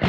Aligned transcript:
Hei 0.00 0.08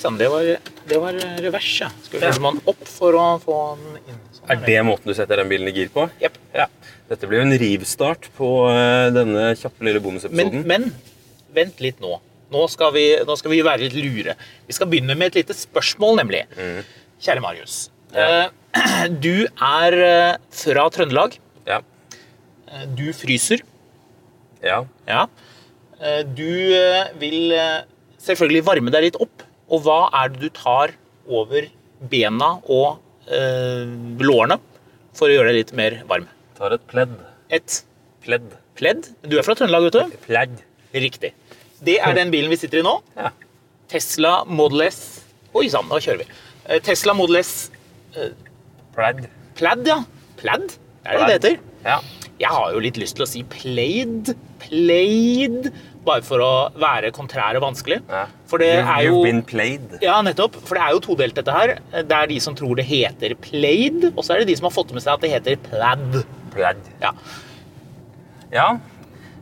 sann, 0.00 0.18
det, 0.18 0.28
var- 0.28 0.56
det 0.88 0.98
var 0.98 1.12
revers, 1.12 1.80
ja. 1.80 1.88
Skal 2.02 2.20
vi 2.20 2.26
følge 2.26 2.40
man 2.42 2.60
opp 2.66 2.84
for 2.88 3.14
å 3.16 3.26
få 3.42 3.58
den 3.78 3.98
inn? 4.10 4.20
Sånn 4.34 4.50
Er 4.50 4.56
det 4.66 4.78
måten 4.84 5.08
du 5.08 5.14
setter 5.16 5.36
den 5.40 5.48
bilen 5.48 5.68
i 5.70 5.72
gir 5.76 5.88
på? 5.94 6.08
Yep. 6.20 6.38
Ja. 6.52 6.66
Dette 7.08 7.28
blir 7.30 7.40
jo 7.40 7.46
en 7.46 7.58
rivstart 7.60 8.28
på 8.36 8.48
eh, 8.72 9.08
denne 9.14 9.52
kjappe 9.56 9.84
lille 9.86 10.00
Men, 10.34 10.64
men 10.66 10.90
vent 11.54 11.80
litt 11.80 12.00
nå. 12.04 12.18
Nå 12.54 12.64
skal, 12.70 12.92
vi, 12.94 13.04
nå 13.26 13.34
skal 13.40 13.50
vi 13.50 13.62
være 13.66 13.88
litt 13.88 13.96
lure. 13.98 14.36
Vi 14.68 14.74
skal 14.76 14.88
begynne 14.92 15.16
med 15.18 15.32
et 15.32 15.40
lite 15.42 15.56
spørsmål, 15.58 16.20
nemlig. 16.22 16.44
Kjære 17.24 17.42
Marius. 17.42 17.78
Ja. 18.14 18.44
Eh, 18.78 19.08
du 19.26 19.46
er 19.50 19.96
eh, 20.06 20.36
fra 20.54 20.84
Trøndelag. 20.94 21.34
Ja. 21.66 21.80
Eh, 22.70 22.84
Du 22.94 23.08
fryser. 23.16 23.64
ja. 24.62 24.84
Ja. 25.10 25.26
Du 26.36 26.44
vil 27.20 27.52
selvfølgelig 28.20 28.64
varme 28.66 28.92
deg 28.92 29.06
litt 29.06 29.16
opp. 29.22 29.44
Og 29.72 29.86
hva 29.86 30.10
er 30.20 30.32
det 30.34 30.40
du 30.42 30.50
tar 30.52 30.92
over 31.24 31.68
bena 32.10 32.50
og 32.68 32.98
eh, 33.30 33.86
lårene 34.20 34.58
for 35.16 35.30
å 35.30 35.36
gjøre 35.36 35.52
deg 35.54 35.60
litt 35.62 35.72
mer 35.78 35.96
varm? 36.10 36.26
Tar 36.58 36.74
et 36.76 36.84
pledd. 36.90 37.14
Et 37.48 37.78
Pledd. 38.24 38.50
pledd. 38.76 39.08
Du 39.28 39.38
er 39.38 39.44
fra 39.46 39.54
Trøndelag, 39.56 39.86
vet 39.86 39.96
du? 39.96 40.18
Pledd. 40.26 40.60
Riktig. 40.96 41.32
Det 41.84 41.98
er 42.00 42.14
den 42.16 42.30
bilen 42.32 42.50
vi 42.52 42.56
sitter 42.60 42.80
i 42.80 42.86
nå. 42.86 42.96
Ja. 43.16 43.30
Tesla 43.92 44.44
Model 44.48 44.86
S. 44.88 45.00
Oi 45.54 45.66
sann, 45.70 45.86
nå 45.90 46.00
kjører 46.02 46.24
vi. 46.24 46.28
Eh, 46.68 46.80
Tesla 46.82 47.14
Model 47.14 47.36
S 47.42 47.70
Plaid. 48.94 49.26
Plaid, 49.58 49.86
ja. 49.88 50.00
Plaid? 50.40 50.76
Er 51.04 51.18
det 51.18 51.20
det 51.20 51.26
det 51.26 51.34
heter? 51.38 51.58
Ja. 51.84 51.98
Jeg 52.40 52.50
har 52.50 52.72
jo 52.74 52.80
litt 52.82 52.96
lyst 52.98 53.14
til 53.18 53.24
å 53.26 53.28
si 53.30 53.42
Plaid. 53.50 54.32
Plaid. 54.62 55.68
Bare 56.04 56.24
for 56.26 56.42
å 56.44 56.50
være 56.76 57.10
kontrær 57.16 57.56
og 57.56 57.62
vanskelig. 57.64 58.00
ja. 58.10 58.24
For 58.50 58.58
det 58.60 58.70
You've- 58.74 58.90
er 58.96 59.02
jo 59.06 59.12
You've 59.14 59.24
been 59.24 59.42
played. 59.42 59.98
Ja, 60.02 60.20
nettopp. 60.22 60.54
For 60.66 60.74
det 60.76 60.82
er 60.84 60.90
jo 60.92 61.00
todelt, 61.00 61.34
dette 61.34 61.50
her. 61.52 61.78
Det 61.92 62.12
er 62.12 62.26
de 62.26 62.38
som 62.40 62.54
tror 62.54 62.76
det 62.76 62.84
heter 62.86 63.34
Plaid, 63.40 64.04
og 64.16 64.22
så 64.24 64.34
er 64.34 64.38
det 64.44 64.48
de 64.48 64.56
som 64.56 64.64
har 64.68 64.74
fått 64.74 64.92
med 64.92 65.02
seg 65.02 65.14
at 65.14 65.20
det 65.20 65.30
heter 65.32 65.56
Plaid. 65.68 66.24
Plaid. 66.54 66.76
Ja. 67.02 67.12
Ja. 68.52 68.68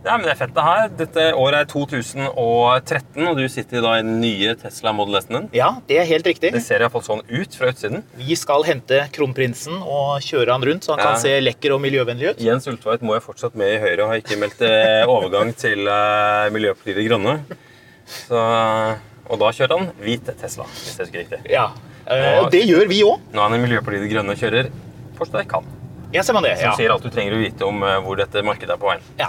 Ja, 0.04 0.16
men 0.18 0.22
det 0.26 0.32
er 0.32 0.38
fett 0.40 0.54
det 0.56 0.62
her. 0.66 0.88
Dette 0.98 1.24
året 1.38 1.60
er 1.62 1.68
2013, 1.70 3.26
og 3.28 3.36
du 3.38 3.44
sitter 3.52 3.82
da 3.84 3.92
i 3.98 4.02
den 4.04 4.20
nye 4.22 4.54
Tesla 4.58 4.92
Model 4.96 5.18
S-en 5.20 5.36
din. 5.36 5.48
ja, 5.56 5.68
det 5.88 5.98
er 6.02 6.08
helt 6.10 6.26
riktig. 6.26 6.52
Det 6.54 6.62
ser 6.64 6.82
iallfall 6.84 7.04
sånn 7.06 7.22
ut 7.28 7.54
fra 7.58 7.70
utsiden. 7.72 8.02
Vi 8.18 8.34
skal 8.38 8.64
hente 8.68 9.02
kronprinsen 9.14 9.78
og 9.82 10.20
kjøre 10.26 10.52
han 10.56 10.62
rundt, 10.68 10.84
så 10.84 10.92
han 10.96 10.98
Ja. 11.04 11.12
kan 11.12 11.20
se 11.22 11.34
lekker 11.40 11.74
og 11.76 11.80
miljøvennlig 11.84 12.30
ut. 12.32 12.40
Jens 12.40 12.66
Ulltveit 12.66 13.02
må 13.02 13.14
jo 13.14 13.20
fortsatt 13.20 13.54
med 13.54 13.74
i 13.76 13.78
Høyre 13.78 14.02
og 14.04 14.08
har 14.12 14.20
ikke 14.22 14.38
meldt 14.42 14.60
eh, 14.62 15.04
overgang 15.06 15.54
til 15.56 15.86
uh, 15.88 16.50
Miljøpartiet 16.50 16.96
De 16.96 17.08
Grønne. 17.08 17.36
Så, 18.06 18.36
og 19.30 19.38
da 19.38 19.50
kjører 19.54 19.78
han 19.78 19.92
hvit 20.02 20.26
Tesla, 20.40 20.64
hvis 20.64 20.96
jeg 20.98 21.06
husker 21.06 21.22
riktig. 21.22 21.38
Ja. 21.50 21.68
Eh, 22.06 22.40
Og 22.42 22.50
det 22.50 22.64
gjør 22.66 22.88
vi 22.90 23.02
òg. 23.06 23.20
Nå 23.32 23.38
er 23.38 23.48
han 23.48 23.54
i 23.54 23.62
Miljøpartiet 23.62 24.02
De 24.02 24.10
Grønne 24.10 24.34
og 24.34 24.40
kjører 24.42 24.70
Forstad 25.16 25.46
kan. 25.48 25.64
Ja, 26.12 26.22
ser 26.26 26.34
man 26.34 26.42
det. 26.42 26.56
Som 26.58 26.66
Ja. 26.70 26.76
sier 26.76 26.90
alt 26.92 27.02
du 27.04 27.08
trenger 27.10 27.36
å 27.36 27.40
vite 27.40 27.62
om 27.64 27.78
uh, 27.82 28.00
hvor 28.02 28.16
dette 28.18 28.42
markedet 28.44 28.74
er 28.74 28.80
på 28.82 28.90
veien. 28.90 29.00
Ja. 29.20 29.28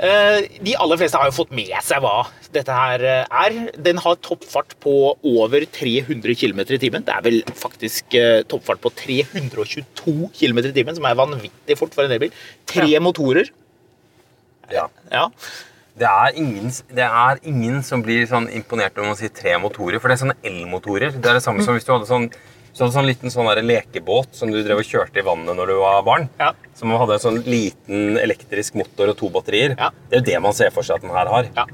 Eh, 0.00 0.46
De 0.64 0.74
aller 0.80 0.96
fleste 1.00 1.18
har 1.20 1.28
jo 1.28 1.34
fått 1.36 1.50
med 1.52 1.72
seg 1.84 2.00
hva 2.00 2.22
dette 2.54 2.72
her 2.72 3.02
eh, 3.04 3.40
er. 3.44 3.56
Den 3.76 4.00
har 4.00 4.16
toppfart 4.24 4.72
på 4.80 4.94
over 5.28 5.66
300 5.68 6.36
km 6.40 6.62
i 6.64 6.80
timen. 6.80 7.04
Det 7.04 7.16
er 7.16 7.26
vel 7.26 7.40
faktisk 7.58 8.16
eh, 8.16 8.40
toppfart 8.48 8.80
på 8.80 8.92
322 8.96 10.30
km 10.38 10.62
i 10.64 10.72
timen, 10.76 10.96
som 10.96 11.08
er 11.08 11.18
vanvittig 11.20 11.76
fort 11.78 11.96
for 11.96 12.08
en 12.08 12.16
elbil. 12.16 12.32
Tre 12.70 13.02
motorer. 13.04 13.52
Ja. 14.72 14.86
Ja. 15.12 15.26
Det 16.00 16.08
er, 16.08 16.36
ingen, 16.38 16.70
det 16.96 17.04
er 17.04 17.40
ingen 17.44 17.82
som 17.84 18.00
blir 18.00 18.22
sånn 18.30 18.46
imponert 18.56 18.96
når 18.96 19.10
man 19.10 19.18
sier 19.18 19.32
tre 19.36 19.52
motorer, 19.60 20.00
for 20.00 20.08
det 20.08 20.16
er 20.16 20.22
sånne 20.22 20.36
elmotorer. 20.48 21.12
Det 21.12 21.28
er 21.28 21.36
det 21.36 21.44
samme 21.44 21.60
som 21.66 21.76
hvis 21.76 21.84
du 21.84 21.92
hadde 21.92 22.08
sånn, 22.08 22.30
du 22.78 22.84
hadde 22.84 22.94
sånn 22.94 23.06
liten 23.10 23.30
sånn 23.34 23.48
lekebåt 23.66 24.34
som 24.38 24.50
du 24.52 24.62
drev 24.62 24.78
og 24.80 24.86
kjørte 24.88 25.18
i 25.20 25.26
vannet 25.26 25.56
når 25.58 25.66
du 25.66 25.74
var 25.80 26.02
barn. 26.06 26.28
Ja. 26.40 26.52
Som 26.78 26.90
hadde 26.94 27.16
en 27.18 27.24
sånn 27.26 27.40
liten 27.44 28.16
elektrisk 28.22 28.74
motor 28.78 29.10
og 29.12 29.16
to 29.20 29.28
batterier. 29.34 29.74
Ja. 29.78 29.90
Det 30.08 30.16
er 30.16 30.22
jo 30.22 30.26
det 30.30 30.40
man 30.46 30.52
ser 30.56 30.70
for 30.74 30.82
seg 30.86 30.96
at 31.00 31.02
den 31.06 31.10
her 31.16 31.26
har. 31.26 31.50
ja. 31.56 31.66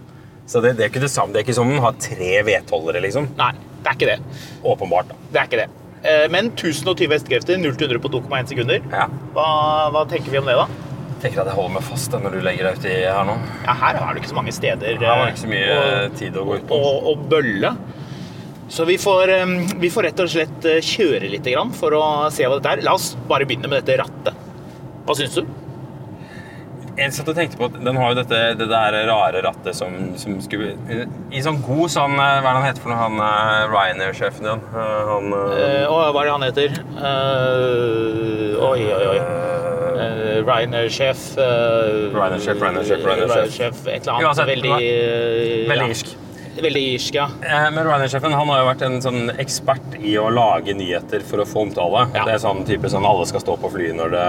Så 0.46 0.60
det, 0.62 0.76
det 0.78 0.84
er 0.84 0.90
ikke 0.92 1.00
det 1.02 1.10
samme. 1.10 1.32
Det 1.34 1.40
er 1.40 1.44
ikke 1.48 1.56
som 1.58 1.66
den 1.68 1.80
har 1.82 1.96
tre 1.98 2.36
V12-ere, 2.46 3.00
liksom. 3.02 3.24
Nei, 3.36 3.48
det 3.82 3.90
er 3.90 3.96
ikke 3.98 4.06
det. 4.12 4.18
Åpenbart, 4.62 5.08
da. 5.10 5.16
Det 5.34 5.40
er 5.40 5.48
ikke 5.48 5.58
det. 5.58 5.68
Eh, 6.06 6.26
Men 6.30 6.52
1020 6.52 7.10
hestekrefter, 7.16 7.58
0-100 7.58 7.98
på 8.04 8.10
2,1 8.14 8.52
sekunder. 8.52 8.78
Ja. 8.92 9.08
Hva, 9.34 9.46
hva 9.90 10.04
tenker 10.06 10.30
vi 10.30 10.38
om 10.38 10.46
det, 10.46 10.54
da? 10.54 10.68
Jeg 11.16 11.18
Tenker 11.24 11.42
at 11.42 11.50
jeg 11.50 11.56
holder 11.56 11.74
meg 11.80 11.82
fast 11.88 12.14
når 12.14 12.36
du 12.36 12.40
legger 12.46 12.68
deg 12.70 12.78
uti 12.78 12.94
her 12.94 13.26
nå. 13.26 13.34
Ja, 13.66 13.74
her 13.80 13.98
er 14.04 14.14
det 14.14 14.22
ikke 14.22 14.30
så 14.30 14.38
mange 14.38 14.52
steder 14.54 14.98
Her 15.00 15.18
var 15.18 15.24
det 15.26 15.32
ikke 15.34 15.42
så 15.42 15.50
mye 15.50 15.76
å- 15.80 16.16
tid 16.20 16.36
å 16.38 16.44
gå 16.46 16.58
ut 16.60 16.66
på. 16.70 16.78
å, 16.78 16.90
å 17.10 17.16
bølle. 17.34 17.70
Så 18.69 18.84
vi 18.84 18.97
får, 18.99 19.31
vi 19.78 19.91
får 19.94 20.09
rett 20.09 20.25
og 20.25 20.32
slett 20.32 20.66
eh, 20.66 20.82
kjøre 20.82 21.31
litt 21.31 21.47
for 21.78 21.94
å 21.94 22.03
se 22.34 22.49
hva 22.49 22.59
dette 22.59 22.75
er. 22.77 22.82
La 22.87 22.97
oss 22.99 23.12
bare 23.28 23.47
begynne 23.47 23.71
med 23.71 23.84
dette 23.84 24.03
rattet. 24.03 24.43
Hva 25.06 25.15
syns 25.15 25.38
du? 25.38 25.47
Jeg 26.97 27.12
satt 27.12 27.28
og 27.28 27.37
tenkte 27.37 27.59
på 27.60 27.66
at 27.69 27.75
Den 27.84 27.99
har 28.00 28.12
jo 28.12 28.16
dette 28.22 28.38
det 28.56 28.66
der 28.71 28.94
rare 29.10 29.43
rattet 29.44 29.77
som, 29.77 29.93
som 30.16 30.38
skulle 30.41 30.72
I 31.28 31.43
sånn 31.44 31.59
god 31.65 31.93
sånn 31.93 32.15
eh, 32.16 32.38
Hva 32.41 32.41
er 32.41 32.47
det 32.47 32.54
han 32.56 32.66
heter 32.71 32.84
for 32.84 32.93
noe? 32.93 33.00
Han 33.03 33.21
eh, 33.27 33.72
Ryanair-sjefen. 33.72 34.49
Eh, 34.49 34.87
Han 35.10 35.37
eh, 35.37 35.84
å, 35.93 35.98
hva 36.15 36.22
er 36.22 36.31
det 36.31 36.34
han 36.37 36.47
heter? 36.47 36.78
Uh, 36.97 38.56
oi, 38.71 38.87
oi, 38.97 39.03
oi. 39.12 39.19
Uh, 39.97 40.38
Ryanair-sjef 40.47 41.27
uh, 41.37 42.09
Ryanair-sjef, 42.16 42.62
Ryanair-sjef, 42.65 43.04
Ryanair-sjef. 43.04 43.83
Et 43.84 44.00
eller 44.00 44.16
annet 44.16 44.31
Uansett, 44.31 44.53
veldig 44.54 44.78
Veldig 45.72 45.91
ja, 45.91 45.92
irsk. 45.92 46.16
Veldig 46.56 46.82
irsk, 46.94 47.16
ja. 47.18 47.26
Eh, 47.44 47.68
Men 47.74 47.84
Ryanair-sjefen 47.84 48.32
han 48.32 48.48
har 48.53 48.60
jo 48.62 48.68
vært 48.70 48.84
en 48.86 48.98
sånn 49.04 49.32
ekspert 49.42 49.97
i 50.00 50.16
å 50.20 50.28
lage 50.32 50.74
nyheter 50.76 51.24
for 51.26 51.42
å 51.42 51.48
få 51.48 51.66
omtale. 51.66 52.06
Ja. 52.16 52.24
Det 52.28 52.36
er 52.36 52.44
sånn 52.44 52.64
type 52.68 52.91
sånn 52.92 53.06
alle 53.08 53.26
skal 53.28 53.44
stå 53.44 53.58
på 53.60 53.72
flyet 53.74 53.98
når 53.98 54.14
det, 54.16 54.28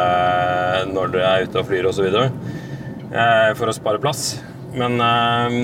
når 0.94 1.14
det 1.16 1.24
er 1.28 1.48
ute 1.48 1.62
og 1.62 1.70
flyr 1.70 1.88
osv. 1.92 2.10
Eh, 2.18 3.52
for 3.56 3.72
å 3.72 3.76
spare 3.76 4.02
plass. 4.04 4.42
Men 4.78 5.00
eh, 5.02 5.60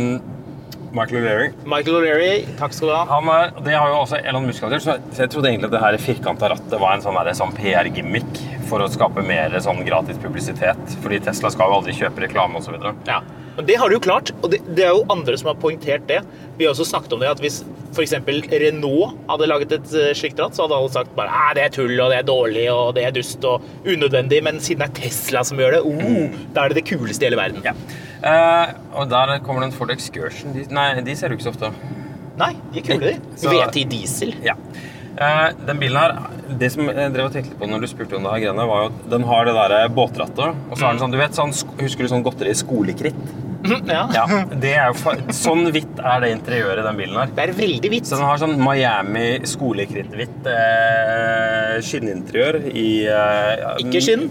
Michael 0.94 1.24
O'Leary 1.24 1.48
Michael 1.66 1.98
O'Leary, 2.00 2.34
takk 2.60 2.76
skal 2.78 2.92
du 2.92 2.94
ha. 2.96 3.04
Han 3.10 3.30
er, 3.34 3.52
det 3.66 3.74
har 3.76 3.90
jo 3.90 4.02
også 4.04 4.20
Elon 4.22 4.46
Musk 4.46 4.64
hatt, 4.64 4.76
så 4.84 4.98
så 5.12 5.26
jeg 5.26 5.34
trodde 5.34 5.50
egentlig 5.50 5.72
at 5.72 5.76
det 5.76 5.82
her 5.84 5.98
firkanta 6.02 6.52
rattet 6.54 6.76
var 6.80 6.94
en 6.96 7.04
sånn, 7.04 7.18
sånn 7.40 7.56
PR-gimmick 7.58 8.44
for 8.70 8.84
å 8.84 8.90
skape 8.92 9.24
mer 9.26 9.54
sånn 9.64 9.84
gratis 9.88 10.20
publisitet. 10.22 10.98
Fordi 11.04 11.20
Tesla 11.26 11.52
skal 11.54 11.72
jo 11.72 11.80
aldri 11.80 11.96
kjøpe 11.98 12.26
reklame 12.26 12.60
osv. 12.60 12.76
Ja, 13.08 13.22
Men 13.56 13.66
Det 13.70 13.76
har 13.78 13.90
de 13.90 13.98
jo 13.98 14.02
klart, 14.02 14.32
og 14.42 14.50
det, 14.52 14.60
det 14.74 14.86
er 14.88 14.96
jo 14.96 15.04
andre 15.14 15.38
som 15.38 15.52
har 15.52 15.58
poengtert 15.62 16.08
det. 16.10 16.22
Vi 16.58 16.66
har 16.66 16.74
også 16.74 16.88
snakket 16.90 17.14
om 17.14 17.22
det 17.22 17.30
at 17.30 17.42
hvis 17.44 17.62
f.eks. 17.94 18.16
Renault 18.50 19.20
hadde 19.30 19.50
laget 19.52 19.76
et 19.78 19.94
eh, 20.00 20.14
slikt 20.18 20.40
ratt, 20.42 20.56
så 20.58 20.66
hadde 20.66 20.80
alle 20.80 20.94
sagt 20.94 21.12
bare 21.18 21.30
«Æ, 21.30 21.54
det 21.60 21.66
er 21.68 21.76
tull, 21.76 21.94
og 22.02 22.10
det 22.10 22.18
er 22.22 22.26
dårlig, 22.26 22.64
og 22.74 22.96
det 22.98 23.04
er 23.06 23.14
dust 23.14 23.46
og 23.46 23.62
unødvendig. 23.86 24.42
Men 24.48 24.58
siden 24.64 24.82
det 24.82 24.90
er 24.90 24.96
Tesla 25.04 25.44
som 25.46 25.62
gjør 25.62 25.78
det, 25.78 25.84
oh, 25.86 26.40
da 26.56 26.64
er 26.66 26.74
det 26.74 26.82
det 26.82 26.88
kuleste 26.90 27.28
i 27.28 27.30
hele 27.30 27.38
verden. 27.38 27.62
Ja. 27.68 27.76
Eh, 28.24 28.74
og 28.98 29.12
der 29.12 29.36
kommer 29.46 29.62
det 29.62 29.70
en 29.70 29.78
Ford 29.78 29.94
Excursion. 29.94 30.56
De, 30.58 30.66
nei, 30.74 30.88
de 31.06 31.16
ser 31.20 31.30
du 31.30 31.38
ikke 31.38 31.50
så 31.50 31.54
ofte. 31.54 31.74
Nei, 32.40 32.54
de 32.74 32.82
er 32.82 32.88
kule, 32.88 33.14
de. 33.14 33.54
VT 33.54 33.84
diesel. 33.92 34.34
Ja. 34.42 34.56
Eh, 35.14 35.48
den 35.68 35.78
bilen 35.78 36.00
her, 36.00 36.14
det 36.58 36.72
som 36.74 36.88
jeg 36.90 37.14
drev 37.14 37.28
og 37.28 37.36
tenkte 37.36 37.52
litt 37.52 37.60
på 37.60 37.70
når 37.70 37.84
du 37.84 37.90
spurte 37.92 38.18
om 38.18 38.26
det 38.26 38.34
her 38.34 38.46
greiene, 38.48 38.66
var 38.70 38.86
jo 38.86 38.90
at 38.90 39.04
den 39.14 39.26
har 39.30 39.46
det 39.46 39.54
der 39.60 39.92
båtrattet. 39.94 40.62
Og 40.72 40.78
så 40.78 40.88
har 40.88 40.96
den 40.96 41.04
sånn, 41.04 41.14
du 41.14 41.20
vet, 41.22 41.38
sånn, 41.38 41.54
husker 41.82 42.06
du 42.06 42.14
sånn 42.16 42.26
godteri 42.26 42.56
skolekritt? 42.58 43.20
Ja. 43.64 44.04
Ja. 44.14 44.24
Det 44.60 44.74
er 44.76 44.92
jo, 44.92 45.14
sånn 45.36 45.68
hvitt 45.72 46.00
er 46.04 46.24
det 46.24 46.32
interiøret 46.36 46.82
i 46.82 46.86
den 46.88 46.98
bilen 47.00 47.16
her. 47.20 47.30
Det 47.38 47.46
er 47.46 47.54
veldig 47.58 47.92
hvitt. 47.94 48.10
Så 48.10 48.18
den 48.20 48.26
har 48.28 48.42
sånn 48.42 48.56
Miami 48.60 49.28
skolekritthvitt 49.48 50.50
eh, 50.52 51.78
skinninteriør 51.88 52.58
i 52.74 52.86
eh, 53.08 53.64
Ikke 53.84 54.02
skinn. 54.04 54.26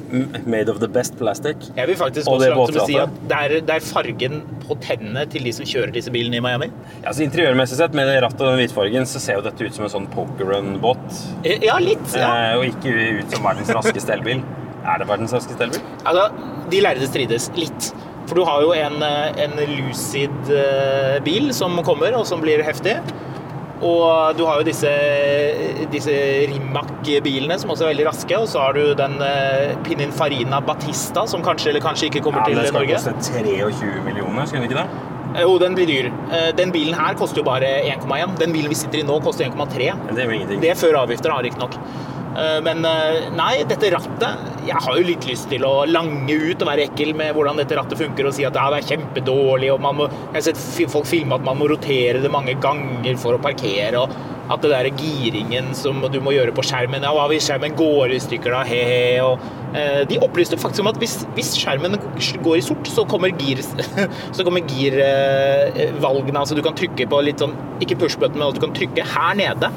Made 0.45 0.73
of 0.73 0.81
the 0.83 0.89
best 0.93 1.17
plastic. 1.21 1.69
Jeg 1.79 1.89
vil 1.91 1.99
faktisk 2.01 2.29
Og 2.29 2.39
gå 2.39 2.45
det 2.45 2.51
så 2.53 2.59
langt 2.59 2.77
som 2.77 2.85
å 2.85 2.89
si 2.91 2.99
at 3.03 3.17
det 3.31 3.41
er, 3.47 3.57
det 3.71 3.79
er 3.79 3.87
fargen 3.87 4.39
på 4.67 4.77
tennene 4.85 5.25
til 5.33 5.49
de 5.49 5.55
som 5.57 5.69
kjører 5.69 5.95
disse 5.97 6.13
bilene 6.15 6.39
i 6.41 6.45
Miami. 6.45 6.71
Ja, 7.03 7.13
så 7.15 7.25
Interiørmessig 7.27 7.79
sett, 7.81 7.97
med 7.97 8.11
rattet 8.23 8.41
og 8.43 8.53
den 8.53 8.61
hvitfargen, 8.63 9.09
så 9.09 9.23
ser 9.23 9.41
jo 9.41 9.47
dette 9.49 9.65
ut 9.65 9.77
som 9.79 9.89
en 9.89 9.95
sånn 9.97 10.09
pokerrun-båt. 10.13 11.05
Eh, 11.47 11.59
Ja, 11.63 11.79
litt. 11.83 12.05
Ja. 12.19 12.31
Eh, 12.53 12.57
og 12.61 12.67
ikke 12.69 12.93
ut 13.23 13.33
som 13.37 13.45
verdens 13.47 13.71
raskeste 13.73 14.13
elbil. 14.17 14.43
Er 14.83 14.99
det 14.99 15.07
verdens 15.09 15.33
raskeste 15.35 15.63
elbil? 15.69 15.83
Altså, 16.03 16.25
de 16.73 16.81
lærde 16.83 17.07
strides 17.07 17.51
litt. 17.59 17.93
For 18.27 18.39
du 18.39 18.45
har 18.47 18.63
jo 18.63 18.73
en, 18.77 19.03
eh, 19.03 19.45
en 19.45 19.59
Lucid-bil 19.77 21.53
som 21.55 21.77
kommer, 21.85 22.15
og 22.19 22.27
som 22.27 22.41
blir 22.41 22.63
heftig. 22.65 22.97
Og 23.83 24.37
du 24.39 24.45
har 24.47 24.61
jo 24.61 24.67
disse, 24.69 24.91
disse 25.91 26.13
Rimac-bilene 26.53 27.57
som 27.59 27.73
også 27.75 27.89
er 27.89 27.91
veldig 27.97 28.07
raske. 28.07 28.37
Og 28.39 28.47
så 28.51 28.61
har 28.63 28.77
du 28.79 28.93
den 28.99 29.17
eh, 29.27 29.73
Pininfarina 29.83 30.61
Batista 30.63 31.25
som 31.27 31.43
kanskje 31.43 31.73
eller 31.73 31.83
kanskje 31.83 32.07
ikke 32.11 32.23
kommer 32.23 32.45
Ja, 32.45 32.53
til 32.53 32.61
den 32.63 32.71
skal 32.71 32.87
koste 32.93 33.17
23 33.43 34.05
millioner, 34.07 34.47
skal 34.47 34.63
den 34.63 34.71
ikke 34.71 34.79
det? 34.85 34.87
Eh, 35.35 35.43
Jo, 35.43 35.59
den 35.59 35.75
blir 35.75 35.89
dyr. 35.91 36.13
Eh, 36.31 36.53
Den 36.55 36.71
bilen 36.71 36.95
her 36.95 37.19
koster 37.19 37.43
jo 37.43 37.47
bare 37.49 37.73
1,1. 37.91 38.39
Den 38.39 38.53
bilen 38.55 38.71
vi 38.71 38.79
sitter 38.79 39.03
i 39.03 39.07
nå, 39.09 39.19
koster 39.25 39.51
1,3. 39.51 39.91
Det 40.13 40.19
er 40.23 40.31
jo 40.31 40.39
ingenting. 40.39 40.61
Det 40.63 40.71
er 40.71 40.79
før 40.79 41.03
avgifter, 41.03 41.35
riktignok. 41.43 41.75
Eh, 42.33 42.59
Men 42.65 42.85
eh, 42.89 43.29
nei, 43.37 43.53
dette 43.69 43.91
rattet 43.93 44.67
Jeg 44.67 44.81
har 44.81 44.99
jo 44.99 45.05
litt 45.05 45.27
lyst 45.29 45.51
til 45.53 45.65
å 45.69 45.83
lange 45.89 46.33
ut 46.33 46.63
og 46.63 46.69
være 46.71 46.87
ekkel 46.89 47.13
med 47.19 47.35
hvordan 47.37 47.61
dette 47.61 47.77
rattet 47.77 48.01
funker 48.01 48.29
og 48.29 48.37
si 48.37 48.47
at 48.49 48.57
ja, 48.57 48.69
det 48.73 48.83
er 48.83 48.91
kjempedårlig. 48.95 49.73
og 49.75 49.83
må, 49.85 50.09
Jeg 50.09 50.39
har 50.39 50.47
sett 50.51 50.93
folk 50.93 51.09
filme 51.09 51.37
at 51.37 51.45
man 51.47 51.59
må 51.61 51.69
rotere 51.73 52.23
det 52.23 52.33
mange 52.33 52.57
ganger 52.63 53.19
for 53.21 53.37
å 53.37 53.43
parkere. 53.43 54.01
og 54.01 54.15
At 54.53 54.65
det 54.65 54.73
der 54.73 54.91
giringen 54.97 55.73
som 55.77 56.01
du 56.13 56.21
må 56.25 56.33
gjøre 56.35 56.55
på 56.57 56.65
skjermen 56.67 57.05
Ja, 57.05 57.13
hva 57.17 57.29
hvis 57.31 57.51
skjermen 57.51 57.77
går 57.79 58.17
i 58.17 58.23
stykker, 58.23 58.57
da? 58.57 58.65
He-he. 58.69 59.21
Og 59.27 59.77
eh, 59.77 60.03
de 60.09 60.21
opplyste 60.25 60.57
faktisk 60.61 60.87
om 60.87 60.93
at 60.93 61.01
hvis, 61.03 61.19
hvis 61.37 61.55
skjermen 61.61 61.99
går 61.99 62.61
i 62.61 62.65
sort, 62.65 62.89
så 62.89 63.05
kommer 63.09 63.35
gir 63.37 63.61
Så 64.37 64.47
kommer 64.47 64.65
girvalgene. 64.73 66.39
Altså 66.39 66.57
du 66.57 66.65
kan 66.65 66.79
trykke 66.79 67.11
på 67.13 67.25
litt 67.27 67.43
sånn 67.45 67.59
Ikke 67.83 67.99
push-button, 68.01 68.39
men 68.41 68.49
at 68.49 68.57
du 68.57 68.65
kan 68.65 68.79
trykke 68.79 69.11
her 69.17 69.37
nede 69.43 69.73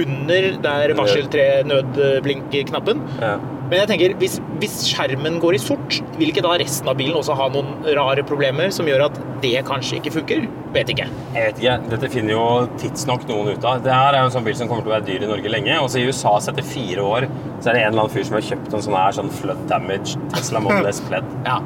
under 0.00 0.42
der 0.64 0.94
varseltre-nødblink-knappen. 0.98 3.04
Ja. 3.20 3.34
Men 3.64 3.80
jeg 3.80 3.88
tenker, 3.88 4.12
hvis, 4.20 4.34
hvis 4.60 4.74
skjermen 4.90 5.38
går 5.42 5.56
i 5.56 5.60
sort, 5.62 6.00
vil 6.18 6.28
ikke 6.28 6.44
da 6.44 6.52
resten 6.60 6.90
av 6.90 6.98
bilen 6.98 7.16
også 7.16 7.36
ha 7.38 7.46
noen 7.52 7.86
rare 7.96 8.22
problemer 8.26 8.68
som 8.74 8.88
gjør 8.88 9.06
at 9.06 9.16
det 9.42 9.54
kanskje 9.68 9.96
ikke 10.00 10.12
funker? 10.18 10.40
Vet 10.74 10.88
ikke. 10.92 11.06
Jeg 11.34 11.42
vet 11.48 11.62
ikke, 11.62 11.76
Dette 11.94 12.10
finner 12.12 12.36
jo 12.36 12.44
tidsnok 12.82 13.22
noen 13.30 13.54
ut 13.54 13.64
av. 13.64 13.80
Det 13.84 13.94
her 13.94 14.12
er 14.12 14.20
jo 14.20 14.28
en 14.28 14.36
sånn 14.36 14.46
bil 14.46 14.58
som 14.58 14.70
kommer 14.70 14.84
til 14.84 14.92
å 14.92 14.96
være 14.98 15.08
dyr 15.08 15.24
i 15.24 15.30
Norge 15.30 15.54
lenge. 15.54 15.78
Og 15.80 15.88
så 15.92 16.02
i 16.02 16.08
USA 16.08 16.34
så 16.42 16.52
etter 16.52 16.66
fire 16.74 17.06
år 17.06 17.28
så 17.62 17.70
er 17.70 17.78
det 17.78 17.86
en 17.86 17.94
eller 17.94 18.04
annen 18.04 18.14
fyr 18.14 18.28
som 18.28 18.38
har 18.38 18.48
kjøpt 18.50 18.76
en 18.76 18.84
sånn 18.88 19.00
her 19.00 19.16
sånn 19.16 19.32
flood 19.40 19.64
damage 19.70 20.20
Tesla 20.34 20.62
Model 20.64 20.92
S 20.92 21.02
Pled. 21.08 21.32
Ja. 21.48 21.58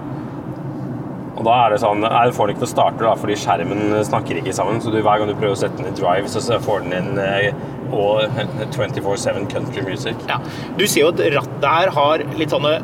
Og 1.39 1.45
da 1.47 1.53
er 1.55 1.71
det 1.71 1.77
sånn, 1.79 2.01
nei, 2.03 2.23
du 2.27 2.33
får 2.35 2.49
den 2.49 2.57
ikke 2.57 2.65
til 2.65 2.67
å 2.67 2.73
starte 2.73 3.05
da, 3.05 3.11
fordi 3.15 3.37
skjermen 3.39 3.93
snakker 4.09 4.41
ikke 4.41 4.51
sammen. 4.57 4.81
Så 4.83 4.91
du, 4.91 4.97
hver 5.07 5.21
gang 5.21 5.29
du 5.31 5.37
prøver 5.37 5.55
å 5.55 5.61
sette 5.61 5.79
den 5.79 5.93
i 5.93 5.95
drive, 5.95 6.27
så 6.33 6.59
får 6.65 6.83
den 6.83 6.97
inn 6.99 7.21
og 7.93 8.23
24-7 8.75 9.47
country 9.53 9.83
music. 9.87 10.17
ja. 10.29 10.39
Du 10.79 10.87
ser 10.87 11.07
jo 11.07 11.13
at 11.13 11.23
rattet 11.35 11.69
her 11.69 11.93
har 11.97 12.25
litt 12.39 12.51
sånne 12.55 12.79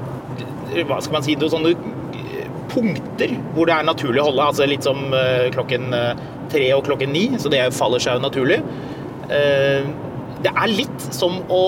Hva 0.88 1.00
skal 1.04 1.12
man 1.18 1.22
si? 1.26 1.36
noe, 1.38 1.50
sånne 1.52 1.70
eh, 1.70 2.48
punkter 2.72 3.34
hvor 3.54 3.68
det 3.70 3.76
er 3.76 3.86
naturlig 3.86 4.22
å 4.22 4.28
holde. 4.30 4.46
Altså 4.50 4.66
litt 4.66 4.82
som 4.86 5.12
eh, 5.14 5.50
klokken 5.54 5.92
eh, 5.94 6.22
tre 6.50 6.70
og 6.74 6.84
klokken 6.88 7.12
ni, 7.14 7.28
så 7.38 7.50
det 7.52 7.62
faller 7.76 8.02
seg 8.02 8.18
jo 8.18 8.24
naturlig. 8.24 8.60
Det 9.24 10.50
er 10.50 10.68
litt 10.74 11.04
som 11.14 11.38
å 11.48 11.60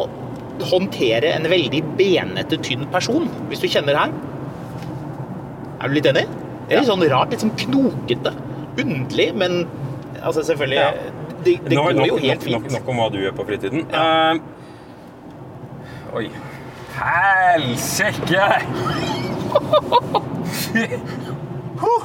håndtere 0.69 1.31
en 1.33 1.47
veldig 1.49 1.81
benete, 1.97 2.59
tynn 2.65 2.85
person, 2.93 3.25
hvis 3.49 3.63
du 3.65 3.69
kjenner 3.73 3.97
her. 3.97 4.13
Er 5.81 5.89
du 5.89 5.97
litt 5.97 6.09
enig? 6.11 6.27
Det 6.67 6.77
er 6.77 6.83
litt 6.83 6.91
sånn 6.91 7.05
rart, 7.11 7.33
litt 7.33 7.43
sånn 7.45 7.55
knokete. 7.63 8.35
Underlig, 8.83 9.31
men 9.39 9.63
altså 10.21 10.45
selvfølgelig 10.45 10.83
Ja. 10.83 10.91
Det, 11.45 11.61
det 11.69 11.77
går 11.77 11.93
nok, 11.97 12.07
jo 12.09 12.17
helt 12.23 12.43
fint. 12.43 12.57
nok, 12.57 12.71
nok 12.73 12.89
om 12.93 12.97
hva 13.01 13.07
du 13.13 13.19
gjør 13.21 13.35
på 13.37 13.45
fritiden. 13.49 13.81
Eh, 13.91 14.35
oi. 16.17 16.27
Helsike! 16.97 18.47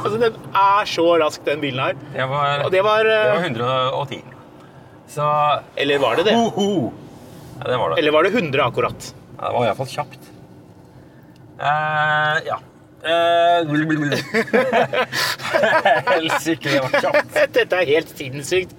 Altså, 0.01 0.17
den 0.19 0.33
er 0.57 0.85
så 0.89 1.03
rask, 1.21 1.45
den 1.45 1.61
bilen 1.61 1.79
her. 1.79 1.93
Det 2.11 2.25
var, 2.27 2.69
det 2.73 2.81
var, 2.83 3.03
det 3.07 3.15
eh, 3.15 3.31
var 3.31 3.39
110. 3.45 4.21
Så 5.11 5.25
Eller 5.75 5.99
var 6.01 6.15
det 6.19 6.25
det? 6.27 6.33
Hoho! 6.35 6.91
Ja, 7.59 7.63
det 7.71 7.77
var 7.77 7.89
det. 7.89 7.97
Eller 8.01 8.11
var 8.11 8.23
det 8.23 8.29
100 8.33 8.65
akkurat? 8.65 9.15
Ja, 9.37 9.47
det 9.47 9.53
var 9.53 9.65
iallfall 9.69 9.87
kjapt. 9.91 10.19
Uh, 11.61 12.37
ja. 12.47 12.57
Eh, 13.01 13.65
Helsike, 16.11 16.69
det 16.69 16.81
var 16.81 16.89
kjapt. 17.01 17.33
Dette 17.53 17.75
er 17.81 17.85
helt 17.95 18.09
sinnssykt. 18.17 18.75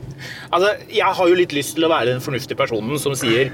Altså, 0.50 0.74
jeg 0.92 1.18
har 1.18 1.30
jo 1.30 1.38
litt 1.38 1.54
lyst 1.56 1.76
til 1.76 1.86
å 1.86 1.92
være 1.92 2.12
den 2.12 2.24
fornuftige 2.24 2.58
personen 2.58 3.00
som 3.02 3.16
sier 3.18 3.52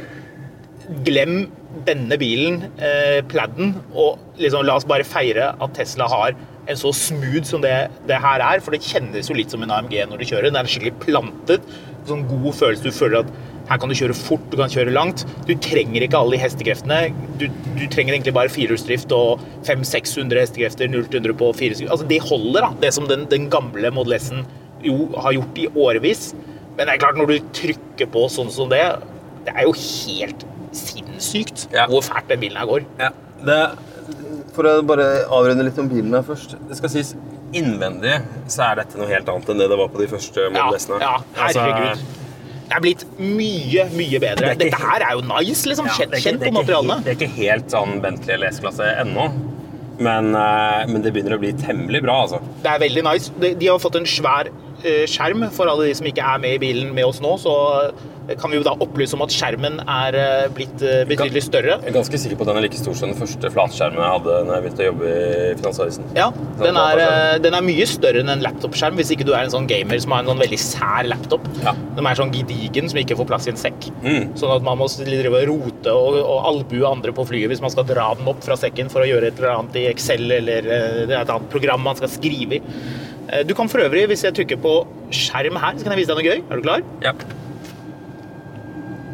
Glem 1.04 1.50
denne 1.84 2.16
bilen, 2.16 2.62
eh, 2.80 3.18
pladden, 3.28 3.74
og 3.92 4.38
liksom 4.40 4.64
la 4.64 4.78
oss 4.78 4.86
bare 4.88 5.04
feire 5.04 5.50
at 5.52 5.74
Tesla 5.76 6.06
har 6.08 6.32
en 6.68 6.78
så 6.80 6.92
smooth 6.96 7.44
som 7.44 7.60
det, 7.64 7.74
det 8.08 8.20
her 8.22 8.40
er. 8.44 8.62
For 8.64 8.72
det 8.74 8.84
kjennes 8.84 9.28
jo 9.28 9.36
litt 9.36 9.52
som 9.52 9.64
en 9.64 9.74
AMG 9.74 9.98
når 10.08 10.20
du 10.20 10.26
kjører. 10.30 10.48
Den 10.48 10.56
er 10.60 10.68
skikkelig 10.68 10.96
plantet. 11.04 11.68
Sånn 12.08 12.24
god 12.28 12.56
følelse. 12.56 12.88
Du 12.88 12.94
føler 12.94 13.20
at 13.20 13.32
her 13.68 13.80
kan 13.80 13.90
du 13.90 13.96
kjøre 13.98 14.16
fort, 14.16 14.44
du 14.48 14.56
kan 14.56 14.72
kjøre 14.72 14.94
langt. 14.96 15.26
Du 15.48 15.52
trenger 15.64 16.04
ikke 16.04 16.20
alle 16.20 16.36
de 16.36 16.40
hestekreftene. 16.40 17.00
Du, 17.40 17.48
du 17.76 17.84
trenger 17.92 18.14
egentlig 18.14 18.36
bare 18.36 18.52
firehjulsdrift 18.52 19.12
og 19.16 19.42
500-600 19.68 20.40
hestekrefter, 20.40 20.88
0-100 20.92 21.36
på 21.36 21.50
fire 21.56 21.76
sekunder. 21.76 21.96
Altså, 21.96 22.08
det 22.08 22.22
holder, 22.24 22.64
da. 22.64 22.70
Det 22.86 22.94
som 22.96 23.08
den, 23.10 23.26
den 23.32 23.50
gamle 23.52 23.92
Model 23.92 24.16
S-en 24.16 24.46
jo 24.84 25.10
har 25.18 25.36
gjort 25.36 25.60
i 25.60 25.68
årevis. 25.74 26.30
Men 26.78 26.86
det 26.86 26.94
er 26.94 27.00
klart, 27.02 27.16
når 27.18 27.26
du 27.32 27.38
trykker 27.58 28.06
på 28.14 28.24
sånn 28.30 28.50
som 28.54 28.68
det, 28.70 28.82
det 29.48 29.54
er 29.56 29.66
jo 29.66 29.72
helt 29.74 30.44
sinnssykt 30.76 31.66
Ja. 31.74 31.86
hvor 31.90 32.04
fælt 32.06 32.28
den 32.30 32.40
bilen 32.42 32.56
her 32.60 32.68
går. 32.70 32.84
Ja, 33.00 33.10
det, 33.44 33.58
for 34.54 34.68
å 34.70 34.76
bare 34.86 35.08
avrunde 35.26 35.64
litt 35.66 35.78
om 35.82 35.88
bilen 35.90 36.14
her 36.14 36.22
først. 36.26 36.54
Det 36.68 36.78
skal 36.78 36.92
sies, 36.92 37.14
innvendig 37.56 38.14
så 38.52 38.70
er 38.70 38.82
dette 38.82 38.98
noe 39.00 39.08
helt 39.08 39.28
annet 39.32 39.48
enn 39.48 39.58
det 39.62 39.68
det 39.72 39.78
var 39.80 39.88
på 39.88 39.98
de 40.02 40.06
første 40.10 40.36
Ja, 40.44 40.50
ja, 40.52 40.98
ja, 41.00 41.12
Altså, 41.34 41.60
herregud. 41.64 42.06
Det 42.68 42.76
er 42.76 42.82
blitt 42.84 43.04
mye, 43.18 43.84
mye 43.96 44.18
bedre. 44.20 44.50
Det 44.52 44.58
Dette 44.66 44.76
her 44.82 45.00
er 45.06 45.14
jo 45.16 45.22
nice, 45.24 45.64
liksom. 45.66 45.86
ja, 45.88 45.92
Kjent, 45.96 46.18
ikke- 46.20 46.50
på 46.50 46.52
materialene. 46.52 46.98
Det 47.04 47.14
er 47.14 47.16
ikke 47.16 47.34
helt 47.38 47.70
sånn 47.72 48.00
Bentley 48.02 48.34
eller 48.34 48.48
S-klasse 48.52 48.84
ennå. 49.00 49.30
Men, 49.98 50.34
eh, 50.36 50.86
men 50.86 51.00
det 51.02 51.12
begynner 51.14 51.38
å 51.38 51.40
bli 51.40 51.52
temmelig 51.54 52.02
bra, 52.02 52.20
altså. 52.26 52.40
Det 52.62 52.70
er 52.70 52.78
veldig 52.78 53.02
nice. 53.04 53.30
De, 53.40 53.54
de 53.54 53.66
har 53.66 53.78
fått 53.78 53.96
en 53.96 54.04
svær 54.04 54.50
skjerm 54.82 55.48
for 55.54 55.70
alle 55.70 55.88
de 55.88 55.96
som 55.98 56.06
ikke 56.08 56.24
er 56.24 56.40
med 56.42 56.56
i 56.56 56.62
bilen 56.62 56.94
med 56.94 57.08
oss 57.08 57.20
nå. 57.24 57.34
Så 57.40 57.52
eh, 58.28 58.36
kan 58.38 58.52
vi 58.52 58.58
jo 58.58 58.64
da 58.66 58.74
opplyse 58.84 59.16
om 59.16 59.24
at 59.24 59.32
skjermen 59.34 59.80
er 59.82 60.16
eh, 60.18 60.48
blitt 60.54 60.82
eh, 60.84 61.04
betydelig 61.08 61.44
større. 61.46 61.78
Jeg 61.80 61.92
er 61.92 61.96
ganske 61.96 62.20
sikker 62.20 62.38
på 62.38 62.46
at 62.46 62.50
den 62.52 62.60
er 62.60 62.66
like 62.66 62.80
stor 62.80 62.96
som 62.98 63.12
den 63.12 63.18
første 63.18 63.50
flatskjermen 63.54 64.02
jeg 64.02 64.14
hadde 64.16 64.36
når 64.48 64.54
jeg 64.54 64.64
begynte 64.66 64.84
å 64.84 64.88
jobbe 64.88 65.12
i 65.14 65.54
Finansavisen. 65.60 66.10
Ja, 66.18 66.28
den 66.60 66.80
er, 66.82 67.02
eh, 67.04 67.34
den 67.44 67.56
er 67.58 67.66
mye 67.66 67.88
større 67.88 68.22
enn 68.22 68.32
en 68.34 68.44
laptopskjerm 68.44 68.98
hvis 69.00 69.12
ikke 69.14 69.28
du 69.28 69.32
er 69.34 69.46
en 69.46 69.54
sånn 69.54 69.68
gamer 69.70 70.02
som 70.04 70.14
har 70.14 70.24
en 70.24 70.32
sånn 70.32 70.44
veldig 70.44 70.60
sær 70.62 71.08
laptop. 71.08 71.48
Ja. 71.64 71.74
De 71.96 72.04
er 72.04 72.22
sånn 72.22 72.34
gedigen 72.34 72.92
som 72.92 73.02
ikke 73.02 73.18
får 73.18 73.30
plass 73.32 73.48
i 73.48 73.54
en 73.54 73.60
sekk. 73.60 73.90
Mm. 74.04 74.32
Sånn 74.38 74.54
at 74.58 74.66
man 74.66 74.80
må 74.80 74.90
drive 74.98 75.42
og 75.42 75.50
rote 75.52 75.94
og, 75.94 76.20
og 76.22 76.48
albue 76.52 76.88
andre 76.88 77.14
på 77.16 77.26
flyet 77.28 77.52
hvis 77.52 77.64
man 77.64 77.72
skal 77.74 77.86
dra 77.88 78.10
den 78.18 78.28
opp 78.30 78.42
fra 78.44 78.56
sekken 78.58 78.92
for 78.92 79.04
å 79.04 79.08
gjøre 79.08 79.32
et 79.32 79.40
eller 79.40 79.56
annet 79.56 79.78
i 79.80 79.88
Excel 79.90 80.26
eller 80.40 80.68
eh, 80.68 81.04
er 81.08 81.20
et 81.22 81.32
annet 81.32 81.52
program 81.52 81.84
man 81.86 81.98
skal 81.98 82.12
skrive 82.12 82.60
i. 82.60 82.62
Eh, 83.32 83.42
Du 83.46 83.54
kan 83.54 83.68
for 83.68 83.78
øvrig, 83.84 84.06
hvis 84.10 84.24
jeg 84.24 84.34
trykker 84.34 84.56
på 84.62 84.72
skjerm 85.12 85.56
her, 85.60 85.76
så 85.76 85.84
kan 85.84 85.92
jeg 85.94 86.00
vise 86.04 86.14
deg 86.14 86.18
noe 86.18 86.28
gøy. 86.32 86.42
Er 86.50 86.56
du 86.56 86.62
klar? 86.68 86.80
Ja. 87.04 87.12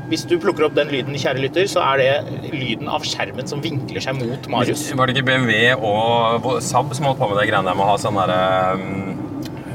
hvis 0.08 0.22
du 0.28 0.34
plukker 0.38 0.66
opp 0.66 0.74
den 0.76 0.90
lyden, 0.92 1.14
kjære 1.18 1.40
lytter, 1.40 1.64
så 1.66 1.80
er 1.80 1.96
det 1.98 2.52
lyden 2.52 2.86
av 2.92 3.02
skjermen 3.08 3.48
som 3.50 3.62
vinkler 3.64 4.02
seg 4.04 4.14
mot 4.20 4.46
Marius. 4.52 4.82
Var 4.94 5.06
det 5.10 5.16
ikke 5.16 5.26
BMW 5.26 5.72
og 5.80 6.44
Saab 6.62 6.92
som 6.94 7.06
holdt 7.08 7.18
på 7.18 7.28
med 7.32 7.38
det 7.40 7.46
greiene 7.48 7.66
der 7.66 7.74
med 7.74 7.82
å 7.82 7.88
ha 7.88 7.96
sånn 7.98 8.18
derre 8.20 8.40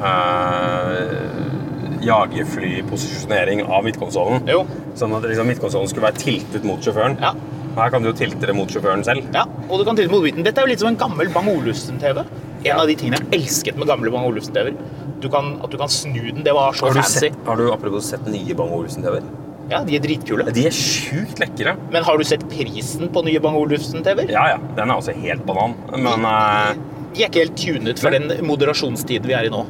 øh, 0.05 2.00
jagerflyposisjonering 2.05 3.65
av 3.67 3.84
midtkonsollen? 3.89 4.46
Jo. 4.48 4.62
Sånn 5.00 5.17
at 5.17 5.25
liksom, 5.27 5.50
midtkonsollen 5.50 5.89
skulle 5.91 6.08
være 6.08 6.22
tiltet 6.22 6.63
mot 6.67 6.79
sjåføren? 6.86 7.17
Ja. 7.19 7.34
Her 7.79 7.91
kan 7.93 8.05
du 8.05 8.12
jo 8.12 8.15
tilte 8.22 8.48
det 8.50 8.55
mot 8.55 8.72
sjåføren 8.72 9.03
selv. 9.08 9.27
Ja, 9.36 9.43
og 9.67 9.81
du 9.81 9.86
kan 9.89 9.98
tilte 10.00 10.13
mot 10.13 10.24
biten. 10.24 10.46
Dette 10.46 10.62
er 10.62 10.67
jo 10.69 10.72
litt 10.72 10.81
som 10.86 10.91
en 10.93 11.00
gammel 11.00 11.29
Bang 11.36 11.50
Olufsen-TV. 11.51 12.24
En 12.66 12.80
av 12.80 12.88
de 12.89 12.96
tingene 13.00 13.20
jeg 13.22 13.39
elsket 13.39 13.78
med 13.80 13.88
gamle 13.88 14.12
Bang 14.12 14.25
Olufsen-TV-er. 14.28 14.75
At 15.20 15.72
du 15.72 15.78
kan 15.78 15.89
snu 15.92 16.20
den. 16.32 16.44
Det 16.44 16.54
var 16.56 16.74
så 16.74 16.88
Har 16.88 16.94
fancy. 17.00 17.20
sett, 17.28 17.38
har 17.46 17.56
du 17.60 17.72
apropos 17.72 18.10
sett 18.12 18.25
nye 18.28 18.56
Bang 18.56 18.72
Olufsen-TV-er? 18.75 19.24
Ja, 19.70 19.84
De 19.86 19.96
er 19.96 20.01
dritkule. 20.01 20.46
De 20.51 20.66
er 20.66 20.74
sjukt 20.74 21.39
lekre. 21.39 21.75
Men 21.94 22.04
har 22.04 22.18
du 22.18 22.24
sett 22.25 22.42
prisen 22.50 23.10
på 23.13 23.24
nye 23.24 23.39
Bang 23.39 23.56
Olufsen-TV-er? 23.60 24.32
Ja, 24.34 24.48
ja. 24.56 24.58
Den 24.75 24.89
er 24.89 24.96
også 24.98 25.13
helt 25.16 25.46
banan. 25.46 25.75
Men 25.94 26.25
eh, 26.25 26.74
De 27.13 27.24
er 27.24 27.30
ikke 27.30 27.44
helt 27.46 27.58
tunet 27.58 28.00
for 28.01 28.10
den 28.16 28.32
moderasjonstiden 28.46 29.28
vi 29.30 29.34
er 29.38 29.48
i 29.48 29.54
nå. 29.54 29.66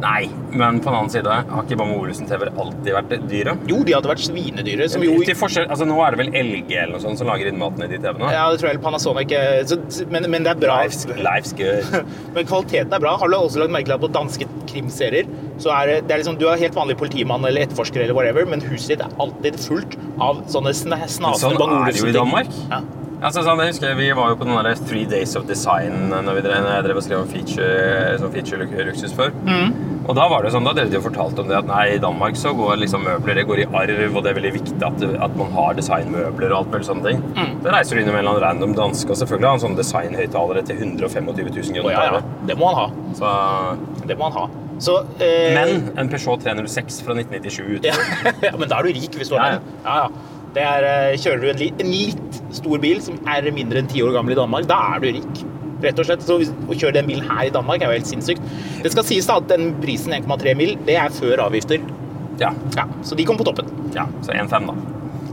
Nei. 0.00 0.28
Men 0.56 0.78
på 0.80 0.88
den 0.88 0.96
annen 0.96 1.10
side, 1.12 1.28
har 1.50 1.64
ikke 1.66 1.76
Bang 1.76 1.90
Olufsen-TV-er 1.94 2.50
alltid 2.58 2.94
vært 2.96 3.10
dyre? 3.28 3.52
Jo, 3.68 3.82
de 3.84 3.92
hadde 3.94 4.08
vært 4.10 4.22
svinedyre. 4.24 4.86
Som 4.88 5.02
jo 5.04 5.18
Til 5.26 5.36
forskjell, 5.36 5.66
altså 5.70 5.84
Nå 5.88 5.98
er 6.06 6.14
det 6.16 6.20
vel 6.22 6.30
LG 6.40 6.72
eller 6.72 6.94
noe 6.96 7.02
sånt 7.04 7.20
som 7.20 7.28
lager 7.28 7.50
innmaten 7.50 7.84
i 7.84 7.90
de 7.92 7.98
TV-ene? 8.00 8.30
Ja, 8.32 8.46
det 8.50 8.62
tror 8.62 8.70
jeg 8.72 8.80
Panasonic 8.84 9.34
er- 9.36 9.66
så, 9.68 9.76
men, 10.10 10.24
men 10.32 10.46
det 10.46 10.54
er 10.54 10.60
bra. 10.62 10.78
Life's, 10.82 11.04
life's 11.20 11.52
good. 11.60 11.84
Men 12.34 12.48
kvaliteten 12.48 12.96
er 12.96 13.04
bra. 13.04 13.16
Har 13.20 13.28
du 13.28 13.36
også 13.36 13.60
lagt 13.60 13.74
merke 13.76 13.90
til 13.90 13.98
at 13.98 14.04
på 14.06 14.12
danske 14.16 14.48
krimserier 14.72 15.28
så 15.60 15.74
er 15.76 15.86
det, 15.90 15.96
det 16.08 16.14
er 16.16 16.22
liksom, 16.22 16.38
Du 16.40 16.46
er 16.48 16.56
helt 16.56 16.74
vanlig 16.78 16.96
politimann 16.96 17.44
eller 17.44 17.66
etterforsker, 17.66 18.00
eller 18.06 18.16
whatever, 18.16 18.46
men 18.48 18.64
huset 18.70 18.94
ditt 18.96 19.04
er 19.04 19.12
alltid 19.20 19.60
fullt 19.60 19.98
av 20.24 20.40
sånne 20.48 20.72
sna- 20.72 21.04
snasende 21.04 21.42
Sånn 21.44 21.58
Bang 21.60 21.76
er 21.84 21.92
det 21.92 22.00
jo 22.00 22.08
i 22.08 22.16
Danmark. 22.16 22.48
Ja. 22.72 22.80
Altså, 23.20 23.42
sånn, 23.44 23.60
jeg 23.60 23.74
husker 23.74 23.98
Vi 23.98 24.08
var 24.16 24.32
jo 24.32 24.38
på 24.40 24.46
den 24.48 24.56
der 24.56 24.78
Three 24.88 25.06
Days 25.08 25.36
of 25.36 25.46
Design 25.48 26.08
når, 26.08 26.38
vi 26.38 26.44
drev, 26.46 26.62
når 26.64 26.72
jeg 26.72 26.86
drev 26.86 27.00
og 27.00 27.04
skrev 27.04 27.22
om 27.24 27.28
feature, 27.28 28.18
sånn 28.20 28.32
feature-luksus 28.32 29.12
før. 29.16 29.34
Mm. 29.44 29.74
Og 30.08 30.16
da 30.16 30.24
var 30.32 30.42
det 30.42 30.50
sånn, 30.54 30.64
da 30.66 30.72
drev 30.74 30.88
de 30.90 30.98
og 30.98 31.04
fortalte 31.04 31.42
om 31.42 31.50
det 31.50 31.58
at 31.58 31.68
nei, 31.68 31.82
i 31.94 32.00
Danmark 32.02 32.38
så 32.40 32.54
går 32.56 32.80
liksom 32.80 33.04
møbler 33.06 33.36
det 33.38 33.44
går 33.50 33.62
i 33.62 33.66
arv, 33.68 34.00
og 34.08 34.24
det 34.24 34.32
er 34.32 34.38
veldig 34.40 34.54
viktig 34.56 34.78
at, 34.86 35.04
at 35.26 35.36
man 35.38 35.52
har 35.54 35.76
designmøbler 35.78 36.54
og 36.54 36.56
alt 36.62 36.72
mulig 36.72 36.88
sånne 36.88 37.06
ting. 37.06 37.20
Mm. 37.36 37.52
Så 37.60 37.76
reiser 37.76 37.94
du 37.94 38.02
inn 38.02 38.10
med 38.10 38.16
en 38.16 38.22
eller 38.22 38.32
annen 38.32 38.46
random 38.46 38.74
danske, 38.80 39.12
og 39.12 39.20
selvfølgelig 39.20 39.50
har 39.50 39.54
han 39.58 39.62
sånne 39.66 39.80
designhøyttalere 39.82 40.64
til 40.70 40.82
125 40.88 41.30
000 41.30 41.76
kroner. 41.76 41.84
Oh, 41.84 41.92
ja, 41.92 42.08
ja. 42.16 42.42
Det 42.48 42.58
må 42.58 42.72
han 42.72 42.80
ha. 42.80 43.14
Så, 43.20 43.36
Det 44.08 44.18
må 44.18 44.30
han 44.30 44.38
ha. 44.40 44.48
Så, 44.80 44.96
eh, 45.20 45.52
men 45.52 45.90
en 46.00 46.08
Peugeot 46.08 46.40
306 46.40 47.02
fra 47.04 47.14
1997 47.20 47.60
utover. 47.76 48.12
ja, 48.48 48.56
men 48.56 48.70
da 48.70 48.80
er 48.80 48.88
du 48.88 48.96
rik 48.96 49.20
hvis 49.20 49.28
du 49.28 49.36
har 49.36 49.58
ja. 49.58 49.58
den. 49.60 49.80
Ja, 49.84 49.96
ja. 50.06 50.38
Det 50.54 50.62
er, 50.66 50.84
eh, 50.88 51.16
kjører 51.22 51.40
du 51.44 51.48
en, 51.52 51.60
li, 51.62 51.68
en 51.78 51.90
litt 51.92 52.40
stor 52.56 52.78
bil 52.82 53.00
som 53.04 53.18
er 53.30 53.46
mindre 53.54 53.78
enn 53.82 53.90
ti 53.90 54.02
år 54.02 54.16
gammel 54.16 54.34
i 54.34 54.38
Danmark, 54.40 54.66
da 54.70 54.80
er 54.96 55.04
du 55.04 55.10
rik. 55.20 55.42
Rett 55.80 56.00
og 56.02 56.08
slett. 56.08 56.24
Så 56.26 56.36
å 56.42 56.74
kjøre 56.76 56.98
den 56.98 57.06
bilen 57.08 57.28
her 57.30 57.46
i 57.48 57.52
Danmark 57.54 57.80
er 57.82 57.92
jo 57.92 57.98
helt 58.00 58.10
sinnssykt. 58.10 58.42
Det 58.84 58.90
skal 58.92 59.06
sies 59.08 59.28
da 59.30 59.38
at 59.40 59.46
den 59.48 59.70
prisen 59.80 60.12
1,3 60.12 60.56
mil, 60.58 60.74
det 60.88 60.96
er 61.00 61.14
før 61.14 61.46
avgifter. 61.46 61.80
Ja. 62.40 62.50
Ja, 62.76 62.84
så 63.06 63.16
de 63.16 63.24
kom 63.28 63.38
på 63.40 63.46
toppen. 63.48 63.68
ja. 63.94 64.06
Så 64.26 64.32
1,5 64.34 64.66
da. 64.66 64.74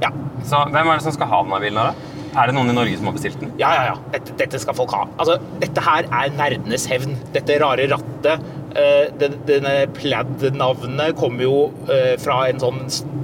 Ja, 0.06 0.12
Så 0.46 0.60
hvem 0.72 0.88
er 0.88 1.00
det 1.00 1.04
som 1.04 1.12
skal 1.16 1.28
ha 1.32 1.42
denne 1.44 1.60
bilen 1.64 1.82
da? 1.82 1.94
Er 2.38 2.48
det 2.52 2.54
noen 2.56 2.70
i 2.70 2.74
Norge 2.78 2.98
som 3.00 3.08
har 3.10 3.16
bestilt 3.18 3.40
den? 3.42 3.52
ja, 3.58 3.72
ja. 3.74 3.84
ja. 3.90 3.96
Dette, 4.14 4.36
dette 4.38 4.60
skal 4.62 4.76
folk 4.78 4.92
ha. 4.94 5.08
Altså, 5.18 5.40
dette 5.60 5.82
her 5.82 6.06
er 6.06 6.30
nerdenes 6.38 6.86
hevn. 6.92 7.16
Dette 7.34 7.58
rare 7.64 7.88
rattet. 7.90 8.44
Eh, 8.78 9.30
denne 9.48 9.74
Plaid-navnet 9.98 11.16
kom 11.20 11.40
jo 11.42 11.70
eh, 11.92 12.16
fra 12.22 12.44
en 12.50 12.62
sånn 12.62 12.84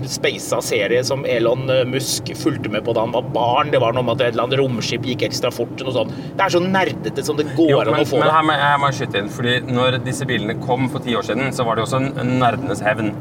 speisa 0.09 0.59
serie 0.65 1.03
som 1.07 1.23
Elon 1.29 1.69
eh, 1.71 1.83
Musk 1.87 2.33
fulgte 2.39 2.71
med 2.73 2.85
på 2.87 2.95
da 2.95 3.05
han 3.05 3.13
var 3.15 3.27
barn. 3.35 3.71
Det 3.73 3.81
var 3.83 3.95
noe 3.95 4.05
med 4.05 4.17
at 4.17 4.25
et 4.25 4.33
eller 4.33 4.47
annet 4.47 4.61
romskip 4.61 5.05
gikk 5.07 5.27
ekstra 5.29 5.51
fort. 5.53 5.75
Noe 5.83 5.95
sånt. 5.95 6.15
Det 6.33 6.47
er 6.47 6.55
så 6.55 6.63
nerdete 6.63 7.25
som 7.25 7.39
det 7.39 7.47
går 7.53 7.71
Jo, 7.71 7.83
an 7.83 7.93
men, 7.93 8.05
å 8.05 8.09
få 8.09 8.23
men 8.23 8.33
her 8.33 8.47
må 8.47 8.57
jeg 8.57 8.81
må 8.81 8.89
jeg 8.91 8.99
skyte 9.01 9.21
inn, 9.21 9.31
fordi 9.37 9.55
når 9.69 10.01
disse 10.07 10.27
bilene 10.29 10.57
kom 10.63 10.89
for 10.93 11.05
ti 11.05 11.15
år 11.17 11.29
siden, 11.29 11.53
så 11.55 11.67
var 11.67 11.77
det 11.77 11.85
jo 11.85 11.89
også 11.89 12.03
en 12.03 12.35
nerdenes 12.41 12.83
hevn. 12.83 13.13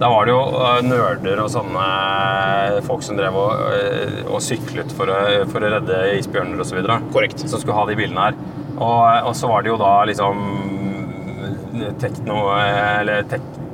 Da 0.00 0.08
var 0.10 0.26
det 0.26 0.34
jo 0.34 0.40
nerder 0.88 1.38
og 1.44 1.52
sånne 1.54 1.84
folk 2.88 3.04
som 3.06 3.14
drev 3.14 3.36
og, 3.38 3.60
og 4.26 4.40
syklet 4.42 4.90
for 4.98 5.06
å, 5.12 5.20
for 5.52 5.62
å 5.62 5.70
redde 5.76 6.00
isbjørner 6.18 6.58
og 6.58 6.66
så 6.66 6.80
videre. 6.80 6.98
Som 7.44 7.60
skulle 7.60 7.78
ha 7.78 7.86
de 7.86 7.94
bilene 8.00 8.26
her. 8.26 8.40
Og, 8.74 9.28
og 9.30 9.36
så 9.38 9.46
var 9.46 9.62
det 9.62 9.70
jo 9.70 9.78
da 9.78 9.92
liksom 10.10 10.73
Tekno, 12.00 12.36
eller 12.58 13.24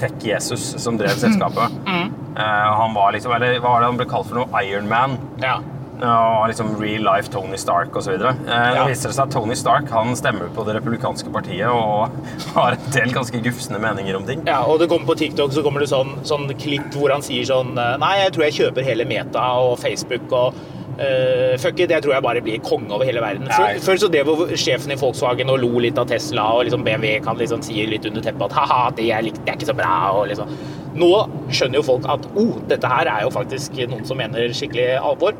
Tech-Jesus 0.00 0.78
som 0.80 0.96
drev 1.00 1.18
selskapet. 1.20 1.74
Mm. 1.86 2.08
Eh, 2.36 2.70
han 2.80 2.94
var 2.94 3.12
liksom, 3.12 3.32
eller 3.36 3.58
hva 3.60 3.74
var 3.76 3.80
det 3.84 3.90
han 3.92 4.00
ble 4.00 4.08
kalt 4.10 4.30
for 4.30 4.40
noe? 4.40 4.62
Iron 4.64 4.88
Man. 4.88 5.18
Ja. 5.42 5.58
Og 6.00 6.46
liksom 6.48 6.70
real 6.80 7.02
life 7.04 7.28
Tony 7.28 7.58
Stark 7.60 7.96
osv. 8.00 8.14
Eh, 8.16 8.30
Ja. 8.48 8.70
Det 8.78 8.86
viser 8.94 9.12
seg 9.12 9.26
at 9.26 9.34
Tony 9.36 9.54
Stark 9.58 9.90
han 9.92 10.14
stemmer 10.16 10.48
på 10.56 10.64
det 10.64 10.78
republikanske 10.78 11.28
partiet 11.34 11.68
og 11.68 12.08
har 12.54 12.78
en 12.78 12.90
del 12.94 13.12
ganske 13.12 13.42
gufsende 13.44 13.82
meninger 13.82 14.16
om 14.16 14.24
ting. 14.24 14.40
Ja, 14.48 14.62
og 14.64 14.80
det 14.80 14.88
kommer 14.88 15.10
på 15.12 15.18
TikTok 15.20 15.52
så 15.52 15.62
kommer 15.66 15.84
det 15.84 15.90
sånn, 15.92 16.14
sånn 16.24 16.48
klipp 16.56 16.88
hvor 16.96 17.12
han 17.12 17.20
sier 17.26 17.44
sånn 17.44 17.76
eh, 17.76 17.98
Nei, 18.00 18.14
jeg 18.24 18.32
tror 18.36 18.46
jeg 18.48 18.58
kjøper 18.62 18.88
hele 18.88 19.04
Meta 19.10 19.44
og 19.60 19.76
Facebook 19.82 20.32
og 20.32 20.56
eh, 21.00 21.54
fuck 21.60 21.80
it, 21.80 21.92
jeg 21.94 22.04
tror 22.04 22.16
jeg 22.16 22.24
bare 22.24 22.42
blir 22.44 22.60
konge 22.64 22.92
over 22.94 23.08
hele 23.08 23.22
verden. 23.24 23.48
Før, 23.52 23.78
før 23.84 24.02
så 24.02 24.10
drev 24.12 24.32
sjefen 24.58 24.94
i 24.94 24.98
Volkswagen 25.00 25.52
og 25.52 25.62
lo 25.62 25.82
litt 25.82 25.98
av 26.00 26.10
Tesla, 26.10 26.50
og 26.56 26.66
liksom 26.68 26.84
BMW 26.86 27.16
kan 27.24 27.40
liksom 27.40 27.64
si 27.66 27.86
litt 27.88 28.06
under 28.08 28.24
teppet 28.24 28.48
at 28.50 28.58
ha-ha, 28.58 28.82
det 28.98 29.08
er, 29.14 29.30
det 29.30 29.46
er 29.46 29.58
ikke 29.58 29.72
så 29.72 29.78
bra. 29.78 29.94
og 30.18 30.28
liksom. 30.30 30.52
Nå 31.00 31.10
skjønner 31.54 31.80
jo 31.80 31.86
folk 31.86 32.06
at 32.10 32.28
oh, 32.34 32.54
dette 32.70 32.92
her 32.92 33.10
er 33.10 33.26
jo 33.26 33.34
faktisk 33.34 33.78
noen 33.86 34.06
som 34.08 34.18
mener 34.20 34.54
skikkelig 34.56 34.92
alvor. 34.98 35.36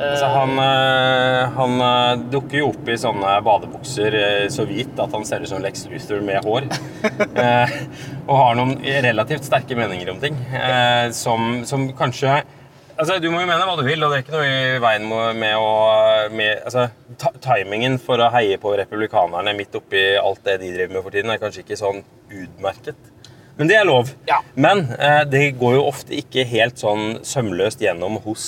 Så 0.00 0.28
han, 0.32 0.54
eh, 0.62 1.56
han 1.58 1.82
dukker 2.32 2.60
jo 2.60 2.68
opp 2.70 2.86
i 2.88 2.94
sånne 2.96 3.34
badebukser 3.44 4.14
så 4.52 4.64
vidt 4.64 5.00
at 5.02 5.12
han 5.12 5.26
ser 5.28 5.44
ut 5.44 5.50
som 5.50 5.60
Lex 5.60 5.82
Luthor 5.90 6.22
med 6.24 6.46
hår. 6.46 6.70
Og 8.30 8.32
har 8.38 8.56
noen 8.56 8.78
relativt 9.04 9.48
sterke 9.48 9.76
meninger 9.76 10.08
om 10.14 10.22
ting 10.22 10.38
som, 11.16 11.60
som 11.68 11.90
kanskje 11.98 12.38
Altså, 13.00 13.16
Du 13.22 13.30
må 13.32 13.40
jo 13.40 13.48
mene 13.48 13.64
hva 13.64 13.76
du 13.78 13.84
vil, 13.86 14.02
og 14.04 14.12
det 14.12 14.18
er 14.18 14.24
ikke 14.26 14.34
noe 14.34 14.48
i 14.48 14.80
veien 14.82 15.06
med, 15.40 15.54
å 15.56 15.68
med, 16.36 16.64
altså, 16.68 16.88
Timingen 17.40 17.96
for 18.02 18.20
å 18.20 18.28
heie 18.34 18.58
på 18.60 18.74
republikanerne 18.76 19.54
midt 19.56 19.78
oppi 19.78 20.02
alt 20.20 20.42
det 20.44 20.58
de 20.60 20.74
driver 20.74 20.98
med 20.98 21.06
for 21.06 21.16
tiden, 21.16 21.32
er 21.32 21.40
kanskje 21.40 21.64
ikke 21.64 21.80
sånn 21.80 22.02
utmerket. 22.28 23.08
Men 23.60 23.68
det 23.68 23.76
er 23.76 23.88
lov. 23.88 24.12
Ja. 24.28 24.42
Men 24.56 24.86
eh, 24.96 25.22
det 25.28 25.46
går 25.60 25.78
jo 25.78 25.86
ofte 25.88 26.16
ikke 26.16 26.44
helt 26.48 26.80
sånn 26.80 27.18
sømløst 27.26 27.80
gjennom 27.84 28.18
hos 28.24 28.44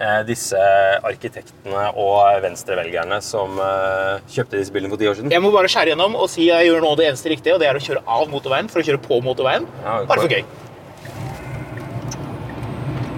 eh, 0.00 0.20
disse 0.28 0.60
arkitektene 1.04 1.90
og 2.00 2.40
venstrevelgerne 2.44 3.20
som 3.24 3.56
eh, 3.60 4.22
kjøpte 4.32 4.60
disse 4.60 4.72
bilene 4.76 4.92
for 4.92 5.00
ti 5.00 5.08
år 5.08 5.18
siden. 5.18 5.32
Jeg 5.32 5.44
må 5.44 5.52
bare 5.56 5.72
skjære 5.72 5.92
gjennom 5.92 6.16
og 6.20 6.28
si 6.32 6.50
jeg 6.50 6.68
gjør 6.70 6.84
nå 6.84 6.94
det 7.00 7.10
eneste 7.10 7.32
riktige, 7.32 7.56
og 7.56 7.64
det 7.64 7.68
er 7.68 7.80
å 7.80 7.84
kjøre 7.84 8.04
av 8.16 8.28
motorveien 8.32 8.72
for 8.72 8.84
å 8.84 8.86
kjøre 8.88 9.02
på 9.08 9.20
motorveien. 9.24 9.68
Ja, 9.84 9.98
Bare 10.08 10.24
for 10.24 10.36
gøy. 10.36 10.44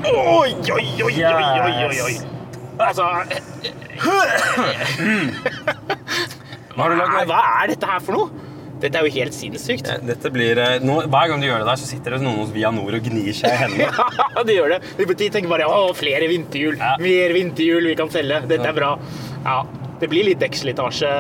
Oi, 0.07 0.53
oi, 0.73 0.87
oi, 1.03 1.15
oi, 1.25 1.75
oi, 1.89 2.01
oi. 2.07 2.17
Altså 2.77 3.03
har 3.07 3.25
hva, 7.27 7.39
er 7.63 7.73
dette 7.73 7.89
her 7.89 8.03
for 8.05 8.13
noe? 8.17 8.45
Dette 8.77 9.01
er 9.01 9.07
jo 9.07 9.13
helt 9.15 9.33
sinnssykt. 9.33 9.89
Dette 10.05 10.31
blir, 10.33 10.59
eh, 10.61 10.83
nå, 10.85 10.99
hver 11.09 11.31
gang 11.31 11.41
du 11.41 11.47
gjør 11.49 11.63
det 11.63 11.69
der, 11.71 11.79
så 11.81 11.89
sitter 11.89 12.17
det 12.17 12.21
noen 12.21 12.43
hos 12.43 12.51
Via 12.53 12.69
Nord 12.77 12.99
og 12.99 13.07
gnir 13.09 13.33
seg 13.37 13.55
i 13.55 13.61
hendene. 13.63 13.89
Ja, 14.37 14.43
de 14.45 14.53
gjør 14.53 14.75
det. 14.75 14.81
De 15.01 15.31
tenker 15.33 15.49
bare 15.49 15.65
å, 15.73 15.95
flere 15.97 16.29
vinterhjul. 16.29 16.77
Ja. 16.77 16.93
Mer 17.01 17.33
vinterhjul 17.33 17.89
vi 17.89 17.95
kan 17.97 18.13
selge. 18.13 18.43
Dette 18.51 18.69
er 18.69 18.77
bra. 18.77 18.91
Ja, 19.47 19.61
det 20.01 20.09
blir 20.13 20.27
litt 20.27 20.41
dekkslitasje 20.43 21.11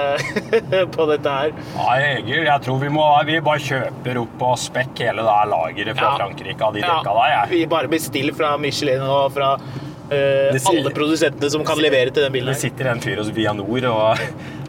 på 0.96 1.06
dette 1.12 1.32
her. 1.38 1.52
Nei, 1.78 1.96
Egil, 2.18 2.42
jeg 2.48 2.64
tror 2.66 2.80
vi, 2.82 2.90
må, 2.92 3.04
vi 3.28 3.38
bare 3.46 3.62
kjøper 3.62 4.18
opp 4.24 4.42
og 4.50 4.58
spekk 4.60 5.00
hele 5.06 5.24
det 5.24 5.36
lageret 5.54 5.96
fra 5.96 6.10
Ja. 6.10 6.14
Frankrike 6.20 6.66
av 6.68 6.74
de 6.76 6.82
Ja, 6.84 6.96
dekka 6.98 7.14
der, 7.20 7.32
jeg. 7.36 7.52
Vi 7.54 7.62
bare 7.76 7.92
bestiller 7.92 8.36
fra 8.36 8.52
Michelin 8.60 9.04
og 9.06 9.30
fra 9.36 9.54
uh, 9.56 10.12
sier- 10.12 10.68
alle 10.74 10.92
produsentene 10.96 11.50
som 11.54 11.64
kan 11.66 11.80
levere 11.80 12.12
til 12.12 12.26
den 12.26 12.34
bilen. 12.36 12.52
Det 12.52 12.60
sitter 12.66 12.92
en 12.92 13.00
fyr 13.04 13.22
hos 13.22 13.32
Vianor 13.36 13.88
og, 13.94 14.26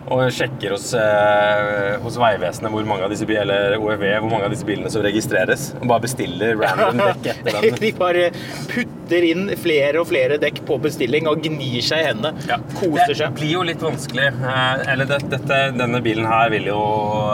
og 0.07 0.21
sjekker 0.31 0.71
hos, 0.71 0.85
eh, 0.95 1.97
hos 2.03 2.15
Vegvesenet 2.21 2.71
hvor 2.71 2.85
mange 2.87 3.03
av 3.03 3.11
disse 3.11 3.27
eller 3.27 3.75
OEV, 3.77 4.05
hvor 4.23 4.29
mange 4.31 4.45
av 4.47 4.53
disse 4.53 4.63
bilene 4.67 4.89
som 4.93 5.03
registreres. 5.03 5.65
Og 5.81 5.87
bare 5.91 6.05
bestiller 6.05 6.55
random 6.61 7.01
dekk 7.01 7.27
etter 7.33 7.57
den. 7.61 7.75
De 7.81 7.91
bare 7.97 8.29
putter 8.71 9.27
inn 9.31 9.49
flere 9.59 9.99
og 10.01 10.07
flere 10.11 10.37
dekk 10.41 10.61
på 10.69 10.77
bestilling 10.83 11.27
og 11.27 11.43
gnir 11.43 11.83
seg 11.83 12.05
i 12.05 12.07
hendene. 12.11 12.47
Ja. 12.47 12.57
Koser 12.79 13.13
Det 13.19 13.29
blir 13.41 13.53
jo 13.57 13.65
litt 13.67 13.83
vanskelig. 13.83 14.29
eh, 14.31 14.85
Eller 14.93 15.09
det, 15.11 15.19
dette, 15.33 15.59
denne 15.77 16.01
bilen 16.05 16.27
her 16.29 16.49
vil 16.55 16.69
jo 16.71 16.81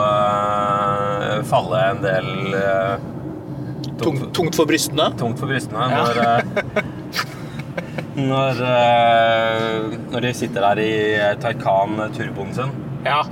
eh, 0.02 1.40
falle 1.50 1.84
en 1.92 2.02
del 2.04 2.30
eh, 2.58 3.10
Tungt, 4.00 4.24
tungt 4.34 4.56
for 4.58 4.66
brystene. 4.66 5.12
tungt 5.20 5.38
for 5.38 5.46
brystene 5.46 5.86
Ja. 5.92 6.02
når, 6.02 6.18
eh, 6.24 6.82
når, 8.14 8.60
uh, 8.62 9.94
når 10.12 10.26
de 10.26 10.34
sitter 10.36 10.62
der 10.62 10.82
i 10.82 10.92
eh, 11.16 11.32
Taycan 11.42 11.98
turboen 12.14 12.54
sin. 12.56 12.70
Ja. 13.06 13.24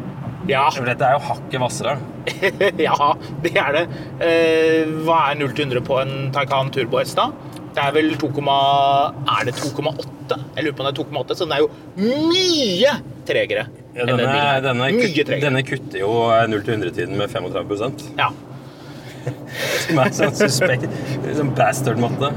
Ja. 0.50 0.64
For 0.74 0.88
dette 0.88 1.06
er 1.06 1.14
jo 1.14 1.22
hakket 1.28 1.60
hvassere. 1.62 1.96
ja, 2.86 3.12
det 3.44 3.52
er 3.62 3.76
det. 3.76 3.84
Uh, 4.18 5.02
hva 5.06 5.20
er 5.30 5.38
0 5.42 5.54
til 5.54 5.68
100 5.70 5.86
på 5.86 6.00
en 6.02 6.14
Taycan 6.34 6.72
Turbo 6.74 7.02
S, 7.02 7.14
da? 7.18 7.30
Det 7.72 7.80
er 7.80 7.94
vel 7.94 8.10
2, 8.20 8.28
er 8.28 9.46
det 9.48 9.54
2,8? 9.56 10.36
Jeg 10.56 10.64
lurer 10.66 10.74
på 10.76 10.82
om 10.82 10.88
det 10.88 10.92
er 10.92 10.98
2,8, 10.98 11.36
så 11.38 11.46
den 11.46 11.54
er 11.56 11.62
jo 11.62 11.70
mye 12.02 12.96
tregere. 13.28 13.66
Ja, 13.94 14.06
denne, 14.08 14.26
denne, 14.64 14.90
mye 14.92 15.12
tregere. 15.14 15.40
denne 15.46 15.62
kutter 15.64 16.02
jo 16.02 16.10
0-100-tiden 16.52 17.16
med 17.16 17.32
35% 17.32 18.10
Ja. 18.18 18.28
Som 19.84 20.00
er 20.02 20.12
sånn 20.16 20.36
suspekt 20.36 20.86
Sånn 21.36 21.52
bastard-matte. 21.56 22.32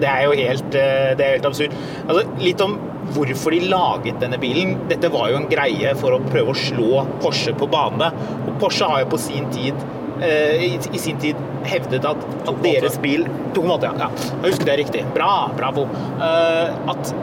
Det 0.00 0.06
er 0.06 0.26
jo 0.28 0.34
helt, 0.38 0.74
eh, 0.78 1.12
det 1.18 1.26
er 1.26 1.36
helt 1.36 1.48
absurd. 1.48 1.74
Altså, 2.06 2.24
litt 2.42 2.62
om 2.64 2.76
hvorfor 3.14 3.54
de 3.54 3.62
laget 3.70 4.20
denne 4.22 4.38
bilen. 4.40 4.76
Dette 4.90 5.10
var 5.12 5.30
jo 5.32 5.40
en 5.40 5.48
greie 5.50 5.94
for 5.98 6.14
å 6.14 6.20
prøve 6.28 6.54
å 6.54 6.58
slå 6.58 7.04
Porsche 7.22 7.54
på 7.58 7.68
bane. 7.70 8.12
Og 8.46 8.52
Porsche 8.62 8.90
har 8.90 9.04
jo 9.04 9.10
på 9.14 9.20
sin 9.20 9.48
tid 9.54 9.74
eh, 10.22 10.66
i, 10.68 10.70
i 10.78 11.00
sin 11.02 11.18
tid 11.22 11.38
hevdet 11.66 12.06
at, 12.08 12.22
at 12.48 12.62
deres 12.64 12.96
bil 13.02 13.26
2,8, 13.56 13.80
ja. 13.84 13.92
ja. 14.04 14.08
Jeg 14.30 14.54
husker 14.54 14.70
det 14.70 14.78
riktig. 14.84 15.04
Bra, 15.16 15.32
bravo. 15.58 15.86
Eh, 16.22 16.90
at, 16.94 17.14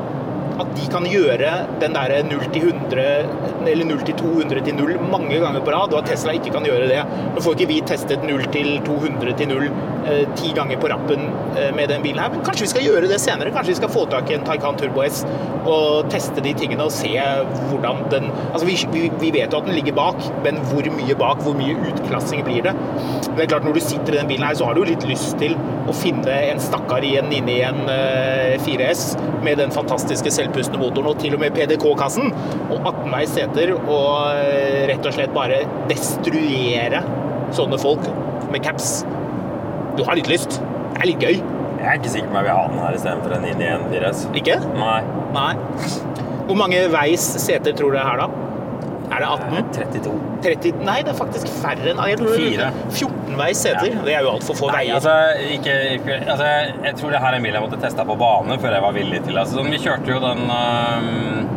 at 0.62 0.72
de 0.78 0.88
kan 0.92 1.06
gjøre 1.10 1.52
den 1.82 1.96
der 1.98 2.16
0 2.28 2.46
til 2.54 2.70
100 2.72 3.68
eller 3.68 3.86
0 3.90 4.04
til 4.08 4.16
200 4.20 4.64
til 4.66 4.78
0 4.78 4.94
mange 5.12 5.40
ganger 5.44 5.64
på 5.66 5.74
rad, 5.74 5.94
og 5.94 6.02
at 6.02 6.12
Tesla 6.12 6.36
ikke 6.38 6.54
kan 6.56 6.66
gjøre 6.68 6.88
det. 6.92 7.02
Nå 7.36 7.44
får 7.44 7.58
ikke 7.58 7.70
vi 7.72 7.82
testet 7.88 8.24
0 8.26 8.48
til 8.54 8.70
200 8.88 9.36
til 9.40 9.52
0 9.52 9.68
eh, 9.68 10.24
ti 10.40 10.54
ganger 10.56 10.80
på 10.82 10.92
rappen 10.92 11.28
eh, 11.58 11.74
med 11.76 11.92
den 11.92 12.06
bilen 12.06 12.22
her, 12.24 12.32
men 12.34 12.46
kanskje 12.48 12.68
vi 12.68 12.72
skal 12.74 12.88
gjøre 12.88 13.12
det 13.12 13.20
senere. 13.24 13.54
Kanskje 13.56 13.76
vi 13.76 13.80
skal 13.82 13.94
få 13.94 14.06
tak 14.12 14.32
i 14.32 14.38
en 14.38 14.48
Taycan 14.48 14.80
Turbo 14.80 15.04
S 15.06 15.24
og 15.68 16.08
teste 16.12 16.42
de 16.44 16.54
tingene 16.58 16.86
og 16.88 16.94
se 16.96 17.12
hvordan 17.70 18.06
den 18.14 18.30
Altså, 18.48 18.66
vi, 18.68 18.76
vi, 19.20 19.32
vet 19.36 19.52
jo 19.54 19.60
at 19.60 19.68
den 19.68 19.76
ligger 19.76 19.96
bak, 19.98 20.22
men 20.46 20.60
hvor 20.70 20.86
mye 20.94 21.16
bak, 21.20 21.42
hvor 21.44 21.56
mye 21.58 21.76
utklassing 21.90 22.44
blir 22.48 22.64
det? 22.66 22.74
Men 22.74 23.36
Det 23.36 23.44
er 23.44 23.52
klart, 23.52 23.66
Når 23.68 23.74
du 23.74 23.80
sitter 23.80 24.14
i 24.14 24.18
den 24.18 24.28
bilen 24.28 24.48
her, 24.48 24.56
så 24.56 24.66
har 24.66 24.78
du 24.78 24.84
litt 24.88 25.04
lyst 25.08 25.38
til 25.42 25.58
å 25.88 25.96
finne 25.96 26.34
en 26.52 26.62
stakkar 26.62 27.06
i 27.06 27.16
en 27.20 27.32
inni 27.34 27.60
en 27.66 27.84
eh, 27.92 28.56
4S 28.64 29.18
med 29.44 29.60
den 29.62 29.72
fantastiske 29.72 30.32
selvpustende 30.48 30.80
motoren 30.82 31.12
og 31.12 31.20
til 31.22 31.36
og 31.36 31.42
med 31.42 31.56
PDK-kassen 31.56 32.32
og 32.72 32.88
18 32.88 33.12
veis 33.14 33.34
seter 33.36 33.74
og 33.76 34.40
eh, 34.40 34.88
rett 34.90 35.06
og 35.06 35.16
slett 35.16 35.36
bare 35.36 35.62
destruere 35.92 37.04
sånne 37.56 37.80
folk 37.82 38.08
med 38.52 38.64
caps. 38.64 39.04
Du 39.98 40.04
har 40.08 40.18
litt 40.18 40.30
lyst. 40.32 40.60
Det 40.94 41.04
er 41.04 41.10
litt 41.12 41.24
gøy. 41.24 41.40
Jeg 41.78 41.88
er 41.92 42.00
ikke 42.00 42.12
sikker 42.12 42.32
på 42.32 42.34
om 42.34 42.40
jeg 42.40 42.48
vil 42.48 42.58
ha 42.58 42.66
den 42.72 42.82
her 42.82 42.98
istedenfor 42.98 43.36
en 43.38 43.48
inn 43.48 43.62
i 43.62 43.70
en 43.70 43.88
4S. 43.92 44.26
Ikke? 44.40 44.58
Nei. 44.78 45.00
Nei. 45.36 45.52
Hvor 46.48 46.58
mange 46.58 46.84
veis 46.94 47.26
seter 47.44 47.76
tror 47.76 47.92
du 47.94 47.98
det 47.98 48.04
er 48.04 48.10
her, 48.10 48.24
da? 48.24 48.47
Er 49.18 49.24
det 49.24 49.30
18? 49.34 49.70
32. 49.74 50.12
30? 50.46 50.82
Nei, 50.86 50.98
det 51.02 51.10
er 51.14 51.18
faktisk 51.18 51.50
færre 51.58 51.90
enn 51.90 52.02
jeg 52.12 52.20
tror 52.20 52.34
er 52.36 52.44
Fire. 52.44 52.68
14 52.92 53.40
veis 53.40 53.62
seter. 53.66 53.88
Ja. 53.90 54.04
Det 54.06 54.14
er 54.14 54.26
jo 54.28 54.34
altfor 54.36 54.60
få 54.60 54.70
Nei, 54.70 54.84
veier. 54.84 55.00
altså, 55.00 55.16
ikke, 55.56 55.78
ikke, 55.96 56.18
altså, 56.36 56.50
jeg 56.86 57.00
tror 57.00 57.16
det 57.16 57.22
her 57.24 57.34
er 57.34 57.40
en 57.40 57.48
bil 57.48 57.58
jeg 57.58 57.66
måtte 57.66 57.80
teste 57.82 58.06
på 58.06 58.18
bane 58.22 58.60
før 58.62 58.76
jeg 58.78 58.86
var 58.86 58.94
villig 59.00 59.24
til. 59.26 59.40
Altså, 59.42 59.58
sånn, 59.58 59.72
vi 59.74 59.80
kjørte 59.82 60.14
jo 60.14 60.20
den 60.22 60.44
um, 60.46 61.50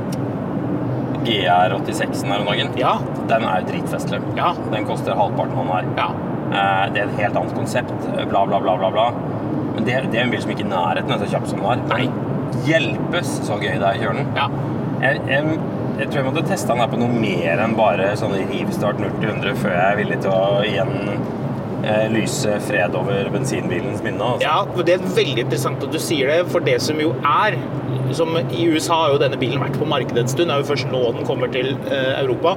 GR86-en 1.29 2.33
her 2.33 2.47
om 2.47 2.49
dagen. 2.49 2.73
Ja. 2.81 2.95
Den 3.29 3.45
er 3.45 3.61
jo 3.61 3.71
dritfestlig. 3.75 4.23
Ja. 4.41 4.55
Den 4.73 4.89
koster 4.89 5.21
halvparten 5.21 5.61
av 5.61 5.69
den 5.69 5.75
her. 5.77 5.93
Ja. 6.01 6.11
Eh, 6.51 6.87
det 6.95 7.05
er 7.05 7.13
et 7.13 7.21
helt 7.21 7.37
annet 7.39 7.55
konsept. 7.55 7.93
Bla, 8.33 8.47
bla, 8.49 8.59
bla, 8.65 8.77
bla. 8.81 8.91
bla. 8.91 9.11
Men 9.77 9.85
det, 9.87 10.01
det 10.11 10.19
er 10.19 10.25
en 10.25 10.33
bil 10.33 10.41
som 10.43 10.51
ikke 10.57 10.65
i 10.65 10.71
nærheten 10.73 11.13
av 11.15 11.21
så 11.23 11.29
kjapp 11.35 11.47
som 11.53 11.61
den 11.61 11.69
var. 11.69 11.85
Nei. 11.93 12.09
Hjelpes 12.67 13.37
så 13.47 13.61
gøy 13.61 13.77
det 13.77 13.85
er 13.85 14.01
å 14.01 14.07
kjøre 14.07 14.23
den. 14.23 14.33
ja. 14.39 14.49
Jeg, 15.01 15.21
jeg, 15.31 15.61
jeg 16.01 16.09
tror 16.09 16.23
jeg 16.23 16.29
måtte 16.31 16.47
teste 16.49 16.73
den 16.73 16.81
her 16.81 16.89
på 16.89 16.99
noe 17.01 17.13
mer 17.13 17.61
enn 17.61 17.77
bare 17.77 18.13
sånn 18.17 18.33
rivstart 18.51 19.01
0-100 19.03 19.59
før 19.61 19.75
jeg 19.75 19.85
er 19.85 19.99
villig 19.99 20.17
til 20.25 20.33
å 20.33 20.63
igjen 20.65 20.95
eh, 21.85 22.07
lyse 22.15 22.55
fred 22.65 22.97
over 22.97 23.29
bensinbilens 23.35 24.01
minne. 24.05 24.31
Altså. 24.33 24.47
Ja, 24.47 24.63
og 24.65 24.81
det 24.89 24.97
er 24.97 25.11
veldig 25.19 25.45
interessant 25.45 25.85
at 25.85 25.93
du 25.93 26.01
sier 26.01 26.33
det, 26.33 26.39
for 26.53 26.65
det 26.65 26.79
som 26.85 27.01
jo 27.03 27.13
er 27.21 27.59
som 28.17 28.33
I 28.41 28.65
USA 28.73 28.97
har 29.05 29.13
jo 29.15 29.21
denne 29.23 29.39
bilen 29.39 29.61
vært 29.63 29.77
på 29.79 29.89
markedet 29.89 30.25
en 30.25 30.31
stund. 30.31 30.49
Det 30.51 30.57
er 30.57 30.65
jo 30.65 30.71
først 30.73 30.89
nå 30.91 31.03
den 31.19 31.29
kommer 31.29 31.53
til 31.53 31.75
eh, 31.91 32.15
Europa. 32.23 32.57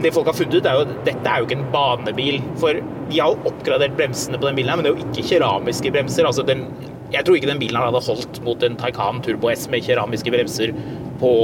Det 0.00 0.14
folk 0.16 0.30
har 0.30 0.38
funnet 0.38 0.56
ut, 0.56 0.66
er 0.66 0.78
jo 0.80 1.02
dette 1.04 1.28
er 1.28 1.42
jo 1.42 1.48
ikke 1.48 1.58
en 1.60 1.66
banebil. 1.74 2.40
For 2.62 2.80
de 2.80 3.20
har 3.20 3.34
jo 3.34 3.50
oppgradert 3.52 3.98
bremsene 3.98 4.40
på 4.40 4.48
den 4.48 4.56
bilen, 4.56 4.72
her, 4.72 4.80
men 4.80 4.88
det 4.88 4.94
er 4.94 4.96
jo 4.96 5.10
ikke 5.10 5.26
keramiske 5.34 5.92
bremser. 5.92 6.28
Altså 6.30 6.46
den, 6.48 6.64
jeg 7.12 7.26
tror 7.26 7.36
ikke 7.36 7.50
den 7.52 7.60
bilen 7.60 7.76
hadde 7.76 8.02
holdt 8.08 8.40
mot 8.46 8.64
en 8.64 8.80
Taycan 8.80 9.20
Turbo 9.26 9.52
S 9.52 9.68
med 9.70 9.84
keramiske 9.84 10.32
bremser 10.32 10.72
på, 11.20 11.34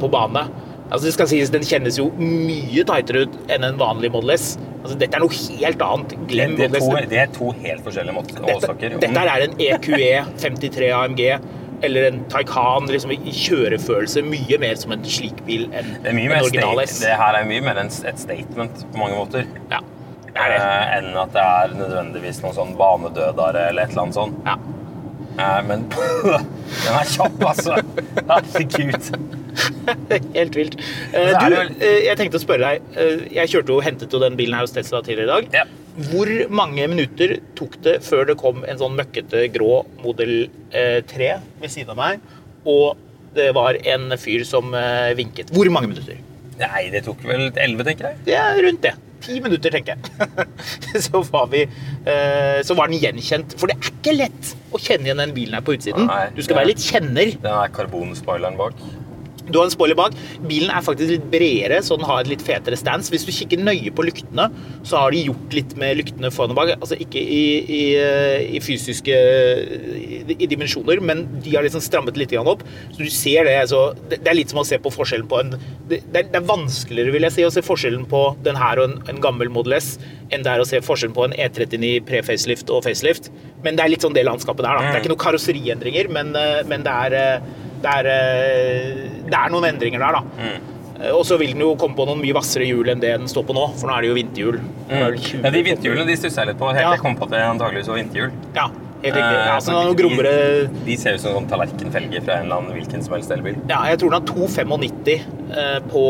på 0.00 0.10
bane. 0.16 0.46
Altså 0.86 1.04
det 1.08 1.12
skal 1.16 1.28
sies, 1.30 1.50
Den 1.50 1.64
kjennes 1.66 1.98
jo 1.98 2.08
mye 2.20 2.84
tightere 2.86 3.24
ut 3.26 3.36
enn 3.50 3.64
en 3.66 3.78
vanlig 3.80 4.12
Model 4.14 4.30
S. 4.36 4.52
Altså 4.84 4.96
Dette 5.00 5.18
er 5.18 5.24
noe 5.24 5.34
helt 5.58 5.82
annet. 5.82 6.14
Glem 6.30 6.56
Det, 6.56 6.70
det, 6.72 6.80
Model 6.82 7.04
S. 7.04 7.10
det 7.10 7.18
er 7.24 7.30
to 7.34 7.50
helt 7.64 7.82
forskjellige 7.86 8.14
mål- 8.14 8.28
Dette, 8.46 8.98
dette 9.02 9.24
er 9.26 9.46
en 9.48 9.56
EQE 9.58 10.12
53 10.38 10.90
AMG 10.94 11.22
eller 11.84 12.06
en 12.08 12.22
Taycan 12.32 12.86
liksom 12.88 13.10
i 13.12 13.32
kjørefølelse 13.36 14.22
mye 14.24 14.58
mer 14.62 14.78
som 14.80 14.94
en 14.94 15.02
slik 15.04 15.42
bil 15.44 15.66
enn 15.76 15.90
en 16.06 16.32
original 16.38 16.80
S. 16.80 17.00
det 17.02 17.12
her 17.20 17.36
er 17.36 17.44
mye 17.44 17.60
mer 17.66 17.82
en, 17.82 17.90
et 17.90 18.18
statement 18.22 18.86
på 18.92 18.96
mange 19.02 19.18
måter. 19.18 19.44
Ja, 19.70 19.82
det 20.30 20.40
er 20.40 20.54
det. 20.54 20.62
Eh, 20.62 20.96
enn 20.98 21.10
at 21.20 21.34
det 21.36 21.44
er 21.44 21.74
nødvendigvis 21.82 22.40
noen 22.44 22.56
sånn 22.56 22.72
banedødare 22.78 23.66
eller 23.68 23.82
et 23.84 23.92
eller 23.92 24.06
annet 24.06 24.14
sånt. 24.16 24.40
Ja. 24.46 24.56
Eh, 25.36 25.58
men 25.68 25.82
den 25.92 26.94
er 26.96 27.08
kjapp, 27.12 27.42
altså! 27.50 27.76
Herregud. 28.28 29.10
Helt 30.36 30.56
vilt. 30.58 30.76
Eh, 31.12 31.32
Du, 31.40 31.56
eh, 31.80 31.98
jeg 32.06 32.18
tenkte 32.20 32.40
å 32.40 32.42
spørre 32.42 32.70
deg. 32.76 32.86
eh, 32.96 33.24
Jeg 33.38 33.52
kjørte 33.52 33.72
jo 33.74 33.78
og 33.80 33.84
hentet 33.86 34.12
jo 34.16 34.20
den 34.22 34.36
bilen 34.38 34.56
her 34.56 34.64
hos 34.66 34.74
Tesla 34.76 35.02
tidligere 35.04 35.26
i 35.26 35.32
dag. 35.32 35.48
Ja. 35.62 35.64
Hvor 36.10 36.28
mange 36.52 36.84
minutter 36.92 37.38
tok 37.56 37.78
det 37.84 37.98
før 38.04 38.26
det 38.28 38.36
kom 38.40 38.64
en 38.68 38.80
sånn 38.80 38.96
møkkete 38.98 39.46
grå 39.54 39.82
modell 40.04 40.34
eh, 40.76 41.00
3 41.08 41.30
ved 41.62 41.72
siden 41.72 41.94
av 41.94 42.00
meg, 42.02 42.20
og 42.68 42.98
det 43.36 43.50
var 43.56 43.76
en 43.84 44.10
fyr 44.20 44.44
som 44.48 44.72
vinket? 45.16 45.52
Hvor 45.56 45.68
mange 45.72 45.88
minutter? 45.92 46.20
Nei, 46.60 46.86
det 46.92 47.02
tok 47.06 47.20
vel 47.26 47.50
11, 47.50 47.84
tenker 47.90 48.08
jeg. 48.10 48.36
Er 48.36 48.60
rundt 48.64 48.84
det. 48.86 48.94
Ti 49.24 49.38
minutter, 49.42 49.72
tenker 49.72 49.96
jeg. 49.96 50.46
så, 51.06 51.22
var 51.32 51.48
vi, 51.52 51.64
eh, 52.08 52.60
så 52.66 52.76
var 52.78 52.92
den 52.92 53.00
gjenkjent. 53.02 53.56
For 53.60 53.70
det 53.70 53.78
er 53.78 53.90
ikke 53.90 54.14
lett 54.16 54.52
å 54.72 54.80
kjenne 54.80 55.08
igjen 55.08 55.22
den 55.24 55.34
bilen 55.36 55.58
her 55.58 55.64
på 55.66 55.76
utsiden. 55.76 56.08
Nei, 56.08 56.28
du 56.36 56.42
skal 56.44 56.60
være 56.60 56.70
litt 56.72 56.84
kjenner. 56.84 57.32
Den 57.40 57.52
er 57.52 57.74
karbonspoileren 57.76 58.58
bak. 58.60 58.80
Du 59.50 59.58
har 59.58 59.66
en 59.66 59.72
spoiler 59.72 59.98
bak. 59.98 60.16
Bilen 60.48 60.72
er 60.72 60.84
faktisk 60.84 61.12
litt 61.12 61.26
bredere, 61.32 61.80
så 61.84 61.98
den 61.98 62.06
har 62.08 62.22
et 62.22 62.30
litt 62.30 62.44
fetere 62.44 62.78
stance. 62.78 63.12
Hvis 63.12 63.26
du 63.26 63.32
kikker 63.34 63.62
nøye 63.62 63.92
på 63.94 64.06
lyktene, 64.06 64.48
så 64.86 65.02
har 65.02 65.14
de 65.14 65.24
gjort 65.28 65.56
litt 65.56 65.76
med 65.80 66.00
lyktene 66.00 66.32
foran 66.34 66.54
og 66.54 66.60
bak. 66.60 66.74
Altså 66.78 66.98
ikke 67.02 67.22
i, 67.22 67.44
i, 67.78 67.82
i 68.58 68.62
fysiske 68.64 69.16
i, 70.36 70.48
dimensjoner, 70.50 71.02
men 71.04 71.24
de 71.44 71.54
har 71.56 71.66
liksom 71.66 71.84
strammet 71.84 72.18
litt 72.18 72.34
opp. 72.36 72.64
Så 72.92 73.02
du 73.02 73.10
ser 73.12 73.46
det, 73.48 73.56
så 73.70 73.88
det, 74.10 74.20
det 74.24 74.32
er 74.32 74.40
litt 74.40 74.52
som 74.52 74.62
å 74.62 74.66
se 74.66 74.78
på 74.82 74.92
forskjellen 74.92 75.28
på 75.30 75.40
en 75.42 75.54
det, 75.86 76.00
er, 76.10 76.26
det 76.26 76.40
er 76.40 76.46
vanskeligere, 76.48 77.14
vil 77.14 77.26
jeg 77.28 77.36
si, 77.36 77.44
å 77.46 77.52
se 77.54 77.62
forskjellen 77.64 78.06
på 78.10 78.22
den 78.46 78.58
her 78.58 78.80
og 78.82 78.90
en, 78.90 78.96
en 79.12 79.20
gammel 79.22 79.50
Model 79.52 79.76
S 79.78 79.94
enn 80.34 80.42
det 80.42 80.50
er 80.50 80.62
å 80.62 80.66
se 80.66 80.80
forskjellen 80.82 81.14
på 81.14 81.26
en 81.28 81.34
E39 81.38 82.00
pre-facelift 82.08 82.72
og 82.74 82.82
facelift. 82.86 83.30
Men 83.66 83.78
det 83.78 83.82
er 83.84 83.90
litt 83.92 84.04
sånn 84.06 84.14
det 84.16 84.22
landskapet 84.28 84.62
der, 84.62 84.78
da. 84.78 84.86
Det 84.86 84.94
er 85.00 85.02
ikke 85.04 85.12
noen 85.16 85.24
karosseriendringer, 85.26 86.10
men, 86.14 86.32
eh, 86.38 86.62
men 86.70 86.86
det 86.86 86.96
er 87.06 87.18
eh, 87.18 87.52
det 87.82 87.92
er, 87.92 88.06
eh, 88.08 89.04
det 89.26 89.36
er 89.36 89.52
noen 89.52 89.66
endringer 89.68 90.02
der, 90.02 90.16
da. 90.16 90.22
Mm. 90.40 90.72
Og 91.12 91.26
så 91.28 91.36
vil 91.36 91.52
den 91.52 91.60
jo 91.60 91.74
komme 91.76 91.92
på 91.98 92.06
noen 92.08 92.22
mye 92.22 92.32
hvassere 92.32 92.64
hjul 92.64 92.88
enn 92.88 93.02
det 93.02 93.10
den 93.18 93.28
står 93.28 93.44
på 93.50 93.54
nå, 93.56 93.66
for 93.76 93.90
nå 93.90 93.98
er 93.98 94.06
det 94.06 94.08
jo 94.08 94.16
vinterhjul. 94.16 94.56
Er 94.88 95.12
20 95.12 95.42
Ja, 95.44 95.52
de 95.52 95.62
vinterhjulene 95.66 96.06
de 96.08 96.16
stusser 96.16 96.40
jeg 96.40 96.54
litt 96.54 96.60
på. 96.62 96.70
Helt 96.72 96.80
Ja. 96.80 96.94
jeg 96.94 97.02
kom 97.02 97.18
på 97.18 97.28
at 97.28 97.34
det 97.34 97.42
antakeligvis 97.44 97.90
var 97.92 98.00
vinterhjul. 98.00 98.32
Ja, 98.56 98.70
helt 99.06 99.16
riktig. 99.16 99.38
Eh, 99.38 99.46
Ja, 99.46 99.54
altså, 99.56 99.72
de- 99.96 100.84
De 100.86 100.96
ser 101.00 101.14
ut 101.16 101.20
som 101.22 101.32
sånn 101.38 101.48
tallerkenfelger 101.50 102.22
fra 102.26 102.34
en 102.40 102.46
eller 102.46 102.56
annen 102.60 102.76
hvilken 102.76 103.02
som 103.04 103.14
helst 103.16 103.30
elbil. 103.34 103.56
Ja, 103.70 103.80
jeg 103.90 103.98
tror 104.02 104.10
den 104.10 104.20
har 104.20 104.28
2,95 104.28 105.20
eh, 105.56 105.80
på 105.90 106.04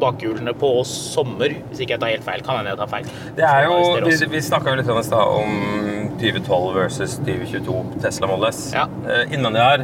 bakhjulene 0.00 0.54
på 0.58 0.72
sommer, 0.86 1.54
hvis 1.70 1.80
ikke 1.84 1.96
jeg 1.96 2.00
tar 2.00 2.12
helt 2.14 2.24
feil. 2.24 2.42
Kan 2.46 2.56
hende 2.60 2.72
jeg 2.74 2.78
tar 2.78 2.92
feil. 2.94 3.04
Det 3.36 3.44
er 3.44 3.64
jo, 3.68 3.78
vi, 4.06 4.16
vi 4.36 4.40
snakka 4.48 4.76
litt 4.78 4.88
om 4.88 4.98
om 4.98 6.14
2012 6.18 6.74
versus 6.74 7.18
2022 7.24 8.00
Tesla 8.02 8.26
Model 8.26 8.48
S. 8.48 8.72
Ja. 8.74 8.86
Eh, 9.06 9.32
Innvendig 9.34 9.62
her, 9.62 9.78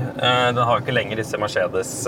den 0.53 0.57
har 0.65 0.79
jo 0.79 0.85
ikke 0.85 0.95
lenger 0.97 1.17
disse 1.23 1.39
Mercedes 1.39 2.07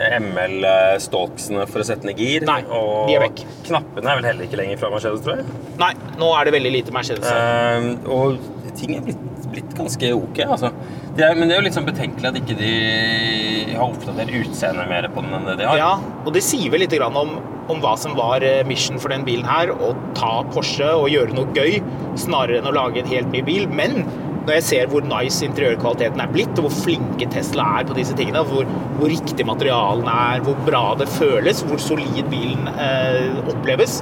ML-stalksene 0.00 1.66
for 1.70 1.82
å 1.82 1.86
sette 1.86 2.08
ned 2.08 2.20
gir. 2.20 2.46
Nei, 2.48 2.62
og 2.66 3.10
de 3.10 3.18
er 3.18 3.26
vekk. 3.26 3.42
knappene 3.68 4.12
er 4.12 4.20
vel 4.20 4.30
heller 4.30 4.48
ikke 4.48 4.60
lenger 4.60 4.80
fra 4.80 4.92
Mercedes, 4.94 5.24
tror 5.26 5.42
jeg. 5.42 5.58
Nei, 5.80 5.92
nå 6.20 6.30
er 6.38 6.48
det 6.48 6.54
veldig 6.56 6.72
lite 6.78 6.94
Mercedes. 6.96 7.28
Uh, 7.28 8.08
og 8.08 8.72
ting 8.78 8.94
er 8.96 9.04
blitt, 9.04 9.20
blitt 9.52 9.76
ganske 9.76 10.12
ok, 10.16 10.42
altså. 10.46 10.72
Det 11.16 11.26
er, 11.26 11.36
men 11.36 11.50
det 11.50 11.56
er 11.56 11.60
jo 11.60 11.66
litt 11.66 11.76
sånn 11.76 11.88
betenkelig 11.88 12.30
at 12.30 12.38
ikke 12.38 12.56
de 12.60 12.74
har 13.74 13.86
oppdatert 13.88 14.32
utseendet 14.40 14.90
mer 14.90 15.08
på 15.12 15.24
den 15.24 15.36
enn 15.36 15.48
det 15.48 15.56
de 15.60 15.68
har. 15.68 15.80
Ja, 15.80 15.92
og 16.24 16.32
det 16.36 16.44
sier 16.46 16.70
vel 16.72 16.84
litt 16.84 16.94
grann 16.94 17.16
om, 17.18 17.36
om 17.72 17.82
hva 17.82 17.96
som 18.00 18.16
var 18.18 18.44
eh, 18.46 18.62
mission 18.68 19.00
for 19.02 19.12
den 19.12 19.26
bilen 19.26 19.48
her. 19.48 19.72
Å 19.74 19.92
ta 20.16 20.32
Porsche 20.54 20.88
og 20.96 21.10
gjøre 21.12 21.36
noe 21.36 21.50
gøy, 21.56 21.80
snarere 22.20 22.60
enn 22.60 22.70
å 22.70 22.76
lage 22.76 23.02
en 23.02 23.10
helt 23.10 23.32
ny 23.34 23.42
bil. 23.46 23.68
Men 23.68 24.04
når 24.46 24.56
jeg 24.56 24.64
ser 24.66 24.90
hvor 24.90 25.04
nice 25.04 25.44
interiørkvaliteten 25.44 26.22
er 26.22 26.32
blitt, 26.32 26.56
og 26.58 26.66
hvor 26.66 26.74
flinke 26.74 27.28
Tesla 27.32 27.66
er 27.80 27.86
på 27.88 27.96
disse 27.98 28.16
tingene, 28.18 28.42
hvor, 28.48 28.68
hvor 28.98 29.12
riktig 29.12 29.46
materialene 29.46 30.16
er, 30.32 30.42
hvor 30.46 30.58
bra 30.66 30.84
det 31.00 31.08
føles, 31.12 31.62
hvor 31.68 31.80
solid 31.82 32.24
bilen 32.32 32.68
eh, 32.74 33.40
oppleves, 33.52 34.00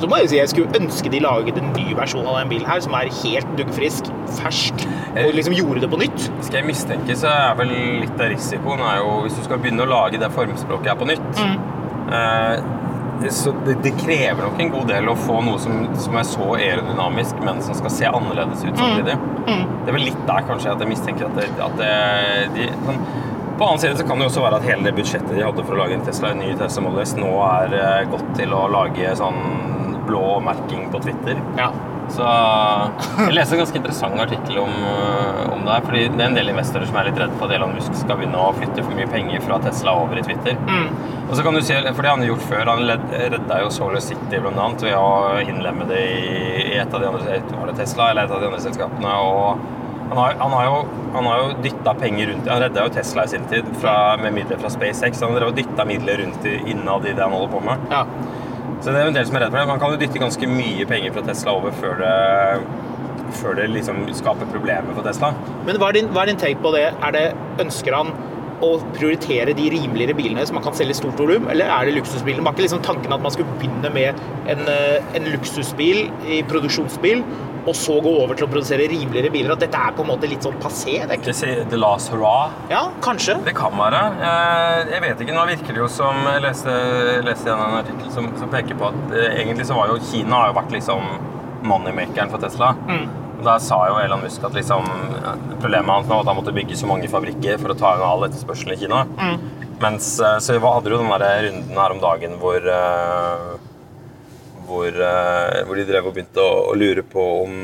Så 0.00 0.08
må 0.08 0.16
jeg 0.16 0.28
si 0.30 0.36
jeg 0.38 0.48
skulle 0.48 0.78
ønske 0.80 1.10
de 1.12 1.18
laget 1.20 1.58
en 1.60 1.74
ny 1.74 1.90
versjon 1.92 2.24
av 2.24 2.38
den 2.38 2.48
bilen 2.48 2.64
her, 2.70 2.80
som 2.80 2.94
er 2.96 3.10
helt 3.18 3.50
duggfrisk, 3.58 4.06
fersk, 4.38 4.86
og 5.10 5.34
liksom 5.36 5.52
gjorde 5.58 5.82
det 5.82 5.90
på 5.92 5.98
nytt. 6.00 6.30
Skal 6.46 6.62
jeg 6.62 6.68
mistenke, 6.70 7.16
så 7.20 7.28
er 7.28 7.58
vel 7.58 7.74
litt 8.00 8.16
av 8.16 8.30
risikoen 8.32 8.80
er 8.80 9.02
jo 9.02 9.18
Hvis 9.26 9.36
du 9.36 9.42
skal 9.44 9.60
begynne 9.60 9.84
å 9.84 9.90
lage 9.90 10.22
det 10.22 10.30
formspråket 10.32 10.94
her 10.94 10.96
på 11.02 11.10
nytt 11.10 11.42
eh, 11.44 12.62
Så 13.28 13.52
det, 13.66 13.76
det 13.84 13.92
krever 14.00 14.40
nok 14.42 14.60
en 14.60 14.70
god 14.72 14.86
del 14.88 15.10
å 15.12 15.16
få 15.18 15.40
noe 15.44 15.58
som, 15.60 15.82
som 16.00 16.16
er 16.16 16.24
så 16.28 16.46
aerodynamisk, 16.56 17.42
men 17.44 17.60
som 17.64 17.76
skal 17.76 17.92
se 17.92 18.08
annerledes 18.08 18.64
ut 18.64 18.78
samtidig. 18.78 19.18
Det 19.44 19.92
er 19.92 19.96
vel 19.96 20.06
litt 20.08 20.22
der 20.28 20.46
kanskje 20.48 20.72
at 20.72 20.80
jeg 20.84 20.92
mistenker 20.92 21.28
at, 21.28 21.36
det, 21.36 21.50
at 21.60 21.76
det, 21.80 21.92
de, 22.56 22.70
sånn, 22.86 23.04
På 23.60 23.68
annen 23.68 23.82
side 23.82 23.98
så 23.98 24.06
kan 24.08 24.20
det 24.20 24.28
jo 24.28 24.32
også 24.32 24.44
være 24.46 24.60
at 24.60 24.68
hele 24.70 24.86
det 24.88 24.94
budsjettet 24.96 25.34
de 25.36 25.44
hadde 25.44 25.66
for 25.66 25.76
å 25.76 25.82
lage 25.82 25.98
en 25.98 26.04
Tesla, 26.06 26.32
en 26.32 26.40
ny 26.40 26.54
Tesla 26.56 26.84
Model 26.86 27.04
S, 27.04 27.16
nå 27.20 27.32
er 27.44 27.76
godt 28.08 28.24
gått 28.30 28.36
til 28.40 28.56
å 28.56 28.64
lage 28.72 29.14
sånn 29.20 29.40
blå 30.08 30.40
merking 30.44 30.88
på 30.92 31.02
Twitter. 31.04 31.38
Ja. 31.58 31.70
Så 32.10 32.26
jeg 33.26 33.36
leste 33.36 33.56
en 33.56 33.62
ganske 33.62 33.80
interessant 33.80 34.20
artikkel 34.22 34.58
om, 34.62 34.72
øh, 34.90 35.40
om 35.54 35.64
det 35.64 35.74
her. 35.76 35.86
fordi 35.86 36.02
det 36.08 36.20
er 36.20 36.26
en 36.28 36.38
del 36.38 36.52
investorer 36.52 36.88
som 36.90 37.00
er 37.00 37.10
litt 37.10 37.20
redd 37.22 37.34
for 37.38 37.48
at 37.48 37.56
Elon 37.58 37.74
Musk 37.76 37.96
skal 38.02 38.20
begynne 38.20 38.40
å 38.40 38.52
flytte 38.58 38.84
for 38.84 38.98
mye 38.98 39.10
penger 39.10 39.44
fra 39.46 39.60
Tesla 39.64 39.96
over 40.02 40.20
i 40.20 40.24
Twitter. 40.26 40.58
Og 41.30 41.36
så 41.38 41.44
kan 41.46 41.54
du 41.54 41.62
si, 41.62 41.76
for 41.94 42.02
det 42.02 42.10
han 42.10 42.24
har 42.24 42.32
gjort 42.32 42.46
før, 42.48 42.72
han 42.72 42.86
redda 42.86 43.60
jo 43.62 43.68
Solar 43.74 44.02
City 44.02 44.40
blant 44.42 44.58
annet 44.58 44.82
ved 44.88 44.96
å 44.98 45.10
innlemme 45.44 45.86
det 45.90 46.00
i, 46.00 46.40
et 46.80 46.94
av 46.94 47.02
de 47.02 47.06
andre 47.10 47.42
var 47.52 47.70
det 47.70 47.76
Tesla 47.78 48.10
eller 48.10 48.26
et 48.26 48.34
av 48.34 48.42
de 48.42 48.48
andre 48.50 48.64
selskapene. 48.64 49.12
og 49.20 49.78
han 50.10 50.18
har, 50.18 50.34
han 50.40 50.52
har 50.56 50.64
jo, 50.66 50.78
han 51.14 51.26
har 51.30 51.36
jo 51.38 51.50
dytta 51.62 51.92
penger 51.94 52.32
rundt 52.32 52.48
Han 52.50 52.60
redda 52.64 52.82
jo 52.82 52.90
Tesla 52.96 53.24
i 53.24 53.30
sin 53.30 53.44
tid 53.50 53.68
fra, 53.78 54.16
med 54.18 54.34
midler 54.34 54.58
fra 54.58 54.70
SpaceX. 54.74 55.22
Han 55.22 55.36
har 55.38 55.52
dytta 55.54 55.86
midler 55.86 56.18
rundt 56.24 56.46
i, 56.50 56.56
innad 56.72 57.06
i 57.06 57.12
det 57.14 57.22
han 57.22 57.36
holder 57.36 57.52
på 57.52 57.60
med. 57.68 57.90
ja. 57.94 58.04
Så 58.80 58.94
det 58.94 59.00
er 59.02 59.10
del 59.12 59.26
som 59.28 59.36
er 59.36 59.44
redd 59.44 59.52
for 59.52 59.60
det. 59.60 59.68
Man 59.68 59.80
kan 59.82 59.92
jo 59.92 60.00
dytte 60.00 60.22
ganske 60.22 60.46
mye 60.48 60.86
penger 60.88 61.12
fra 61.12 61.24
Tesla 61.26 61.52
over 61.58 61.74
før 61.76 61.98
det, 62.00 62.14
før 63.42 63.58
det 63.58 63.68
liksom 63.74 64.06
skaper 64.16 64.48
problemer 64.54 64.96
for 64.96 65.04
Tesla. 65.04 65.34
Men 65.68 65.76
hva 65.80 65.90
er, 65.90 66.00
din, 66.00 66.08
hva 66.14 66.24
er 66.24 66.32
din 66.32 66.40
take 66.40 66.62
på 66.64 66.72
det? 66.72 66.86
Er 66.96 67.16
det? 67.16 67.26
Ønsker 67.60 67.96
han 67.98 68.14
å 68.64 68.70
prioritere 68.92 69.52
de 69.56 69.68
rimeligere 69.72 70.16
bilene 70.16 70.44
som 70.48 70.56
man 70.58 70.64
kan 70.64 70.74
selge 70.76 70.96
i 70.96 70.98
stort 70.98 71.20
volum, 71.20 71.46
eller 71.52 71.68
er 71.72 71.88
det 71.88 71.94
luksusbilene? 71.96 72.44
Var 72.44 72.56
ikke 72.56 72.66
liksom 72.66 72.82
tanken 72.84 73.14
at 73.16 73.22
man 73.24 73.32
skulle 73.32 73.52
begynne 73.60 73.92
med 73.94 74.20
en, 74.52 74.66
eh, 74.68 75.12
en 75.16 75.28
luksusbil 75.32 76.10
i 76.28 76.42
produksjonsbil, 76.48 77.24
og 77.66 77.74
så 77.76 77.96
gå 78.02 78.12
over 78.22 78.38
til 78.38 78.46
å 78.46 78.50
produsere 78.50 78.86
rimeligere 78.90 79.30
biler? 79.34 79.52
At 79.54 79.62
dette 79.64 79.78
er 79.78 79.94
på 79.96 80.04
en 80.04 80.10
måte 80.12 80.28
litt 80.30 80.44
sånn 80.46 80.56
passé? 80.62 80.98
Det 81.04 81.16
er 81.16 81.20
ikke... 81.20 81.64
The 81.70 81.80
last 81.80 82.12
hurrah. 82.12 82.54
Ja, 82.72 82.86
kanskje. 83.04 83.36
Det 83.46 83.54
kan 83.58 83.76
være. 83.78 84.00
Eh, 84.30 84.92
Jeg 84.94 85.04
vet 85.04 85.24
ikke. 85.24 85.36
Nå 85.36 85.46
virker 85.50 85.76
det 85.76 85.82
jo 85.84 85.88
som 85.92 86.20
Jeg 86.26 86.44
leste, 86.46 86.74
leste 87.26 87.52
en 87.52 87.78
artikkel 87.82 88.10
som, 88.14 88.30
som 88.40 88.50
peker 88.52 88.78
på 88.80 88.90
at 88.90 89.14
eh, 89.16 89.38
egentlig 89.42 89.66
så 89.68 89.76
var 89.78 89.92
jo 89.92 90.00
Kina 90.10 90.44
har 90.44 90.52
jo 90.52 90.58
vært 90.60 90.74
liksom 90.78 91.08
moneymakeren 91.68 92.30
for 92.32 92.40
Tesla. 92.42 92.72
Mm. 92.88 93.08
Da 93.44 93.54
sa 93.62 93.78
jo 93.88 93.96
Elon 94.02 94.20
Musk 94.24 94.42
at 94.44 94.56
liksom, 94.56 94.84
problemet 95.60 95.88
hans 95.88 96.08
var 96.10 96.20
at 96.22 96.28
han 96.28 96.36
måtte 96.36 96.52
bygge 96.56 96.76
så 96.76 96.88
mange 96.88 97.08
fabrikker 97.08 97.56
for 97.60 97.72
å 97.72 97.76
ta 97.78 97.94
unna 97.96 98.08
all 98.12 98.26
etterspørselen 98.28 98.76
i 98.76 98.80
Kina. 98.82 99.04
Mens, 99.80 100.12
eh, 100.20 100.36
så 100.44 100.58
hadde 100.60 100.90
du 100.92 100.96
den 100.98 101.08
der 101.12 101.44
runden 101.48 101.78
her 101.80 101.94
om 101.94 102.02
dagen 102.02 102.36
hvor 102.40 102.60
eh, 102.60 103.50
hvor, 104.70 104.88
eh, 104.88 105.60
hvor 105.66 105.78
de 105.78 105.86
drev 105.88 106.08
og 106.08 106.16
begynte 106.16 106.42
å, 106.42 106.64
å 106.70 106.76
lure 106.78 107.04
på 107.06 107.26
om, 107.42 107.56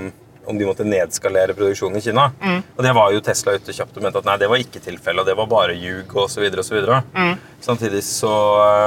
om 0.46 0.58
de 0.58 0.68
måtte 0.68 0.86
nedskalere 0.86 1.56
produksjonen 1.56 2.00
i 2.00 2.04
Kina. 2.04 2.28
Og 2.76 2.84
det 2.84 2.92
var 2.98 3.14
jo 3.14 3.22
Tesla 3.24 3.56
ute 3.56 3.74
kjapt 3.76 3.96
og 3.96 4.04
mente 4.04 4.22
at 4.22 4.28
nei, 4.28 4.36
det 4.42 4.50
var 4.50 4.62
ikke 4.62 4.82
tilfellet, 4.84 5.22
og 5.22 5.30
det 5.30 5.38
var 5.38 5.50
bare 5.50 5.78
ljug 5.78 6.14
osv. 6.22 6.46
Mm. 6.50 7.34
Samtidig 7.64 8.02
så 8.06 8.34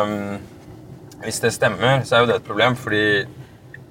um, 0.05 0.37
Hvis 1.23 1.41
det 1.43 1.51
stemmer, 1.51 2.05
så 2.07 2.15
er 2.15 2.23
jo 2.23 2.29
det 2.29 2.37
et 2.39 2.47
problem, 2.47 2.77
fordi 2.79 3.03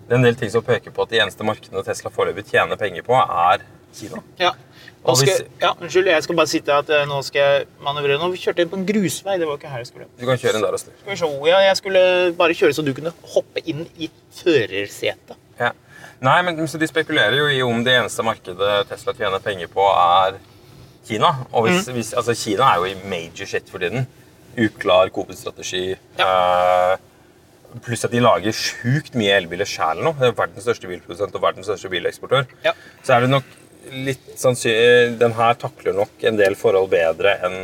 det 0.08 0.14
er 0.14 0.16
en 0.16 0.24
del 0.24 0.38
ting 0.40 0.48
som 0.48 0.64
peker 0.64 0.94
på 0.94 1.04
at 1.04 1.10
de 1.12 1.18
eneste 1.20 1.44
markedene 1.44 1.84
Tesla 1.84 2.08
foreløpig 2.12 2.46
tjener 2.48 2.80
penger 2.80 3.04
på, 3.04 3.18
er 3.18 3.66
Kina. 3.92 4.22
Ja. 4.40 4.54
Nå 5.09 5.14
skal, 5.16 5.47
ja, 5.62 5.73
unnskyld, 5.73 6.11
jeg 6.12 6.25
skal 6.27 6.37
bare 6.37 6.51
sitte 6.51 6.75
at 6.83 6.90
eh, 6.92 7.07
nå 7.09 7.18
skal 7.25 7.40
jeg 7.40 7.66
manøvrere. 7.85 8.18
Nå 8.21 8.29
kjørte 8.37 8.64
jeg 8.64 8.71
på 8.71 8.77
en 8.77 8.87
grusvei, 8.88 9.38
det 9.40 9.49
var 9.49 9.57
ikke 9.57 9.73
her 9.73 9.81
jeg 9.81 9.88
skulle. 9.88 10.09
Du 10.21 10.27
kan 10.29 10.40
kjøre 10.42 10.61
inn 10.61 10.66
der 10.66 10.77
og 10.77 10.83
snu. 10.83 10.92
Skal 11.01 11.14
vi 11.14 11.18
se, 11.23 11.31
ja, 11.49 11.61
jeg 11.64 11.81
skulle 11.81 12.03
bare 12.38 12.57
kjøre 12.59 12.77
så 12.77 12.85
du 12.85 12.92
kunne 12.97 13.14
hoppe 13.35 13.64
inn 13.64 13.87
i 13.97 14.11
førersetet. 14.37 15.40
Ja. 15.59 15.73
Nei, 16.25 16.38
men 16.42 16.61
så 16.68 16.81
De 16.83 16.87
spekulerer 16.90 17.37
jo 17.38 17.49
i 17.49 17.61
om 17.62 17.83
det 17.87 17.94
eneste 17.94 18.25
markedet 18.27 18.79
Tesla 18.90 19.14
tjener 19.16 19.42
penger 19.42 19.71
på, 19.73 19.85
er 19.87 20.38
Kina. 21.09 21.33
Og 21.53 21.68
hvis, 21.68 21.88
hvis, 21.94 22.12
altså 22.12 22.35
Kina 22.37 22.73
er 22.73 22.83
jo 22.83 22.88
i 22.90 22.97
major 23.09 23.49
shit 23.49 23.71
for 23.71 23.83
tiden. 23.83 24.09
Uklar 24.59 25.12
covid-strategi. 25.14 25.92
Eh, 25.94 26.97
pluss 27.85 28.05
at 28.05 28.12
de 28.12 28.21
lager 28.23 28.57
sjukt 28.57 29.16
mye 29.18 29.37
elbiler 29.38 29.68
sjæl 29.68 30.03
nå. 30.05 30.14
Det 30.18 30.31
er 30.31 30.37
verdens 30.37 30.66
største 30.66 30.90
bilprodusent 30.90 31.37
og 31.38 31.44
verdens 31.44 31.68
største 31.71 31.90
bileksportør. 31.92 32.49
Ja. 32.64 32.75
Så 33.07 33.16
er 33.16 33.25
det 33.25 33.33
nok 33.33 33.49
litt 33.92 34.33
sannsynlig 34.38 35.18
Den 35.20 35.35
her 35.37 35.57
takler 35.61 35.96
nok 35.96 36.24
en 36.29 36.38
del 36.40 36.57
forhold 36.59 36.90
bedre 36.92 37.37
enn 37.46 37.59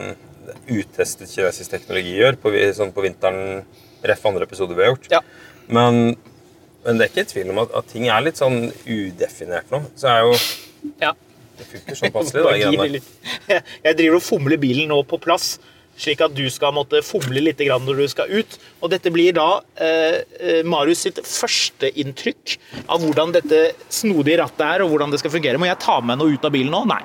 utestet 0.70 1.30
kinesisk 1.30 1.72
teknologi 1.72 2.14
gjør 2.18 2.38
på, 2.40 2.52
sånn 2.76 2.92
på 2.94 3.04
vinteren, 3.04 3.64
ref 4.04 4.24
andre 4.28 4.46
episoder 4.48 4.76
vi 4.76 4.84
har 4.84 4.92
gjort. 4.94 5.10
Ja. 5.12 5.20
Men, 5.72 6.14
men 6.84 7.00
det 7.00 7.06
er 7.06 7.12
ikke 7.12 7.26
tvil 7.32 7.52
om 7.52 7.62
at, 7.64 7.72
at 7.76 7.88
ting 7.92 8.08
er 8.12 8.24
litt 8.24 8.40
sånn 8.40 8.70
udefinert 8.84 9.72
nå. 9.72 9.84
Så 9.98 10.10
er 10.12 10.26
jo 10.26 10.34
Ja. 11.02 11.14
Det 11.54 11.68
funker 11.70 11.98
sånn 11.98 12.14
passelig, 12.14 12.42
da. 12.42 13.60
Jeg 13.86 13.98
driver 14.00 14.18
og 14.18 14.26
fomler 14.26 14.60
bilen 14.60 14.90
nå 14.90 15.00
på 15.08 15.20
plass, 15.22 15.54
slik 15.96 16.22
at 16.24 16.34
du 16.34 16.44
skal 16.50 16.74
måtte 16.74 17.02
fomle 17.04 17.42
litt 17.42 17.62
når 17.64 18.02
du 18.02 18.08
skal 18.10 18.30
ut. 18.30 18.58
Og 18.82 18.90
dette 18.92 19.12
blir 19.14 19.34
da 19.36 19.60
eh, 19.78 20.22
eh, 20.40 20.62
Marius 20.66 21.04
sitt 21.06 21.20
førsteinntrykk 21.22 22.58
av 22.88 23.02
hvordan 23.04 23.34
dette 23.34 23.60
snodige 23.88 24.40
rattet 24.42 24.66
er, 24.66 24.84
og 24.84 24.94
hvordan 24.94 25.14
det 25.14 25.22
skal 25.22 25.34
fungere. 25.34 25.58
Må 25.58 25.70
jeg 25.70 25.80
ta 25.82 26.00
med 26.00 26.20
noe 26.20 26.34
ut 26.34 26.44
av 26.44 26.54
bilen 26.54 26.74
nå? 26.74 26.84
Nei. 26.90 27.02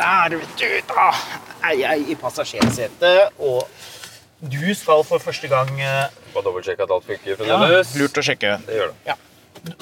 Der, 0.00 0.36
vet 0.36 0.58
du. 0.58 0.68
Da 0.90 1.10
er 1.70 1.78
jeg 1.78 2.10
i 2.10 2.18
passasjersetet, 2.18 3.36
og 3.38 3.68
du 4.40 4.74
skal 4.74 5.02
for 5.04 5.20
første 5.20 5.50
gang 5.52 5.68
Du 5.68 6.30
Bare 6.32 6.46
dobbeltsjekke 6.46 6.86
at 6.86 6.92
alt 6.94 7.04
funker 7.04 7.42
ja. 7.44 7.58
Lurt 8.00 8.20
å 8.20 8.24
sjekke. 8.24 8.54
Det 8.64 8.78
gjør 8.78 8.94
det. 8.94 9.02
Ja. 9.10 9.16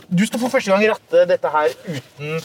Du 0.08 0.24
skal 0.26 0.40
for 0.40 0.52
første 0.52 0.72
gang 0.72 0.84
ratte 0.90 1.24
dette 1.30 1.50
her 1.52 1.74
uten 1.86 2.38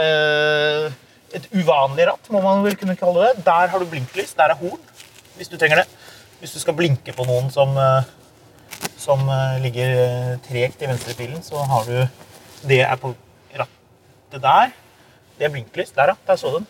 eh, 0.00 0.94
et 1.34 1.46
uvanlig 1.54 2.06
ratt, 2.08 2.30
må 2.32 2.40
man 2.42 2.62
vel 2.64 2.76
kunne 2.78 2.96
kalle 2.98 3.28
det. 3.28 3.44
Der 3.46 3.70
har 3.70 3.82
du 3.82 3.86
blinklys, 3.90 4.34
der 4.38 4.52
er 4.52 4.58
horn, 4.58 4.80
hvis 5.38 5.50
du 5.50 5.56
trenger 5.58 5.82
det. 5.82 5.88
Hvis 6.40 6.54
du 6.54 6.60
skal 6.60 6.76
blinke 6.76 7.14
på 7.16 7.26
noen 7.26 7.50
som, 7.54 7.74
eh, 7.78 8.88
som 9.00 9.22
eh, 9.30 9.60
ligger 9.64 9.94
eh, 9.98 10.32
tregt 10.44 10.82
i 10.82 10.90
venstrefilen, 10.90 11.42
så 11.42 11.62
har 11.70 11.88
du 11.88 11.96
Det 12.64 12.80
er 12.80 12.96
på 12.96 13.10
rattet 13.52 14.40
der. 14.40 14.70
Det 15.38 15.44
er 15.44 15.50
blinklys. 15.52 15.90
Der, 15.92 16.14
ja. 16.14 16.16
Der 16.26 16.36
så 16.40 16.48
du 16.48 16.58
den. 16.62 16.66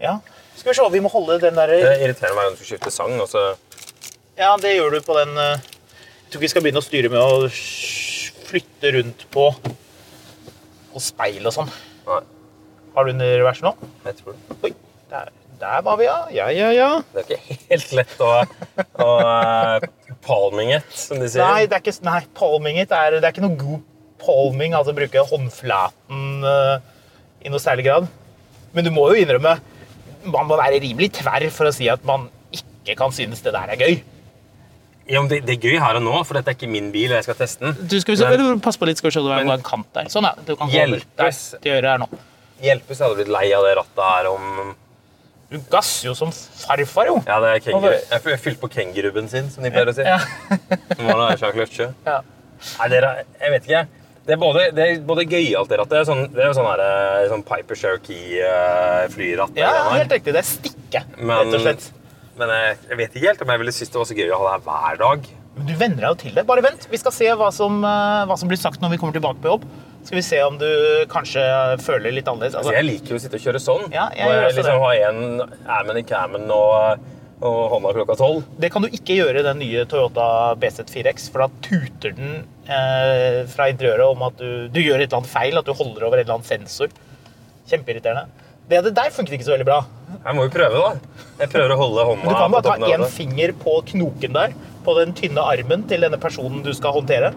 Ja. 0.00 0.18
Skal 0.56 0.72
vi 0.72 0.74
se, 0.74 0.86
vi 0.92 1.00
må 1.00 1.08
holde 1.08 1.40
den 1.40 1.54
der 1.54 1.70
Det 1.70 2.00
irriterer 2.02 2.34
meg 2.34 2.48
når 2.48 2.56
du 2.56 2.56
skal 2.56 2.72
skifte 2.72 2.90
sang. 2.90 3.14
Også. 3.22 3.54
ja, 4.36 4.56
det 4.58 4.74
gjør 4.74 4.96
du 4.96 5.00
på 5.06 5.14
den 5.20 5.36
Jeg 5.36 5.60
tror 6.32 6.40
ikke 6.40 6.46
vi 6.46 6.48
skal 6.48 6.62
begynne 6.62 6.82
å 6.82 6.88
styre 6.88 7.12
med 7.12 7.22
å 7.22 7.46
flytte 8.48 8.92
rundt 8.96 9.24
på, 9.34 9.48
og 10.88 11.04
speil 11.04 11.44
og 11.48 11.54
sånn. 11.54 11.72
Nei, 12.08 12.22
Har 12.94 13.08
du 13.08 13.20
revers 13.20 13.60
nå? 13.64 13.74
jeg 14.06 14.16
tror 14.20 14.34
det. 14.34 14.56
Oi, 14.64 14.72
der, 15.12 15.30
der 15.60 15.84
var 15.86 15.98
vi, 16.00 16.08
ja. 16.08 16.18
Ja, 16.34 16.48
ja, 16.54 16.70
ja. 16.74 16.88
Det 17.12 17.24
er 17.24 17.28
ikke 17.28 17.58
helt 17.70 17.94
lett 18.00 18.24
å, 18.24 18.32
å 19.04 19.10
uh, 19.20 19.88
palming 20.26 20.72
it, 20.78 20.88
som 20.96 21.20
de 21.20 21.28
sier. 21.30 21.44
Nei, 21.44 21.68
det 21.68 21.78
er 21.78 21.84
ikke, 21.84 21.96
nei 22.08 22.22
palming 22.38 22.80
it 22.82 22.94
er, 22.94 23.18
det 23.18 23.24
er 23.28 23.36
ikke 23.36 23.46
noe 23.46 23.60
god 23.60 23.84
palming, 24.18 24.74
altså 24.74 24.96
bruke 24.96 25.26
håndflaten 25.30 26.46
uh, 26.46 26.78
i 27.44 27.52
noe 27.52 27.62
særlig 27.62 27.86
grad. 27.86 28.08
Men 28.74 28.88
du 28.88 28.92
må 28.94 29.08
jo 29.12 29.20
innrømme, 29.20 29.58
man 30.28 30.48
må 30.48 30.58
være 30.58 30.80
rimelig 30.82 31.12
tverr 31.20 31.46
for 31.54 31.70
å 31.70 31.74
si 31.74 31.86
at 31.90 32.02
man 32.08 32.26
ikke 32.54 32.96
kan 32.98 33.14
synes 33.14 33.44
det 33.44 33.54
der 33.54 33.74
er 33.74 33.80
gøy. 33.80 34.00
Ja, 35.08 35.22
det, 35.28 35.38
det 35.48 35.54
er 35.56 35.62
gøy 35.70 35.78
her 35.80 35.96
og 35.96 36.02
nå, 36.04 36.14
for 36.28 36.36
dette 36.36 36.52
er 36.52 36.56
ikke 36.58 36.68
min 36.70 36.90
bil, 36.92 37.08
og 37.12 37.16
jeg 37.18 37.24
skal 37.28 37.38
teste 37.38 37.64
den. 37.64 37.88
Du 37.88 37.96
skal 38.02 38.18
Men- 38.36 38.60
Pass 38.60 38.76
på 38.76 38.84
litt, 38.88 38.98
skal 39.00 39.08
vi 39.10 39.14
se 39.16 39.22
det 39.24 39.32
er 39.38 39.46
på 39.48 39.54
en 39.54 39.62
kant 39.64 39.88
der. 39.96 40.10
Sånn, 40.12 40.26
ja. 40.28 40.34
Du 40.44 40.54
kan. 40.56 40.68
Hjelpes. 40.68 41.40
Til 41.62 41.72
øret 41.78 41.88
her 41.94 41.98
nå. 42.04 42.08
Hjelpes, 42.60 42.98
jeg 42.98 43.06
hadde 43.06 43.16
blitt 43.22 43.32
lei 43.32 43.46
av 43.56 43.64
det 43.64 43.76
rattet 43.78 44.04
her 44.04 44.28
om 44.34 44.74
Du 45.48 45.56
gasser 45.72 46.10
jo 46.10 46.14
som 46.18 46.28
farfar, 46.30 47.06
jo. 47.08 47.22
Ja, 47.26 47.38
det 47.40 47.54
er 47.54 47.60
kenguru. 47.64 47.88
Jeg, 47.94 48.20
jeg 48.28 48.40
fylte 48.44 48.60
på 48.60 48.68
kengurubensin, 48.74 49.48
som 49.50 49.64
de 49.64 49.70
pleier 49.72 49.88
å 49.88 49.94
si. 49.96 50.02
Ja. 50.04 50.18
Som 50.92 51.06
var 51.08 51.22
da 51.22 51.28
Jacques 51.36 51.56
Løtje. 51.56 51.86
Ja. 52.10 52.18
Nei, 52.80 52.88
dere, 52.92 53.14
jeg 53.40 53.54
vet 53.54 53.68
ikke. 53.70 53.80
Det 54.28 54.34
er 54.34 54.40
både, 54.42 54.64
det 54.76 54.84
er 54.84 54.98
både 55.08 55.24
gøyalt, 55.24 55.70
det 55.70 55.78
rattet. 55.78 55.94
Det 55.94 56.00
er 56.02 56.08
sånn, 56.10 56.24
det 56.34 56.42
er 56.44 56.52
sånn, 56.52 56.66
her, 56.68 56.80
eh, 56.84 57.28
sånn 57.30 57.44
Piper 57.48 57.78
Cherokee-flyratt. 57.80 59.56
ja, 59.56 59.70
helt 59.94 60.12
riktig. 60.12 60.34
Det 60.36 60.42
er 60.42 60.48
stikke, 60.48 61.02
Men, 61.16 61.46
rett 61.46 61.54
og 61.56 61.64
slett. 61.64 61.86
Men 62.40 62.52
jeg, 62.54 62.78
jeg 62.90 63.00
vet 63.02 63.18
ikke 63.18 63.28
helt 63.32 63.44
om 63.44 63.52
jeg 63.54 63.62
ville 63.64 63.74
synes 63.74 63.92
det 63.94 64.00
var 64.00 64.08
så 64.10 64.16
gøy 64.18 64.30
å 64.32 64.38
ha 64.40 64.46
det 64.48 64.54
her 64.54 64.64
hver 64.68 65.02
dag. 65.02 65.28
Men 65.58 65.66
du 65.66 65.74
venner 65.74 66.04
deg 66.04 66.08
jo 66.12 66.18
til 66.22 66.34
det. 66.38 66.46
Bare 66.46 66.62
vent. 66.64 66.86
Vi 66.90 67.00
skal 67.02 67.14
se 67.14 67.28
hva 67.40 67.50
som, 67.54 67.80
eh, 67.82 68.24
hva 68.30 68.36
som 68.38 68.50
blir 68.50 68.60
sagt 68.60 68.82
når 68.82 68.94
vi 68.94 68.98
kommer 69.02 69.16
tilbake 69.16 69.42
på 69.42 69.50
jobb. 69.52 69.68
Skal 70.06 70.20
vi 70.20 70.24
se 70.24 70.38
om 70.46 70.56
du 70.60 70.68
kanskje 71.10 71.42
føler 71.82 72.14
litt 72.14 72.28
annerledes. 72.30 72.56
Altså, 72.60 72.72
jeg 72.76 72.86
liker 72.86 73.12
jo 73.12 73.18
å 73.18 73.22
sitte 73.24 73.40
og 73.40 73.44
kjøre 73.44 73.60
sånn. 73.60 73.88
Ja, 73.92 74.06
jeg 74.14 74.30
gjør 74.30 74.38
jeg 74.38 74.50
også 74.52 74.62
liksom 74.62 74.82
har 74.84 75.00
en 75.08 75.72
armen 75.78 75.98
i 76.00 76.04
camen 76.08 76.46
og, 76.54 77.02
og 77.42 77.58
hånda 77.74 77.92
klokka 77.98 78.16
tolv. 78.20 78.46
Det 78.62 78.70
kan 78.72 78.86
du 78.86 78.88
ikke 78.88 79.18
gjøre 79.18 79.42
i 79.42 79.46
den 79.48 79.60
nye 79.60 79.84
Toyota 79.90 80.28
BZ4X, 80.62 81.28
for 81.34 81.44
da 81.44 81.50
tuter 81.66 82.14
den 82.16 82.38
eh, 82.70 83.42
fra 83.50 83.68
interiøret 83.72 84.14
om 84.14 84.24
at 84.30 84.38
du, 84.40 84.50
du 84.72 84.80
gjør 84.80 85.02
et 85.02 85.10
eller 85.10 85.20
annet 85.20 85.34
feil, 85.34 85.58
at 85.60 85.68
du 85.68 85.74
holder 85.74 86.06
over 86.06 86.22
en 86.22 86.24
eller 86.24 86.38
annen 86.38 86.48
sensor. 86.54 86.94
Kjempeirriterende. 87.68 88.46
Det 88.68 88.82
der 88.92 89.14
funket 89.14 89.38
ikke 89.38 89.46
så 89.46 89.54
veldig 89.54 89.68
bra. 89.68 89.78
Jeg 90.18 90.36
må 90.36 90.44
jo 90.44 90.52
prøve, 90.52 90.80
da. 90.82 91.22
Jeg 91.38 91.52
prøver 91.54 91.72
å 91.72 91.78
holde 91.78 92.04
hånda 92.08 92.28
du 92.28 92.34
kan 92.36 92.52
bare 92.52 92.66
ta 92.66 92.90
én 92.92 93.04
finger 93.12 93.52
på 93.62 93.78
knoken 93.92 94.34
der, 94.34 94.54
på 94.84 94.94
den 94.98 95.14
tynne 95.16 95.44
armen 95.44 95.84
til 95.88 96.04
denne 96.04 96.18
personen 96.20 96.60
du 96.66 96.72
skal 96.76 96.96
håndtere. 96.98 97.32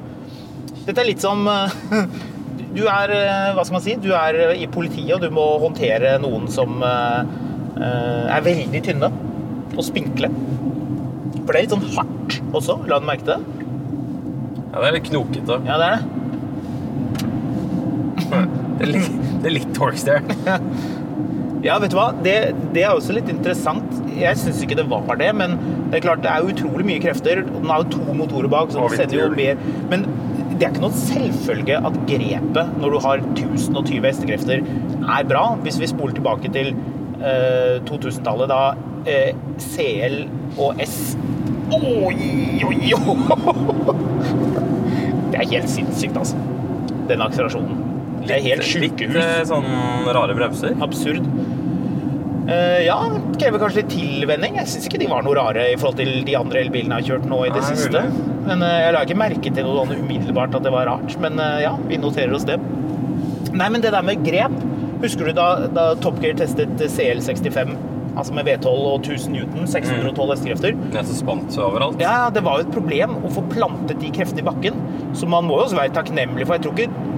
Dette 0.88 1.00
er 1.00 1.08
litt 1.08 1.24
som 1.24 1.46
eh, 1.48 1.76
Du 2.72 2.86
er 2.88 3.12
eh, 3.13 3.50
Hva 3.56 3.63
skal 3.67 3.76
man 3.76 3.84
si? 3.84 3.98
Du 4.02 4.10
er 4.15 4.56
i 4.56 4.67
politiet, 4.72 5.12
og 5.17 5.24
du 5.24 5.30
må 5.34 5.44
håndtere 5.62 6.15
noen 6.24 6.48
som 6.52 6.80
eh, 6.88 7.22
eh, 7.80 8.32
er 8.38 8.46
veldig 8.48 8.82
tynne 8.86 9.12
og 9.76 9.84
spinkle. 9.88 10.32
For 11.41 11.52
det 11.52 11.58
er 11.58 11.63
litt 11.65 11.76
sånn 11.76 11.91
hardt 11.96 12.39
også. 12.56 12.80
La 12.91 13.00
du 13.02 13.08
merke 13.08 13.28
til 13.28 13.36
det? 13.36 13.67
Ja, 14.72 14.80
det 14.80 14.88
er 14.88 14.96
litt 14.98 15.12
knokete. 15.12 15.60
Ja, 15.67 15.76
det 15.80 15.86
er 15.88 15.94
det. 15.96 16.02
Det 18.82 18.88
er 18.88 18.91
litt, 18.96 19.13
det 19.44 19.48
er 19.50 19.56
litt. 19.58 19.72
Ja, 21.62 21.76
vet 21.82 21.91
du 21.93 21.97
hva? 22.00 22.08
Det, 22.26 22.36
det 22.74 22.84
er 22.88 22.95
også 22.95 23.13
litt 23.13 23.28
interessant. 23.30 23.86
Jeg 24.17 24.38
syns 24.41 24.63
ikke 24.65 24.80
det 24.80 24.88
var 24.89 25.17
det, 25.19 25.28
men 25.38 25.52
det 25.91 26.00
er 26.00 26.06
klart 26.08 26.24
det 26.26 26.32
er 26.34 26.47
utrolig 26.50 26.86
mye 26.88 27.02
krefter. 27.04 27.43
Den 27.45 27.69
har 27.69 27.84
jo 27.84 27.91
to 28.00 28.15
motorer 28.17 28.50
bak, 28.50 28.71
så 28.74 28.88
den 28.88 28.97
sender 28.97 29.19
jo 29.19 29.28
mer. 29.36 29.60
Men 29.91 30.08
det 30.56 30.65
er 30.67 30.71
ikke 30.74 30.82
noen 30.84 30.97
selvfølge 30.97 31.78
at 31.89 32.00
grepet 32.10 32.74
når 32.82 32.95
du 32.95 33.00
har 33.06 33.21
1020 33.36 34.08
hestekrefter, 34.10 34.63
er 35.02 35.28
bra. 35.30 35.43
Hvis 35.65 35.78
vi 35.82 35.88
spoler 35.89 36.13
tilbake 36.17 36.47
til 36.54 36.67
eh, 37.21 37.78
2000-tallet, 37.89 38.47
da 38.52 38.62
eh, 39.10 39.32
CL 39.62 40.17
og 40.62 40.82
S 40.86 40.97
Oi, 41.71 42.15
oi, 42.67 42.78
oi! 42.91 42.91
Det 45.32 45.38
er 45.39 45.45
helt 45.54 45.69
sinnssykt, 45.71 46.17
altså. 46.19 46.36
Den 47.08 47.21
akselerasjonen. 47.24 47.78
Det 48.28 48.34
er 48.36 48.41
helt 48.43 48.65
sjukehus 48.67 49.15
Litt 49.15 49.47
sånn 49.50 49.65
rare 50.13 50.36
bremser. 50.38 50.76
absurd. 50.84 51.24
Eh, 52.52 52.86
ja, 52.86 52.98
krever 53.40 53.62
kanskje 53.62 53.84
litt 53.84 53.94
tilvenning. 53.94 54.58
Jeg 54.60 54.70
syns 54.72 54.88
ikke 54.90 55.00
de 55.02 55.10
var 55.12 55.24
noe 55.26 55.38
rare 55.38 55.68
i 55.72 55.78
forhold 55.80 56.00
til 56.02 56.26
de 56.28 56.36
andre 56.38 56.64
elbilene 56.66 56.98
jeg 57.00 57.06
har 57.06 57.10
kjørt 57.14 57.30
nå 57.32 57.40
i 57.46 57.52
det 57.54 57.62
Nei, 57.62 57.70
siste. 57.70 58.02
mulig. 58.02 58.26
Men 58.50 58.66
uh, 58.66 58.74
jeg 58.82 58.96
la 58.96 59.04
ikke 59.06 59.20
merke 59.22 59.54
til 59.54 59.68
noe 59.68 59.86
sånn 59.86 60.02
umiddelbart 60.02 60.58
at 60.58 60.66
det 60.66 60.74
var 60.74 60.90
rart. 60.90 61.16
Men 61.24 61.40
uh, 61.40 61.62
ja, 61.62 61.76
vi 61.88 62.00
noterer 62.02 62.34
oss 62.36 62.48
det. 62.50 62.58
Nei, 63.52 63.70
men 63.70 63.84
det 63.84 63.94
der 63.94 64.06
med 64.06 64.26
grep 64.26 64.54
Husker 65.02 65.32
du 65.32 65.34
da, 65.34 65.46
da 65.74 65.84
Top 65.98 66.20
Gear 66.22 66.36
testet 66.38 66.78
CL65, 66.78 67.72
altså 68.22 68.36
med 68.38 68.46
V12 68.46 68.68
og 68.70 69.00
1000 69.00 69.34
Newton, 69.34 69.64
612 69.66 70.34
hestekrefter? 70.36 70.76
Det 70.94 71.00
er 71.02 71.08
så 71.10 71.16
spant 71.18 71.58
overalt. 71.58 71.98
Ja, 72.04 72.28
det 72.30 72.44
var 72.46 72.60
jo 72.60 72.68
et 72.68 72.76
problem 72.76 73.16
å 73.26 73.32
få 73.34 73.42
plantet 73.50 73.98
de 74.04 74.12
kreftene 74.14 74.44
i 74.44 74.46
bakken. 74.46 74.78
Så 75.18 75.26
man 75.26 75.48
må 75.50 75.58
jo 75.58 75.66
også 75.66 75.80
være 75.80 75.96
takknemlig 75.98 76.46
for 76.46 76.60
Jeg 76.60 76.68
tror 76.68 76.78
ikke 76.78 77.10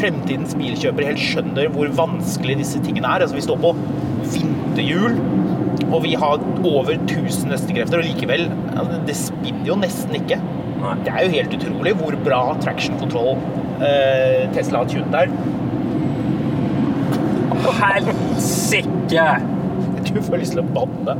fremtidens 0.00 0.56
bilkjøpere 0.56 1.10
helt 1.10 1.20
skjønner 1.20 1.68
hvor 1.74 1.92
vanskelig 1.98 2.56
disse 2.62 2.80
tingene 2.86 3.10
er. 3.10 3.26
Altså, 3.26 3.36
vi 3.36 3.44
står 3.44 3.60
på 3.66 3.74
vinterhjul, 4.80 5.16
og 5.90 6.02
vi 6.04 6.14
har 6.14 6.40
over 6.64 6.94
1000 6.94 7.52
hestekrefter, 7.52 8.00
og 8.00 8.04
likevel 8.04 8.50
altså, 8.76 9.00
Det 9.06 9.16
spinner 9.16 9.66
jo 9.66 9.76
nesten 9.76 10.14
ikke. 10.14 10.40
Det 11.04 11.12
er 11.12 11.24
jo 11.24 11.32
helt 11.34 11.56
utrolig 11.58 11.94
hvor 11.98 12.16
bra 12.24 12.40
traction 12.62 12.96
control 12.98 13.36
eh, 13.84 14.48
Tesla 14.54 14.80
har 14.80 14.88
tunet 14.88 15.12
der. 15.12 15.28
Helsike! 17.80 19.26
Du 20.10 20.22
får 20.24 20.40
lyst 20.40 20.56
til 20.56 20.62
å 20.62 20.70
banne. 20.72 21.18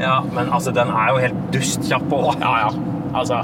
Ja, 0.00 0.18
men 0.34 0.50
altså, 0.52 0.72
den 0.74 0.90
er 0.90 1.12
jo 1.12 1.22
helt 1.22 1.38
dustkjapp 1.54 2.10
òg. 2.12 2.34
Ja, 2.42 2.66
ja. 2.66 2.72
Altså 3.16 3.40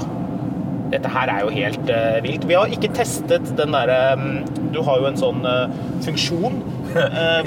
Dette 0.91 1.09
her 1.09 1.31
er 1.31 1.39
jo 1.41 1.49
helt 1.49 1.87
uh, 1.89 2.19
vilt. 2.21 2.43
Vi 2.45 2.53
har 2.53 2.69
ikke 2.69 2.91
testet 2.93 3.47
den 3.57 3.73
derre 3.73 4.13
um, 4.19 4.43
Du 4.75 4.83
har 4.85 4.99
jo 5.01 5.07
en 5.09 5.17
sånn 5.17 5.39
uh, 5.47 5.71
funksjon 6.05 6.59
eh, 6.59 6.82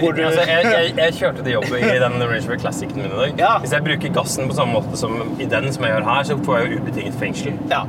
hvor 0.00 0.16
du 0.16 0.22
Altså, 0.26 0.44
jeg, 0.48 0.64
jeg, 0.64 0.92
jeg 0.98 1.16
kjørte 1.20 1.44
til 1.46 1.56
jobb 1.56 1.74
i 1.78 1.82
den 2.02 2.16
Range 2.20 2.44
Rover 2.46 2.62
Classicen 2.62 3.02
min 3.02 3.10
i 3.10 3.16
dag. 3.16 3.34
Ja. 3.40 3.56
Hvis 3.62 3.74
jeg 3.76 3.84
bruker 3.86 4.14
gassen 4.20 4.50
på 4.50 4.56
samme 4.58 4.78
måte 4.78 4.98
som 5.00 5.18
i 5.38 5.48
den 5.50 5.68
som 5.74 5.86
jeg 5.86 5.96
gjør 5.96 6.08
her, 6.10 6.24
så 6.30 6.38
får 6.46 6.58
jeg 6.58 6.72
jo 6.72 6.80
ubetinget 6.82 7.20
fengsel. 7.20 7.60
Ja. 7.72 7.84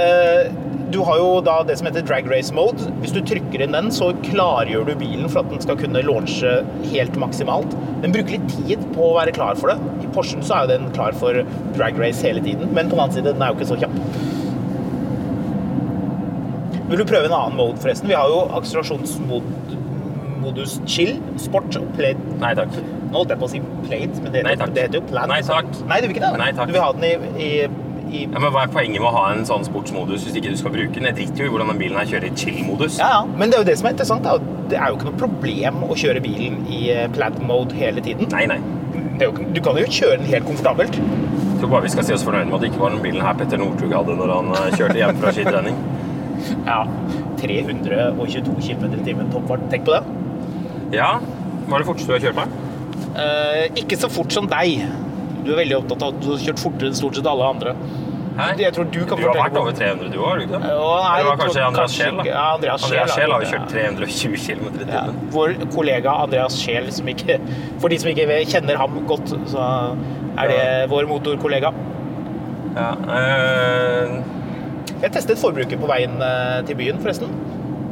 Eh, 0.00 0.50
du 0.90 0.98
har 1.06 1.20
jo 1.20 1.28
da 1.46 1.60
det 1.66 1.76
som 1.78 1.86
heter 1.86 2.02
drag 2.06 2.26
race 2.30 2.54
mode. 2.54 2.88
Hvis 3.02 3.12
du 3.14 3.20
trykker 3.26 3.62
inn 3.62 3.74
den, 3.76 3.92
så 3.94 4.10
klargjør 4.26 4.88
du 4.88 4.94
bilen 4.98 5.30
for 5.30 5.44
at 5.44 5.52
den 5.52 5.62
skal 5.62 5.78
kunne 5.78 6.02
launche 6.06 6.56
helt 6.90 7.18
maksimalt. 7.22 7.76
Den 8.02 8.14
bruker 8.14 8.36
litt 8.36 8.56
tid 8.56 8.82
på 8.96 9.12
å 9.12 9.16
være 9.20 9.34
klar 9.36 9.58
for 9.60 9.70
det. 9.70 9.78
I 10.02 10.10
Porschen 10.14 10.42
så 10.46 10.56
er 10.56 10.66
jo 10.66 10.72
den 10.74 10.90
klar 10.96 11.16
for 11.18 11.42
drag 11.78 11.98
race 12.00 12.26
hele 12.26 12.42
tiden, 12.42 12.74
men 12.74 12.90
på 12.90 12.96
den 12.96 13.04
annen 13.04 13.16
side, 13.16 13.30
den 13.30 13.44
er 13.44 13.52
jo 13.52 13.60
ikke 13.60 13.70
så 13.70 13.78
kjapp. 13.84 13.96
Vil 16.90 16.98
du 16.98 17.06
prøve 17.06 17.28
en 17.28 17.36
annen 17.36 17.54
mode, 17.54 17.78
forresten? 17.78 18.10
Vi 18.10 18.18
har 18.18 18.26
jo 18.32 18.40
akselerasjonsmodus 20.50 20.80
chill, 20.86 21.20
sport 21.38 21.76
og 21.78 21.88
plate. 21.96 22.18
Nei 22.40 22.54
takk. 22.58 22.72
Nå 23.10 23.18
holdt 23.18 23.30
jeg 23.34 23.38
på 23.40 23.46
å 23.46 23.50
si 23.50 23.60
plate, 23.86 24.22
men 24.22 24.32
det 24.32 24.42
Nei, 24.44 24.52
heter, 24.54 24.64
takk. 24.66 24.74
det 24.74 24.82
heter 24.86 25.00
jo 25.00 25.04
plan. 25.10 25.28
Nei, 25.30 25.40
takk. 25.42 25.66
Nei, 25.90 26.00
du 26.00 26.06
vil 26.08 26.16
ikke 26.16 26.24
det? 26.26 26.38
Nei, 26.40 26.50
takk. 26.56 26.68
Du 26.70 26.72
vil 26.76 26.82
ha 26.84 26.92
den 26.92 27.04
i, 27.04 27.12
i, 27.42 27.50
i 28.10 28.24
Ja, 28.30 28.38
men 28.42 28.52
Hva 28.54 28.64
er 28.66 28.72
poenget 28.74 29.00
med 29.00 29.08
å 29.10 29.14
ha 29.14 29.24
en 29.34 29.44
sånn 29.48 29.64
sportsmodus 29.66 30.24
hvis 30.26 30.36
ikke 30.38 30.52
du 30.54 30.58
skal 30.60 30.74
bruke 30.74 30.94
den? 30.94 31.08
Jeg 31.10 31.16
driter 31.18 31.44
jo 31.44 31.50
i 31.50 31.54
hvordan 31.54 31.72
den 31.72 31.80
bilen 31.82 31.98
her 32.00 32.06
kjører 32.10 32.28
i 32.30 32.34
chill-modus. 32.38 32.98
Ja, 33.02 33.10
ja. 33.18 33.22
Men 33.38 33.50
det 33.50 33.58
er 33.58 33.64
jo 33.64 33.70
det 33.70 33.78
som 33.80 33.90
er 33.90 33.96
interessant. 33.96 34.26
da. 34.26 34.36
Det 34.70 34.78
er 34.78 34.90
jo 34.92 34.98
ikke 35.00 35.10
noe 35.10 35.20
problem 35.24 35.82
å 35.88 35.96
kjøre 35.98 36.22
bilen 36.24 36.60
i 36.70 36.84
eh, 36.94 37.08
plaid 37.14 37.40
mode 37.42 37.74
hele 37.78 38.02
tiden. 38.06 38.30
Nei, 38.34 38.46
nei. 38.50 38.60
Det 39.18 39.26
er 39.26 39.32
jo, 39.32 39.48
du 39.52 39.60
kan 39.64 39.76
jo 39.76 39.84
kjøre 39.90 40.20
den 40.22 40.30
helt 40.30 40.46
komfortabelt. 40.48 40.94
Jeg 40.96 41.58
tror 41.60 41.74
bare 41.74 41.84
vi 41.84 41.90
skal 41.92 42.06
si 42.08 42.14
oss 42.14 42.22
fornøyd 42.24 42.46
med 42.48 42.56
at 42.56 42.62
det 42.64 42.70
ikke 42.70 42.80
var 42.80 42.94
den 42.94 43.02
bilen 43.04 43.20
her 43.26 43.34
Petter 43.36 43.58
Northug 43.60 43.90
hadde 43.92 44.14
når 44.16 44.30
han 44.32 44.54
eh, 44.56 44.70
kjørte 44.78 44.96
hjem 45.02 45.18
fra 45.24 45.34
skitrening. 45.36 45.80
Ja. 46.64 46.86
322 47.36 48.54
km 48.64 48.84
i 48.96 49.02
timen 49.04 49.28
toppfart. 49.32 49.60
Tenk 49.68 49.84
på 49.84 49.92
det. 49.92 50.00
Ja, 50.94 51.14
hva 51.68 51.78
er 51.78 51.84
det 51.84 51.88
forteste 51.88 52.10
du 52.10 52.16
har 52.16 52.24
kjørt 52.24 52.38
med? 52.40 52.54
Uh, 53.14 53.64
ikke 53.78 53.98
så 54.00 54.10
fort 54.10 54.34
som 54.34 54.46
deg. 54.50 54.84
Du 55.44 55.52
er 55.54 55.62
veldig 55.62 55.80
opptatt 55.80 56.04
av 56.04 56.14
at 56.14 56.22
du 56.22 56.30
har 56.32 56.40
kjørt 56.42 56.62
fortere 56.62 56.90
enn 56.90 56.98
stort 56.98 57.18
sett 57.18 57.28
alle 57.30 57.50
andre. 57.54 57.74
Hæ? 58.40 58.46
Jeg 58.62 58.72
tror 58.72 58.86
du 58.88 58.98
kan 59.04 59.18
Du 59.18 59.26
har 59.26 59.36
vært 59.36 59.56
over 59.58 59.74
300 59.76 60.10
du 60.12 60.18
òg, 60.20 60.26
har 60.28 60.38
du 60.38 60.44
ikke 60.46 60.58
det? 60.60 60.70
Ja, 60.70 60.90
nei, 61.02 61.14
Eller 61.18 61.28
var 61.28 61.40
kanskje 61.40 61.64
Andreas 61.66 61.96
Scheel? 61.96 62.20
Ja, 62.24 62.44
Andreas 62.54 62.84
Scheel 62.86 63.34
har 63.34 63.44
jo 63.44 63.50
kjørt 63.50 63.72
320 63.74 64.36
km 64.46 64.66
i 64.70 64.86
Ja, 64.88 65.02
vår 65.34 65.56
kollega 65.74 66.14
Andreas 66.24 66.58
Scheel, 66.60 66.90
For 67.82 67.92
de 67.92 67.98
som 68.00 68.12
ikke 68.12 68.40
kjenner 68.48 68.80
ham 68.80 69.00
godt, 69.10 69.34
så 69.50 69.70
er 70.38 70.52
det 70.54 70.90
vår 70.94 71.10
motorkollega. 71.10 71.72
Ja. 72.76 72.92
uh... 73.10 74.38
Jeg 75.00 75.14
testet 75.14 75.40
forbruket 75.40 75.80
på 75.80 75.88
veien 75.88 76.18
eh, 76.20 76.58
til 76.68 76.76
byen, 76.76 76.98
forresten. 77.00 77.30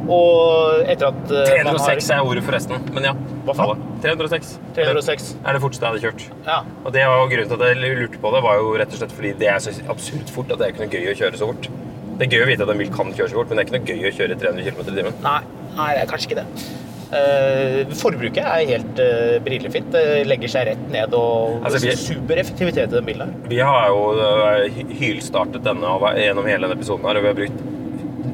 Og 0.09 0.87
etter 0.89 1.11
at 1.11 1.33
eh, 1.33 1.51
man 1.67 1.77
306 1.77 2.09
har 2.09 2.21
er 2.23 2.29
ordet 2.31 2.45
forresten, 2.47 2.87
men 2.95 3.05
ja. 3.11 3.13
Hva 3.45 3.55
faen? 3.57 3.83
306. 4.03 4.55
306. 4.77 5.29
Er 5.43 5.57
det 5.57 5.61
forteste 5.63 5.85
jeg 5.85 5.93
hadde 5.93 6.03
kjørt. 6.07 6.25
Ja. 6.47 6.57
Og 6.83 6.95
det 6.95 7.05
var 7.11 7.29
grunnen 7.29 7.51
til 7.51 7.61
at 7.61 7.69
jeg 7.69 7.99
lurte 8.01 8.23
på 8.23 8.33
det, 8.33 8.41
var 8.45 8.59
jo 8.61 8.73
rett 8.81 8.95
og 8.95 9.01
slett 9.03 9.15
fordi 9.15 9.35
det 9.39 9.51
er 9.53 9.61
så 9.63 9.75
absurd 9.93 10.33
fort 10.33 10.51
at 10.55 10.61
det 10.61 10.67
er 10.67 10.75
ikke 10.75 10.85
noe 10.85 10.93
gøy 10.97 11.13
å 11.13 11.17
kjøre 11.21 11.41
så 11.41 11.51
fort. 11.51 11.71
Det 12.19 12.27
er 12.27 12.35
gøy 12.35 12.43
å 12.43 12.49
vite 12.49 12.65
at 12.65 12.73
en 12.73 12.81
bil 12.81 12.93
kan 12.93 13.13
kjøre 13.15 13.31
så 13.31 13.39
fort, 13.39 13.51
men 13.51 13.59
det 13.59 13.63
er 13.63 13.69
ikke 13.69 13.77
noe 13.77 14.03
gøy 14.03 14.09
å 14.09 14.15
kjøre 14.17 14.39
300 14.41 14.69
km 14.69 14.81
i 14.81 14.97
timen. 14.97 15.19
Nei, 15.23 15.39
nei, 15.77 15.89
det 15.95 16.01
er 16.03 16.09
kanskje 16.09 16.31
ikke 16.31 16.41
det. 16.41 16.69
Uh, 17.09 17.89
forbruket 17.97 18.43
er 18.45 18.67
helt 18.69 18.99
uh, 19.01 19.37
brillefint. 19.41 19.87
Det 19.95 20.27
legger 20.29 20.51
seg 20.53 20.67
rett 20.67 20.83
ned 20.93 21.15
og 21.17 21.63
Altså, 21.65 21.79
vi- 21.81 21.95
supereffektivitet 21.97 22.91
i 22.91 22.97
den 22.97 23.07
bilen 23.07 23.31
her. 23.31 23.49
Vi 23.49 23.61
har 23.65 23.87
jo 23.89 24.03
uh, 24.19 24.81
hylstartet 24.99 25.65
denne 25.65 25.95
gjennom 26.19 26.45
hele 26.45 26.67
denne 26.67 26.77
episoden 26.77 27.09
her, 27.09 27.17
og 27.17 27.25
vi 27.25 27.31
har 27.31 27.39
brukt 27.39 27.63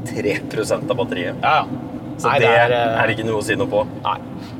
3 0.09 0.37
av 0.77 0.95
batteriet. 0.95 1.41
Ja, 1.41 1.57
ja. 1.63 1.91
Så 2.17 2.29
Nei, 2.29 2.37
det, 2.39 2.47
er, 2.47 2.71
er, 2.71 3.01
eh, 3.03 3.11
ikke 3.11 3.25
noe 3.27 3.41
å 3.41 3.43
si 3.43 3.57
noe 3.59 3.67
på. 3.67 3.81
Nei. 4.05 4.15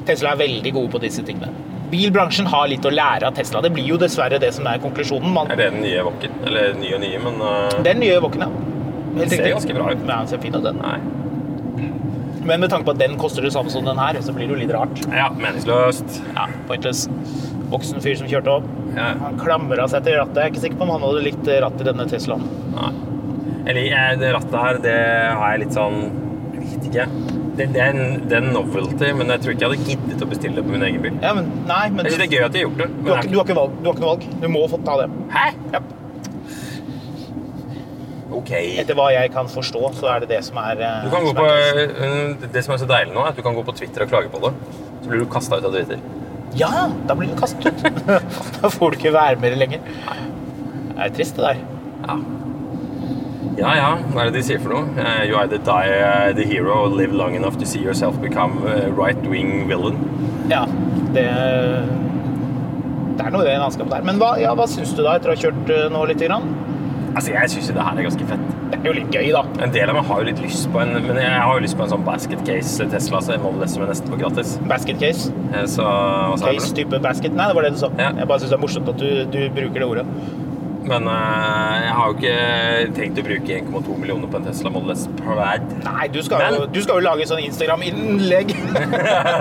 Tesla 0.07 0.33
er 0.35 0.41
veldig 0.43 0.73
gode 0.75 0.91
på 0.91 0.99
disse 1.05 1.23
tingene. 1.23 1.53
Bilbransjen 1.91 2.49
har 2.51 2.67
litt 2.67 2.85
å 2.85 2.91
lære 2.91 3.29
av 3.29 3.37
Tesla. 3.37 3.61
Det 3.63 3.71
blir 3.71 3.87
jo 3.93 3.99
dessverre 4.01 4.39
det 4.41 4.51
som 4.57 4.67
er 4.67 4.81
konklusjonen. 4.83 5.31
Man, 5.31 5.51
Er 5.53 5.61
det 5.61 5.69
den 5.71 5.85
nye 5.85 6.01
Wokken? 6.03 6.35
Eller 6.43 6.73
nye 6.79 6.97
og 6.97 7.03
nye, 7.05 7.21
men 7.23 7.39
uh... 7.39 7.77
den 7.85 8.01
nye 8.03 8.17
Wokken, 8.23 8.43
ja. 8.43 8.49
Den 9.15 9.31
ser 9.31 9.47
ganske 9.47 9.77
bra 9.77 9.93
ut. 9.93 10.01
Ja, 10.03 10.17
den 10.17 10.33
ser 10.33 10.43
fin 10.43 10.57
ut, 10.57 10.65
den. 10.65 10.81
Nei. 10.83 10.97
Men 12.45 12.61
med 12.61 12.69
tanke 12.69 12.85
på 12.89 12.93
at 12.93 12.99
den 13.01 13.15
koster 13.17 13.45
det 13.45 13.53
samme 13.55 13.71
som 13.73 13.87
den 13.87 13.97
her, 13.97 14.19
så 14.21 14.33
blir 14.35 14.49
det 14.49 14.57
jo 14.57 14.59
litt 14.59 14.73
rart. 14.75 14.99
Ja, 15.07 15.31
meningsløst. 15.33 16.19
Ja, 16.35 16.49
pointless. 16.67 17.07
Voksen 17.71 18.03
fyr 18.03 18.19
som 18.19 18.29
kjørte 18.29 18.59
opp. 18.59 18.67
Ja. 18.93 19.13
Han 19.23 19.39
klamra 19.39 19.87
seg 19.89 20.05
til 20.05 20.19
rattet. 20.19 20.37
Jeg 20.37 20.51
er 20.51 20.53
ikke 20.53 20.65
sikker 20.67 20.81
på 20.81 20.85
om 20.85 20.93
han 20.97 21.05
hadde 21.07 21.23
likt 21.25 21.49
ratt 21.63 21.81
i 21.81 21.87
denne 21.87 22.05
Teslaen. 22.11 22.45
Nei. 22.75 22.91
Eller 23.65 23.81
jeg- 23.89 24.19
det 24.21 24.33
rattet 24.35 24.59
her, 24.61 24.77
det 24.83 24.95
har 25.39 25.51
jeg 25.51 25.59
litt 25.65 25.73
sånn 25.73 25.97
Jeg 26.55 26.61
vet 26.69 26.85
ikke. 26.89 27.05
Det, 27.55 27.65
det, 27.73 27.79
er 27.81 27.93
en, 27.95 28.27
det 28.27 28.35
er 28.35 28.41
en 28.43 28.53
novelty, 28.53 29.11
men 29.15 29.29
jeg 29.31 29.39
tror 29.43 29.53
ikke 29.53 29.63
jeg 29.63 29.69
hadde 29.71 29.89
giddet 29.89 30.23
å 30.25 30.27
bestille 30.29 30.55
det 30.59 30.63
på 30.65 30.73
min 30.73 30.81
egen 30.83 31.01
bil. 31.05 31.13
Ja, 31.23 31.31
men 31.37 31.45
nei, 31.69 31.89
men 31.89 32.03
Jeg 32.05 32.11
synes 32.15 32.23
det 32.23 32.25
er 32.27 32.39
gøy 32.39 32.45
at 32.45 32.51
de 32.55 32.59
har 32.59 32.65
gjort 32.67 32.81
det. 32.81 32.87
du, 33.05 33.11
har, 33.11 33.21
ikke, 33.21 33.31
du, 33.31 33.37
har 33.39 33.45
ikke 33.45 33.55
valg, 33.59 33.77
du 33.79 33.85
har 33.87 33.93
ikke 33.95 34.03
noe 34.03 34.11
valg. 34.11 34.25
Du 34.41 34.47
må 34.51 34.63
få 34.73 34.79
ta 34.83 34.95
det. 35.01 35.07
Hæ? 35.31 35.45
Ja. 35.71 35.79
Ok. 38.35 38.51
Etter 38.81 38.97
hva 38.97 39.05
jeg 39.13 39.31
kan 39.35 39.47
forstå, 39.51 39.81
så 39.95 40.09
er 40.11 40.23
det 40.25 40.29
det 40.33 40.41
som 40.47 40.57
er 40.59 40.81
eh, 40.83 41.05
Du 41.05 41.11
kan 41.13 41.23
gå 41.23 41.31
som 41.31 41.39
på, 41.39 41.45
er 41.47 41.81
eh, 41.85 42.47
det 42.57 42.63
som 42.65 42.75
er 42.75 42.81
så 42.81 42.89
deilig 42.89 43.13
nå, 43.15 43.23
er 43.23 43.31
at 43.31 43.39
du 43.39 43.43
kan 43.45 43.55
gå 43.55 43.63
på 43.67 43.75
Twitter 43.79 44.03
og 44.05 44.11
klage 44.11 44.31
på 44.33 44.41
det. 44.43 44.51
Så 45.03 45.11
blir 45.11 45.23
du 45.23 45.27
kasta 45.31 45.59
ut 45.61 45.67
av 45.69 45.75
Twitter. 45.77 46.01
Ja, 46.59 46.71
da 47.07 47.15
blir 47.15 47.31
du 47.31 47.37
kastet 47.39 47.71
ut. 47.71 48.01
da 48.59 48.71
får 48.73 48.91
du 48.95 48.99
ikke 48.99 49.13
være 49.15 49.39
med 49.43 49.55
lenger. 49.61 49.79
Det 49.85 51.07
er 51.07 51.15
trist, 51.15 51.39
det 51.39 51.47
der. 51.53 51.63
Ja. 52.07 52.19
Ja, 53.57 53.71
ja. 53.79 53.89
Hva 54.11 54.25
er 54.25 54.31
det 54.31 54.41
de 54.41 54.43
sier 54.49 54.59
for 54.59 54.73
noe? 54.75 54.89
Uh, 54.99 55.23
you 55.23 55.37
either 55.39 55.57
die 55.63 55.91
uh, 55.95 56.33
the 56.35 56.43
hero 56.43 56.73
or 56.83 56.89
live 56.91 57.13
long 57.15 57.35
enough 57.35 57.55
to 57.61 57.65
see 57.65 57.79
yourself 57.79 58.19
become 58.21 58.59
a 58.67 58.89
right-wing 58.91 59.67
villain. 59.69 59.95
Ja, 60.51 60.65
det 61.15 61.29
Det 63.15 63.23
er 63.23 63.31
noe 63.31 63.45
i 63.45 63.47
det 63.47 63.55
landskapet 63.61 63.93
der. 63.95 64.03
Men 64.03 64.19
hva, 64.19 64.33
ja, 64.41 64.51
hva 64.59 64.67
syns 64.67 64.91
du 64.93 64.99
da, 65.05 65.15
etter 65.15 65.31
å 65.31 65.35
ha 65.37 65.39
kjørt 65.39 65.71
uh, 65.71 65.85
nå 65.93 66.03
litt? 66.09 66.19
Grann? 66.25 66.49
Altså, 67.15 67.31
jeg 67.31 67.47
syns 67.53 67.69
jo 67.71 67.75
det 67.77 67.83
her 67.87 67.95
er 68.01 68.03
ganske 68.09 68.25
fett. 68.27 68.41
Det 68.73 68.79
er 68.81 68.89
jo 68.89 68.93
litt 68.97 69.13
gøy, 69.15 69.29
da. 69.31 69.43
En 69.63 69.71
del 69.71 69.87
av 69.87 69.95
meg 69.95 70.07
har 70.09 70.19
jo 70.19 70.25
litt 70.27 70.41
lyst 70.43 70.65
på 70.73 70.81
en 70.81 70.91
Men 71.05 71.19
jeg 71.21 71.31
har 71.39 71.53
jo 71.55 71.61
lyst 71.63 71.77
på 71.79 71.85
en 71.85 71.91
sånn 71.93 72.03
basket 72.03 72.41
case 72.47 72.87
Tesla, 72.91 73.21
så 73.23 73.37
jeg 73.37 73.41
må 73.45 73.53
vel 73.55 73.69
som 73.71 73.85
jeg 73.85 73.91
nesten 73.93 74.11
på 74.11 74.19
gratis. 74.19 74.57
Basket 74.67 74.99
case. 74.99 75.29
Eh, 75.53 75.63
Så 75.71 75.85
hva 75.85 76.35
sa 76.35 76.49
noe? 76.49 76.57
Case-type 76.59 76.99
basket. 77.05 77.31
Nei, 77.37 77.47
det 77.47 77.55
var 77.55 77.69
det 77.69 77.71
du 77.77 77.79
sa. 77.79 77.89
Ja. 78.01 78.09
Jeg 78.19 78.27
bare 78.27 78.43
syns 78.43 78.51
det 78.51 78.57
er 78.59 78.63
morsomt 78.65 78.91
at 78.91 78.99
du, 78.99 79.07
du 79.31 79.39
bruker 79.55 79.79
det 79.79 79.87
ordet. 79.87 80.05
Men 80.85 81.07
eh, 81.09 81.75
jeg 81.81 81.93
har 81.97 82.05
jo 82.11 82.15
ikke 82.19 82.35
tenkt 82.97 83.17
å 83.21 83.23
bruke 83.25 83.55
1,2 83.57 83.95
millioner 84.01 84.29
på 84.29 84.37
en 84.39 84.45
Tesla 84.45 84.69
Model 84.73 84.91
S 84.93 85.07
Pride. 85.17 85.65
Nei, 85.85 86.07
du 86.13 86.19
skal, 86.25 86.43
jo, 86.45 86.59
Men- 86.61 86.73
du 86.75 86.81
skal 86.85 86.99
jo 86.99 87.05
lage 87.07 87.25
sånn 87.29 87.41
Instagram-innlegg. 87.45 88.53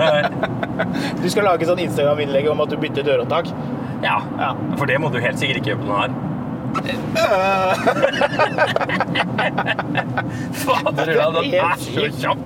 du 1.21 1.27
skal 1.29 1.43
lage 1.51 1.67
sånn 1.69 1.83
Instagram-innlegg 1.85 2.49
om 2.51 2.63
at 2.65 2.69
du 2.73 2.77
bytter 2.81 3.05
dørhåndtak. 3.05 3.51
Ja. 4.03 4.17
Ja. 4.41 4.51
For 4.79 4.85
det 4.89 4.97
må 5.01 5.11
du 5.13 5.19
helt 5.21 5.37
sikkert 5.41 5.61
ikke 5.61 5.75
gjøre 5.75 5.83
på 5.85 5.89
den 5.91 5.99
her. 6.01 6.11
Fader, 10.63 11.11
ja, 11.15 11.29
den 11.31 11.53
er 11.53 11.77
så 11.81 12.07
kjapp. 12.19 12.43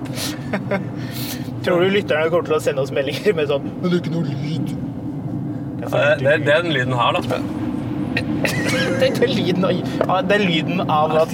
Tror 1.64 1.82
du 1.84 1.90
lytterne 1.92 2.30
kommer 2.32 2.46
til 2.48 2.56
å 2.56 2.60
sende 2.62 2.84
oss 2.84 2.92
meldinger 2.94 3.34
med 3.36 3.50
sånn 3.50 3.66
Men 3.68 3.82
det 3.90 3.96
er 3.98 4.00
ikke 4.00 4.14
noe 4.14 4.24
lyd. 4.30 4.70
Det 5.80 5.84
er 5.84 5.90
for 5.92 5.98
Eh, 6.00 6.14
lite 6.16 6.24
Det, 6.24 6.36
lyd. 6.38 6.46
det 6.46 6.54
er 6.54 6.62
den 6.62 6.72
lyden 6.76 6.94
her, 6.96 7.10
da. 7.18 7.20
Det 9.00 9.08
er 9.24 9.30
lyden 9.32 9.64
av, 9.64 10.18
det 10.28 10.36
er 10.36 10.42
lyden 10.44 10.82
av 10.90 11.14
at 11.22 11.32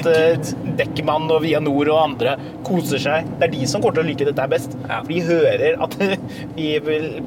Deckman 0.78 1.26
og 1.32 1.40
Vianor 1.44 1.90
og 1.92 1.98
andre 2.02 2.36
koser 2.66 3.00
seg. 3.02 3.28
Det 3.40 3.48
er 3.48 3.52
de 3.54 3.66
som 3.70 3.82
kommer 3.82 3.98
til 3.98 4.04
å 4.04 4.08
like 4.10 4.28
dette 4.28 4.46
best. 4.52 4.76
For 4.86 5.10
de 5.10 5.20
hører 5.26 5.80
at 5.86 5.96
vi 6.56 6.70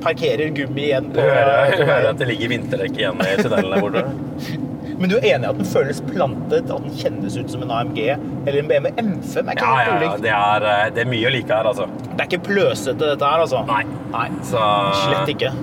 parkerer 0.03 0.53
gummi 0.55 0.89
igjen 0.89 1.11
Du 1.15 1.21
hører, 1.21 1.75
du 1.75 1.83
hører 1.83 2.09
at 2.13 2.21
det 2.21 2.29
ligger 2.31 2.53
vinterdekk 2.55 2.99
igjen 3.01 3.23
i 3.25 3.37
tunnelen 3.41 3.75
der 3.75 3.85
borte. 3.85 4.65
Men 4.99 5.07
du 5.07 5.15
er 5.15 5.25
enig 5.29 5.47
i 5.47 5.49
at 5.53 5.59
den 5.61 5.67
føles 5.69 6.01
plantet, 6.09 6.67
at 6.67 6.83
den 6.83 6.95
kjennes 6.99 7.37
ut 7.39 7.51
som 7.53 7.61
en 7.63 7.71
AMG 7.71 7.99
eller 8.09 8.57
en 8.59 8.67
BMW 8.67 8.89
M5? 8.99 9.47
Er 9.47 9.55
ikke 9.55 9.69
Ja, 9.69 9.83
ja, 9.87 9.93
ja. 10.03 10.13
Det 10.25 10.33
er, 10.35 10.65
eh, 10.73 10.85
det 10.95 11.05
er 11.05 11.11
mye 11.13 11.29
å 11.29 11.31
like 11.31 11.55
her, 11.55 11.69
altså. 11.71 11.87
Det 12.09 12.17
er 12.19 12.27
ikke 12.27 12.41
pløsete, 12.49 12.99
dette 12.99 13.29
her, 13.31 13.45
altså. 13.45 13.63
Nei. 13.69 13.85
Nei. 14.11 14.27
Så 14.49 14.65
Slett 15.05 15.31
ikke. 15.37 15.53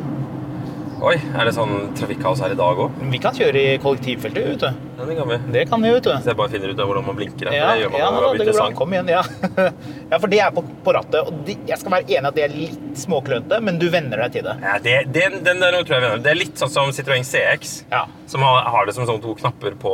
Oi, 0.96 1.12
er 1.36 1.44
det 1.44 1.50
sånn 1.52 1.90
trafikkaos 1.98 2.40
her 2.40 2.54
i 2.54 2.56
dag 2.56 2.78
òg? 2.80 2.94
Vi 3.12 3.18
kan 3.20 3.34
kjøre 3.36 3.60
i 3.60 3.72
kollektivfeltet, 3.82 4.46
vet 4.48 4.62
du. 4.62 4.68
Ja, 4.96 5.04
det 5.10 5.16
kan 5.18 5.28
vi. 5.28 5.36
Det 5.52 5.64
kan 5.68 5.82
vi, 5.84 5.90
vet 5.92 6.06
du. 6.06 6.12
Så 6.24 6.30
jeg 6.30 6.38
bare 6.38 6.52
finner 6.54 6.70
ut 6.72 6.78
av 6.80 6.88
hvordan 6.88 7.04
man 7.04 7.18
blinker. 7.18 7.50
her, 7.50 7.56
Ja, 7.58 7.66
det 7.74 7.82
gjør 7.82 7.90
man 7.92 8.00
ja 8.00 8.06
når 8.14 8.24
man 8.24 8.40
bra. 8.40 8.54
sang. 8.56 8.76
Kom 8.78 8.94
igjen, 8.96 9.10
ja. 9.12 9.20
ja, 10.14 10.18
for 10.22 10.32
det 10.32 10.38
er 10.40 10.54
på, 10.56 10.62
på 10.86 10.94
rattet. 10.96 11.18
Og 11.28 11.42
de, 11.44 11.56
jeg 11.68 11.78
skal 11.82 11.92
være 11.98 12.08
enig 12.16 12.30
at 12.30 12.38
det 12.38 12.44
er 12.46 12.54
litt 12.56 13.02
småklønete, 13.02 13.58
men 13.68 13.80
du 13.82 13.86
venner 13.92 14.24
deg 14.24 14.38
til 14.38 14.46
det. 14.48 14.54
Ja, 14.64 14.78
det, 14.86 14.94
den, 15.18 15.36
den 15.44 15.60
der 15.66 15.76
tror 15.82 15.98
jeg 15.98 16.04
vi 16.16 16.22
Det 16.24 16.32
er 16.32 16.40
litt 16.40 16.62
sånn 16.64 16.72
som 16.72 16.94
Citroën 16.96 17.28
CX, 17.28 17.74
Ja. 17.92 18.06
som 18.32 18.46
har, 18.48 18.62
har 18.72 18.88
det 18.88 18.96
som 18.96 19.04
sånn 19.10 19.20
to 19.20 19.34
knapper 19.42 19.76
på, 19.84 19.92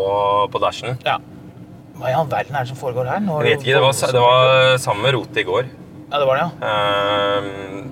på 0.54 0.62
dashen. 0.62 0.98
ja. 1.06 1.18
Hva 1.98 2.08
i 2.08 2.14
all 2.16 2.26
verden 2.30 2.56
er 2.56 2.64
det 2.64 2.70
som 2.72 2.78
foregår 2.80 3.06
her? 3.10 3.20
Nå 3.22 3.36
er 3.42 3.44
Jeg 3.50 3.58
vet 3.58 3.66
ikke, 3.66 3.74
det 3.78 3.82
var, 3.84 4.14
det 4.16 4.22
var 4.22 4.78
samme 4.82 5.10
rotet 5.14 5.42
i 5.42 5.44
går. 5.46 5.66
Ja, 6.10 6.18
det 6.22 6.26
var 6.30 6.38
det, 6.40 6.46
ja. 6.46 6.70
Ehm, 6.70 7.90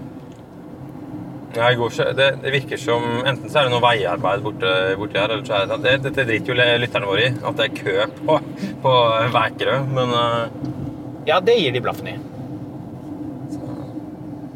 ja, 1.56 1.70
i 1.72 1.76
går 1.78 1.90
så, 1.90 2.04
det, 2.14 2.28
det 2.44 2.52
virker 2.54 2.78
som 2.78 3.02
Enten 3.26 3.50
så 3.50 3.58
er 3.60 3.64
det 3.66 3.72
noe 3.74 3.82
veiarbeid 3.82 4.42
borte, 4.44 4.70
borti 5.00 5.18
her, 5.18 5.32
eller 5.34 5.46
så 5.46 5.54
er 5.58 5.64
det 5.70 5.78
det, 5.82 5.94
Dette 6.04 6.26
driter 6.28 6.52
jo 6.52 6.58
lytterne 6.84 7.08
våre 7.10 7.24
i, 7.26 7.30
at 7.34 7.54
det 7.58 7.64
er 7.66 7.78
kø 7.80 7.94
på, 8.20 8.36
på 8.84 8.92
Vækerø. 9.34 9.76
Men 9.96 10.08
uh, 10.14 10.42
Ja, 11.28 11.40
det 11.44 11.56
gir 11.58 11.74
de 11.74 11.82
blaffen 11.84 12.08
i. 12.12 12.14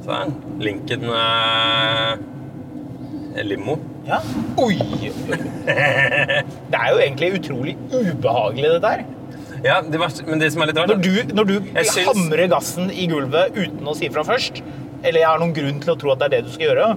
så 0.04 0.10
er 0.12 0.20
den. 0.28 0.34
Lincoln 0.60 1.04
eh, 1.08 2.12
limo. 3.48 3.74
Ja. 4.06 4.18
Oi! 4.60 4.76
Det 5.64 6.76
er 6.76 6.88
jo 6.92 6.98
egentlig 7.00 7.30
utrolig 7.38 7.74
ubehagelig, 7.90 8.70
dette 8.76 8.90
her. 8.92 9.04
Ja, 9.64 9.78
det 9.80 9.96
var, 10.00 10.12
men 10.28 10.42
det 10.42 10.50
som 10.52 10.60
er 10.60 10.68
litt 10.68 10.76
rart 10.76 10.90
Når 10.92 10.98
du, 11.00 11.14
når 11.38 11.44
du 11.48 11.54
hamrer 12.04 12.50
gassen 12.52 12.90
i 12.92 13.06
gulvet 13.08 13.56
uten 13.56 13.88
å 13.88 13.94
si 13.96 14.10
fra 14.12 14.24
først, 14.28 14.60
eller 15.04 15.20
jeg 15.20 15.28
har 15.28 15.42
noen 15.42 15.54
grunn 15.56 15.84
til 15.84 15.94
å 15.94 15.98
tro 16.00 16.14
at 16.14 16.22
det 16.22 16.30
er 16.30 16.34
det 16.38 16.48
du 16.48 16.54
skal 16.54 16.70
gjøre, 16.70 16.88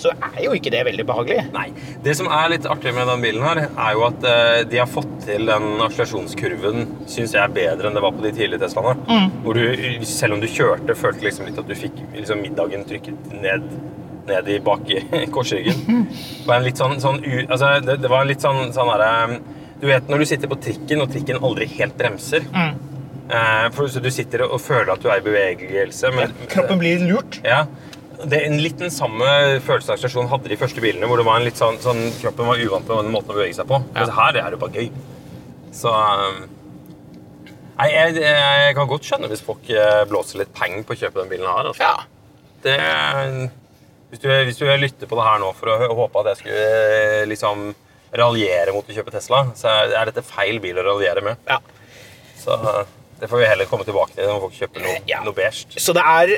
så 0.00 0.12
er 0.12 0.42
jo 0.44 0.52
ikke 0.56 0.70
det 0.72 0.82
veldig 0.86 1.04
behagelig. 1.08 1.42
Nei. 1.54 1.66
Det 2.04 2.14
som 2.18 2.28
er 2.32 2.50
litt 2.52 2.68
artig 2.68 2.92
med 2.96 3.08
den 3.08 3.24
bilen 3.24 3.44
her, 3.46 3.62
er 3.66 3.96
jo 3.96 4.04
at 4.08 4.26
eh, 4.28 4.60
de 4.68 4.80
har 4.82 4.90
fått 4.90 5.12
til 5.24 5.48
den 5.48 5.68
akselerasjonskurven, 5.86 6.86
syns 7.10 7.34
jeg 7.36 7.42
er 7.42 7.54
bedre 7.56 7.88
enn 7.88 7.96
det 7.96 8.04
var 8.04 8.14
på 8.16 8.24
de 8.24 8.32
tidlige 8.36 8.62
Teslaene. 8.66 8.96
Mm. 9.08 9.28
Hvor 9.44 9.58
du, 9.58 10.06
selv 10.08 10.36
om 10.36 10.42
du 10.42 10.48
kjørte, 10.50 10.98
følte 10.98 11.26
liksom 11.26 11.48
litt 11.48 11.60
at 11.62 11.68
du 11.68 11.76
fikk 11.78 12.00
liksom 12.14 12.42
middagen 12.44 12.84
trykket 12.88 13.30
ned, 13.32 13.68
ned 14.28 14.50
i 14.52 14.58
bak 14.64 14.90
i 14.92 15.00
korsryggen. 15.34 15.84
Det 15.86 16.48
var 16.48 16.60
en 16.60 16.68
litt 16.68 16.82
sånn, 16.82 16.98
sånn 17.02 17.22
altså, 17.46 17.76
det, 17.86 18.00
det 18.04 18.12
var 18.12 18.26
en 18.26 18.32
litt 18.32 18.44
sånn, 18.44 18.74
sånn 18.76 18.92
derre 18.92 19.40
Du 19.80 19.88
vet 19.88 20.12
når 20.12 20.22
du 20.22 20.28
sitter 20.28 20.52
på 20.52 20.60
trikken, 20.60 21.02
og 21.04 21.12
trikken 21.12 21.40
aldri 21.40 21.68
helt 21.78 21.96
bremser. 21.96 22.44
Mm. 22.52 22.95
Eh, 23.26 23.66
for 23.74 23.90
så 23.90 24.00
Du 24.02 24.10
sitter 24.14 24.44
og 24.46 24.60
føler 24.62 24.92
at 24.94 25.02
du 25.02 25.10
er 25.10 25.20
i 25.20 25.26
bevegelse. 25.26 26.12
Men, 26.14 26.34
Kroppen 26.52 26.80
blir 26.82 27.02
lurt. 27.06 27.40
ja. 27.44 27.66
Det 28.16 28.38
er 28.38 28.46
en 28.48 28.56
litt 28.62 28.78
den 28.80 28.88
samme 28.88 29.26
følelsen 29.60 30.22
av 30.22 30.30
hadde 30.30 30.48
de 30.48 30.56
første 30.56 30.80
bilene, 30.80 31.04
hvor 31.04 31.20
det 31.20 31.26
var 31.26 31.36
en 31.36 31.44
litt 31.44 31.58
sånn, 31.60 31.76
sånn 31.84 31.98
kroppen 32.16 32.48
var 32.48 32.56
uvant 32.56 32.88
med 32.88 33.02
den 33.04 33.12
måten 33.12 33.34
å 33.34 33.36
bevege 33.36 33.58
seg 33.58 33.68
på. 33.68 33.82
men 33.92 34.12
her 34.16 34.38
er 34.40 34.54
det 34.54 34.60
bare 34.62 34.72
gøy. 34.72 34.88
Så 35.76 35.92
um, 35.92 36.46
Nei, 37.76 37.90
jeg, 37.92 38.16
jeg 38.24 38.72
kan 38.78 38.88
godt 38.88 39.04
skjønne 39.04 39.28
hvis 39.28 39.44
folk 39.44 39.68
eh, 39.68 40.06
blåser 40.08 40.40
litt 40.40 40.54
peng 40.56 40.78
på 40.88 40.94
å 40.94 40.96
kjøpe 40.96 41.20
den 41.20 41.28
bilen 41.28 41.44
her. 41.44 41.68
Altså. 41.68 41.84
Ja. 41.84 42.06
Det, 42.64 42.76
hvis, 44.08 44.22
du, 44.22 44.30
hvis 44.48 44.62
du 44.62 44.64
lytter 44.80 45.10
på 45.10 45.18
det 45.20 45.26
her 45.28 45.42
nå 45.42 45.50
for 45.58 45.74
å 45.74 45.96
håpe 45.98 46.22
at 46.22 46.30
jeg 46.32 46.40
skulle 46.40 46.62
eh, 46.96 47.26
liksom 47.28 47.66
raljere 48.16 48.72
mot 48.72 48.88
å 48.88 48.96
kjøpe 48.96 49.12
Tesla, 49.12 49.42
så 49.60 49.68
er, 49.90 50.08
dette 50.08 50.24
feil 50.24 50.56
bil 50.64 50.80
å 50.80 50.86
raljere 50.88 51.20
med. 51.26 51.44
ja. 51.50 51.60
Så 52.40 52.56
det 53.20 53.28
får 53.30 53.38
vi 53.40 53.46
heller 53.48 53.68
komme 53.70 53.84
tilbake 53.88 54.14
til 54.16 54.26
når 54.28 54.40
folk 54.46 54.56
kjøper 54.60 54.82
noe, 54.84 54.96
Ja. 55.08 55.22
noe 55.24 55.32
beige. 55.36 55.66
Så 55.80 55.94
det 55.96 56.02
er, 56.04 56.32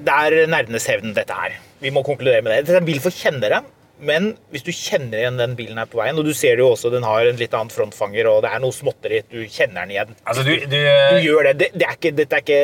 det 0.00 0.12
er 0.18 0.46
nerdenes 0.48 0.86
hevn, 0.88 1.12
dette 1.16 1.34
her. 1.36 1.56
Vi 1.82 1.90
må 1.92 2.02
konkludere 2.06 2.42
med 2.42 2.52
det. 2.54 2.66
Dette 2.66 2.78
er 2.78 2.84
en 2.84 2.88
bil 2.88 3.00
for 3.04 3.10
kjennere. 3.10 3.62
Men 3.98 4.34
hvis 4.52 4.60
du 4.64 4.68
kjenner 4.76 5.22
igjen 5.22 5.38
den 5.40 5.54
bilen 5.56 5.78
her 5.80 5.86
på 5.88 5.96
veien, 6.02 6.18
og 6.20 6.24
du 6.28 6.34
ser 6.36 6.58
jo 6.60 6.66
også, 6.74 6.90
den 6.92 7.02
har 7.08 7.24
en 7.30 7.38
litt 7.40 7.54
annen 7.56 7.70
frontfanger, 7.72 8.26
og 8.28 8.42
det 8.44 8.50
er 8.52 8.60
noe 8.60 8.74
småtteri, 8.76 9.22
du 9.32 9.38
kjenner 9.48 9.86
den 9.86 9.94
igjen. 9.94 10.10
Altså, 10.28 10.42
du, 10.44 10.52
du, 10.68 10.76
Du 10.76 11.20
gjør 11.24 11.48
det. 11.48 11.54
det, 11.62 11.68
det 11.80 11.86
er 11.88 11.94
ikke, 11.96 12.12
dette 12.18 12.36
er 12.36 12.44
ikke 12.44 12.58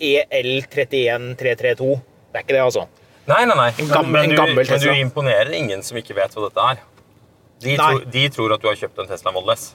E 0.00 0.14
EL31332. 0.40 1.90
Det 2.32 2.38
er 2.40 2.44
ikke 2.46 2.56
det, 2.56 2.62
altså. 2.64 2.86
Nei, 3.28 3.42
nei, 3.44 3.56
nei. 3.60 3.68
En 3.78 3.90
gammel- 3.92 4.10
men, 4.14 4.24
en 4.24 4.30
du, 4.32 4.36
gammel 4.40 4.56
men 4.70 4.80
du 4.80 4.88
imponerer 4.96 5.52
ingen 5.54 5.82
som 5.84 5.98
ikke 6.00 6.16
vet 6.16 6.32
hva 6.34 6.48
dette 6.48 6.64
er. 6.72 6.80
De, 7.60 7.76
tro, 7.76 7.84
tror, 7.84 8.04
de 8.16 8.24
tror 8.32 8.54
at 8.56 8.62
du 8.64 8.68
har 8.70 8.78
kjøpt 8.80 9.02
en 9.04 9.10
Tesla 9.12 9.32
Model 9.36 9.52
S. 9.52 9.66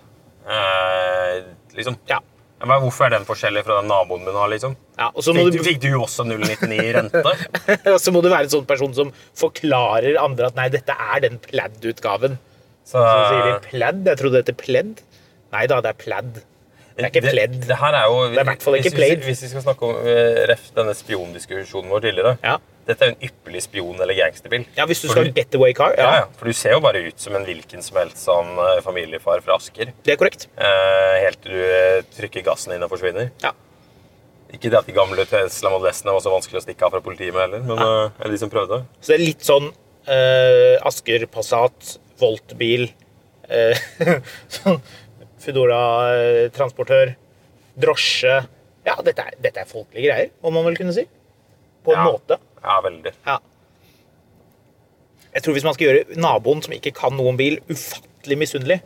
Eh, 0.50 1.44
liksom. 1.78 2.00
Ja. 2.10 2.18
Men 2.66 2.82
hvorfor 2.84 3.06
er 3.08 3.14
den 3.18 3.28
forskjellig 3.28 3.62
fra 3.68 3.80
den 3.82 3.90
naboen 3.92 4.24
min 4.26 4.36
har? 4.38 4.50
liksom? 4.52 4.76
Ja, 4.98 5.12
og 5.14 5.22
så 5.26 5.34
må, 5.36 5.46
Fikk, 5.48 5.58
du, 5.60 5.64
fikk 5.70 5.80
du 5.84 5.90
også 6.00 6.26
099 6.26 6.80
i 6.82 6.94
rente? 6.96 7.22
og 7.94 8.00
så 8.02 8.14
må 8.16 8.24
du 8.26 8.30
være 8.32 8.48
en 8.50 8.54
sånn 8.58 8.66
person 8.70 8.94
som 8.98 9.14
forklarer 9.40 10.18
andre 10.22 10.50
at 10.52 10.58
nei, 10.58 10.68
dette 10.74 10.96
er 10.96 11.24
den 11.28 11.38
plaid-utgaven. 11.46 12.40
Så, 12.86 13.00
Så 13.02 13.06
sier 13.30 13.48
de 13.50 13.56
plaid? 13.70 14.04
Jeg 14.12 14.22
trodde 14.22 14.42
det 14.42 14.52
het 14.54 14.62
pledd. 14.62 15.00
Nei 15.56 15.66
da, 15.72 15.80
det 15.86 15.94
er 15.94 15.98
plaid. 16.02 16.36
Det 16.96 17.04
er 17.04 17.10
ikke 17.12 17.26
pledd. 17.28 17.56
Det, 17.60 17.68
det 17.74 17.76
her 17.82 17.96
er 17.98 18.06
jo, 18.08 18.20
Det 18.32 18.38
er 18.40 18.46
i 18.46 18.50
hvert 18.54 18.62
fall 18.64 18.78
ikke 18.80 18.92
plaid. 18.96 19.26
Hvis 19.26 19.42
vi 19.44 19.50
skal 19.52 19.64
snakke 19.66 19.88
om 19.90 19.98
uh, 20.00 20.46
ref 20.48 20.70
denne 20.78 20.94
spiondiskusjonen 20.96 21.92
vår 21.92 22.06
tidligere 22.08 22.38
Ja. 22.46 22.54
Dette 22.86 23.02
er 23.02 23.10
jo 23.10 23.16
en 23.16 23.24
ypperlig 23.26 23.62
spion- 23.66 23.98
eller 24.06 24.14
gangsterbil. 24.14 24.64
Ja, 24.78 24.86
hvis 24.86 25.00
du 25.02 25.08
For 25.10 25.16
skal 25.18 25.32
getaway 25.34 25.74
car. 25.74 25.96
ja. 25.98 26.10
Ja, 26.20 26.26
For 26.38 26.46
du 26.46 26.54
ser 26.54 26.76
jo 26.76 26.84
bare 26.86 27.02
ut 27.08 27.18
som 27.20 27.34
en 27.36 27.48
hvilken 27.48 27.82
som 27.82 27.98
helst 27.98 28.22
sånn 28.22 28.52
eh, 28.62 28.78
familiefar 28.86 29.42
fra 29.42 29.56
Asker. 29.58 29.90
det 30.06 30.14
er 30.14 30.20
korrekt. 30.22 30.46
Eh, 30.54 31.16
helt 31.26 31.40
til 31.42 31.56
du 31.58 31.64
eh, 31.66 31.85
trykker 32.16 32.44
gassen 32.46 32.74
inn 32.76 32.84
og 32.86 32.92
forsvinner. 32.92 33.32
Ja. 33.44 33.52
Ikke 34.54 34.70
det 34.72 34.78
at 34.80 34.88
de 34.88 34.94
gamle 34.96 35.26
Tesla 35.28 35.72
Model 35.74 35.90
S-ene 35.92 36.14
var 36.16 36.22
så 36.24 36.32
vanskelig 36.34 36.62
å 36.62 36.64
stikke 36.64 36.86
av 36.88 36.94
fra 36.94 37.02
politiet 37.04 37.34
med 37.34 37.42
heller, 37.48 37.64
men 37.66 37.82
ja. 37.82 37.96
eller 38.20 38.36
de 38.36 38.40
som 38.40 38.52
prøvde. 38.54 38.84
Så 39.02 39.12
det 39.12 39.18
er 39.18 39.24
litt 39.26 39.44
sånn 39.48 39.72
eh, 40.08 40.76
Asker 40.86 41.26
Passat, 41.34 41.96
Volt-bil, 42.22 42.88
eh, 43.50 43.82
sånn 44.60 44.80
Foodora-transportør, 45.46 47.16
drosje 47.78 48.38
Ja, 48.86 48.96
dette 49.06 49.26
er, 49.26 49.36
dette 49.42 49.62
er 49.64 49.70
folkelige 49.70 50.08
greier, 50.08 50.32
om 50.46 50.54
man 50.56 50.66
vel 50.68 50.78
kunne 50.78 50.94
si. 50.96 51.04
På 51.86 51.94
en 51.94 52.00
Ja. 52.00 52.06
måte. 52.14 52.38
Ja, 52.62 52.80
veldig. 52.86 53.12
Ja. 53.26 53.40
Jeg 55.36 55.44
tror 55.44 55.54
hvis 55.58 55.66
man 55.68 55.74
skal 55.76 55.88
gjøre 55.90 56.16
naboen 56.22 56.62
som 56.64 56.74
ikke 56.74 56.94
kan 56.96 57.16
noe 57.18 57.34
om 57.34 57.38
bil, 57.38 57.58
ufattelig 57.70 58.38
misunnelig, 58.40 58.80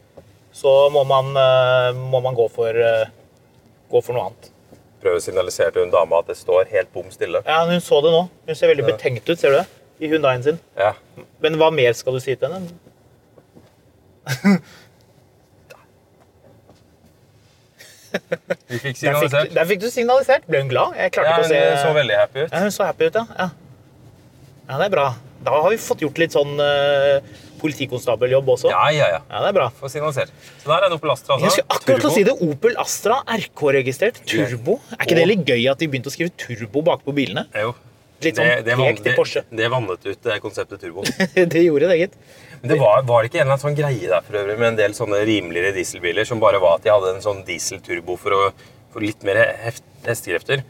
så 0.55 0.89
må 0.93 1.03
man, 1.07 1.29
eh, 1.37 1.93
må 1.95 2.21
man 2.25 2.35
gå 2.37 2.47
for 2.51 2.69
eh, 2.75 3.07
gå 3.89 4.01
for 4.05 4.13
noe 4.17 4.29
annet. 4.29 4.49
Prøve 4.99 5.19
å 5.21 5.23
signalisere 5.23 5.71
til 5.71 5.85
hun 5.85 5.93
dama 5.93 6.19
at 6.19 6.27
det 6.27 6.35
står 6.37 6.67
helt 6.73 6.91
bom 6.93 7.07
stille. 7.13 7.39
Ja, 7.47 7.61
Hun 7.69 7.79
så 7.81 8.01
det 8.03 8.11
nå. 8.11 8.25
Hun 8.47 8.55
ser 8.55 8.67
veldig 8.73 8.85
betenkt 8.89 9.29
ut, 9.29 9.39
ser 9.39 9.49
du 9.55 9.57
det? 9.61 9.67
I 9.99 10.07
Hyundaien 10.11 10.43
sin. 10.43 10.59
Ja. 10.77 10.93
Men 11.43 11.55
hva 11.59 11.69
mer 11.71 11.93
skal 11.95 12.13
du 12.15 12.19
si 12.23 12.35
til 12.35 12.51
henne? 12.51 12.67
Vi 18.69 18.77
fikk 18.77 18.83
Der 18.83 18.83
fikk, 18.83 18.97
signalisert. 18.97 19.53
der 19.55 19.65
fikk 19.69 19.81
du 19.81 19.89
signalisert. 19.93 20.45
Ble 20.49 20.61
hun 20.63 20.69
glad? 20.71 20.95
Jeg 20.97 21.11
klarte 21.13 21.29
Ja, 21.29 21.35
ikke 21.37 21.45
å 21.45 21.49
se 21.49 21.59
hun 21.69 21.77
så 21.83 21.93
veldig 21.97 22.15
happy 22.19 22.43
ut. 22.45 22.51
Ja, 22.53 22.61
hun 22.65 22.71
så 22.73 22.87
happy 22.89 23.09
ut, 23.09 23.15
ja. 23.19 23.25
ja. 23.37 23.49
Ja, 24.69 24.77
det 24.81 24.85
er 24.87 24.93
bra. 24.93 25.07
Da 25.45 25.53
har 25.63 25.69
vi 25.71 25.77
fått 25.79 26.01
gjort 26.03 26.17
litt 26.19 26.33
sånn 26.35 26.57
uh, 26.59 27.19
politikonstabeljobb 27.61 28.49
også. 28.55 28.71
Ja, 28.71 28.85
ja, 28.95 29.07
ja. 29.15 29.19
Ja, 29.29 29.41
det 29.43 29.51
er 29.51 29.55
bra. 29.59 29.67
Få 29.79 29.89
signalisert. 29.91 30.31
Så 30.61 30.71
der 30.71 30.83
er 30.83 30.89
en 30.89 30.95
Opel 30.97 31.11
Astra. 31.13 31.37
Jeg 31.39 31.47
Altså. 31.49 31.61
skulle 31.61 31.77
akkurat 31.79 32.03
til 32.03 32.09
å 32.09 32.15
si 32.15 32.23
det. 32.27 32.35
Opel 32.47 32.75
Astra 32.83 33.19
RK-registrert. 33.35 34.19
Turbo. 34.29 34.79
Er 34.97 35.05
ikke 35.05 35.19
det 35.19 35.27
litt 35.31 35.45
gøy 35.47 35.63
at 35.71 35.79
de 35.79 35.87
begynte 35.91 36.11
å 36.11 36.15
skrive 36.15 36.33
turbo 36.39 36.83
bakpå 36.89 37.15
bilene? 37.15 37.45
Jo. 37.55 37.73
Litt 38.19 38.35
sånn 38.35 38.49
Det, 38.51 38.65
det, 38.67 38.75
pek 38.75 38.97
til 39.05 39.15
Porsche. 39.15 39.45
det 39.55 39.69
vannet 39.71 40.03
ut 40.09 40.23
det 40.27 40.39
konseptet 40.43 40.81
turbo. 40.83 41.05
det 41.55 41.61
gjorde 41.63 41.87
det, 41.87 41.97
gitt. 42.01 42.17
Men 42.59 42.73
det 42.73 42.79
var, 42.81 43.05
var 43.07 43.23
det 43.23 43.29
ikke 43.31 43.39
en 43.39 43.45
eller 43.47 43.55
annen 43.55 43.63
sånn 43.63 43.77
greie 43.79 44.09
der 44.11 44.25
for 44.27 44.35
øvrig 44.41 44.57
med 44.59 44.73
en 44.73 44.79
del 44.81 44.95
sånne 44.97 45.21
rimeligere 45.23 45.71
dieselbiler 45.77 46.27
som 46.27 46.41
bare 46.43 46.59
var 46.59 46.75
at 46.81 46.83
de 46.83 46.91
hadde 46.91 47.13
en 47.15 47.23
sånn 47.23 47.45
dieselturbo 47.47 48.17
for, 48.19 48.35
å, 48.35 48.49
for 48.91 48.99
litt 49.05 49.23
mer 49.23 49.39
heft, 49.63 49.85
hestekrefter? 50.03 50.65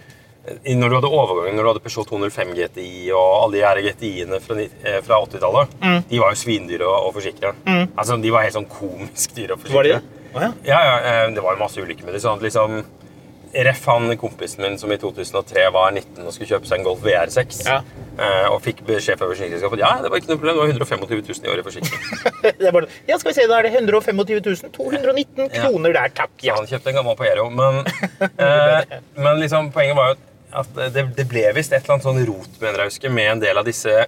Når 0.66 0.90
du 0.90 0.96
hadde 0.96 1.10
overgangen, 1.14 1.56
når 1.60 1.66
du 1.66 1.70
hadde 1.74 1.82
Peugeot 1.84 2.08
205 2.10 2.54
GTI 2.58 3.12
og 3.12 3.34
alle 3.44 3.58
de 3.60 3.64
her 3.68 3.82
GTI-ene 3.86 4.40
fra, 4.42 4.56
eh, 4.60 5.02
fra 5.06 5.20
80-tallet, 5.26 5.76
Mm. 5.84 6.00
de 6.10 6.20
var 6.24 6.32
jo 6.34 6.40
svindyre 6.42 6.88
å, 6.88 6.96
å 7.10 7.12
forsikre. 7.14 7.52
Altså, 7.98 8.18
de 8.22 8.32
var 8.32 8.44
helt 8.48 8.56
sånn 8.56 8.70
komisk 8.72 9.36
dyre 9.36 9.54
å 9.54 9.60
forsikre. 9.60 9.76
Var 9.76 9.84
de 9.84 9.94
det? 9.98 10.02
Ja. 10.34 10.52
Ja, 10.64 10.80
ja, 10.86 10.96
eh, 11.26 11.30
det 11.36 11.44
var 11.44 11.54
jo 11.58 11.64
masse 11.66 11.78
ulykker 11.84 12.06
med 12.06 12.14
det. 12.16 12.22
Sånn 12.24 12.38
at 12.40 12.42
liksom, 12.48 12.84
Ref 13.50 13.84
han 13.90 14.12
kompisen 14.22 14.62
min 14.62 14.76
som 14.78 14.92
i 14.94 14.98
2003 15.02 15.72
var 15.74 15.90
19 15.92 16.22
og 16.28 16.32
skulle 16.36 16.52
kjøpe 16.52 16.68
seg 16.70 16.80
en 16.80 16.84
Golf 16.86 17.00
VR6. 17.02 17.64
Ja. 17.66 17.80
eh, 18.20 18.46
Og 18.54 18.62
fikk 18.62 18.84
beskjed 18.86 19.18
fra 19.18 19.26
forsikringsselskapet 19.26 19.80
ja, 19.82 19.90
det 20.04 20.12
var 20.12 20.18
ikke 20.22 20.30
noe 20.30 20.38
problem, 20.38 20.54
det 20.54 20.62
var 20.62 20.74
125 20.86 21.02
000 21.10 21.48
i 21.48 21.50
året 21.50 21.64
i 21.64 21.66
forsikring. 21.66 22.00
Det 22.60 22.68
er 22.70 22.72
bare, 22.76 22.88
ja, 23.10 23.18
skal 23.18 23.32
vi 23.32 23.36
se, 23.42 23.48
da 23.50 23.58
er 23.58 23.64
det 23.66 23.74
125 23.74 24.16
000. 24.22 24.72
219 24.78 25.50
kroner 25.50 25.94
der, 25.98 26.10
takk. 26.14 26.30
Ja. 26.46 26.56
han 26.62 26.68
kjøpte 26.70 26.94
en 26.94 27.00
gammel 27.02 27.18
Pajero. 27.18 27.50
Men, 27.50 27.82
eh, 28.38 29.00
men 29.18 29.42
liksom, 29.42 29.72
poenget 29.74 29.98
var 29.98 30.12
jo 30.14 30.18
at 30.20 30.29
det, 30.94 31.04
det 31.18 31.26
ble 31.30 31.46
visst 31.56 31.74
et 31.74 31.84
eller 31.84 31.98
annet 31.98 32.08
sånn 32.08 32.24
rot 32.28 32.60
mener 32.62 32.84
jeg 32.84 32.94
husker, 32.94 33.14
med 33.14 33.32
en 33.36 33.44
del 33.44 33.62
av 33.62 33.68
disse 33.68 34.06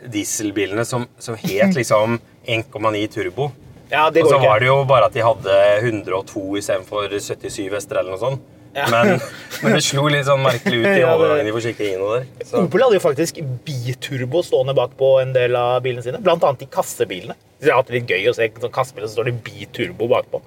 dieselbilene 0.00 0.84
som, 0.88 1.06
som 1.20 1.36
het 1.40 1.74
liksom 1.76 2.18
1,9 2.48 3.02
turbo. 3.12 3.50
Ja, 3.90 4.06
det 4.10 4.22
Og 4.22 4.30
så 4.30 4.38
var 4.38 4.62
det 4.62 4.68
jo 4.70 4.78
bare 4.88 5.10
at 5.10 5.16
de 5.16 5.22
hadde 5.24 5.58
102 5.82 6.44
istedenfor 6.60 7.10
77 7.10 7.68
hester 7.74 8.00
eller 8.00 8.14
noe 8.14 8.22
sånt. 8.22 8.48
Ja. 8.70 8.86
Men, 8.86 9.16
men 9.64 9.74
det 9.74 9.80
slo 9.82 10.04
litt 10.12 10.28
sånn 10.28 10.44
merkelig 10.44 10.84
ut 10.84 10.90
i 10.92 11.02
overgangen 11.12 11.48
i 11.50 11.54
forsikringene 11.54 12.10
der. 12.12 12.28
Så. 12.46 12.62
Opel 12.62 12.84
hadde 12.84 13.00
jo 13.00 13.02
faktisk 13.02 13.40
biturbo 13.66 14.44
stående 14.46 14.76
bak 14.78 14.94
på 15.00 15.16
en 15.24 15.34
del 15.34 15.58
av 15.58 15.80
bilene 15.82 16.04
sine. 16.06 16.22
Blant 16.22 16.46
annet 16.46 16.62
i 16.68 16.70
kassebilene. 16.70 17.34
Det 17.60 17.72
er 17.72 17.76
alltid 17.76 17.98
litt 17.98 18.14
gøy 18.14 18.30
å 18.30 18.36
se 18.36 18.46
sånn 18.62 18.72
kassebiler 18.72 19.10
så 19.10 19.18
står 19.18 19.32
det 19.32 19.40
biturbo 19.48 20.06
bakpå. 20.12 20.40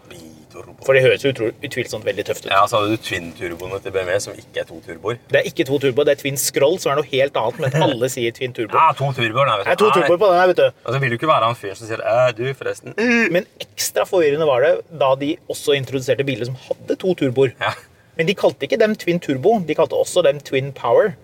For 0.86 0.94
det 0.98 1.02
høres 1.06 1.24
jo 1.26 1.32
utvilsomt 1.34 2.06
veldig 2.06 2.26
tøft 2.28 2.46
ut. 2.46 2.52
Ja, 2.52 2.62
så 2.70 2.80
hadde 2.80 2.94
du 2.94 3.02
twin-turboene 3.08 3.80
til 3.84 3.94
BMW, 3.96 4.18
som 4.22 4.36
ikke 4.38 4.62
er 4.62 4.68
to 4.70 4.78
turboer. 4.86 5.18
Det 5.32 5.40
er 5.42 5.48
ikke 5.50 5.66
to 5.70 5.80
turboer, 5.82 6.08
det 6.10 6.14
er 6.18 6.22
twin 6.22 6.38
scroll, 6.38 6.76
som 6.82 6.94
er 6.94 7.00
noe 7.02 7.10
helt 7.10 7.40
annet, 7.42 7.60
men 7.64 7.78
alle 7.88 8.10
sier 8.14 8.36
twin 8.38 8.54
turbo. 8.56 8.78
Ja, 8.78 8.92
to 8.98 9.10
turboer, 9.18 9.50
nei, 9.50 9.58
vet 9.62 9.66
du. 9.66 9.72
Er 9.74 9.80
to 9.82 9.90
turboer 9.96 10.20
på 10.22 10.30
den 10.32 10.40
her, 10.42 10.52
vet 10.52 10.62
du. 10.62 10.68
Altså, 10.84 11.02
vil 11.04 11.16
du 11.16 11.18
ikke 11.18 11.32
være 11.32 11.50
han 11.50 11.58
fyren 11.60 11.80
som 11.80 11.90
sier 11.90 12.04
«Æ, 12.06 12.18
du, 12.38 12.44
forresten. 12.60 12.94
Men 13.34 13.50
ekstra 13.66 14.06
forvirrende 14.10 14.48
var 14.50 14.68
det 14.68 14.74
da 15.02 15.10
de 15.24 15.32
også 15.50 15.76
introduserte 15.80 16.28
biler 16.28 16.50
som 16.52 16.60
hadde 16.68 17.00
to 17.02 17.16
turboer. 17.24 17.56
Ja. 17.64 17.74
Men 18.20 18.30
de 18.30 18.38
kalte 18.38 18.68
ikke 18.68 18.78
dem 18.82 18.94
twin 19.00 19.20
turbo, 19.24 19.58
de 19.66 19.76
kalte 19.78 19.98
også 19.98 20.22
dem 20.28 20.40
twin 20.46 20.70
power. 20.78 21.16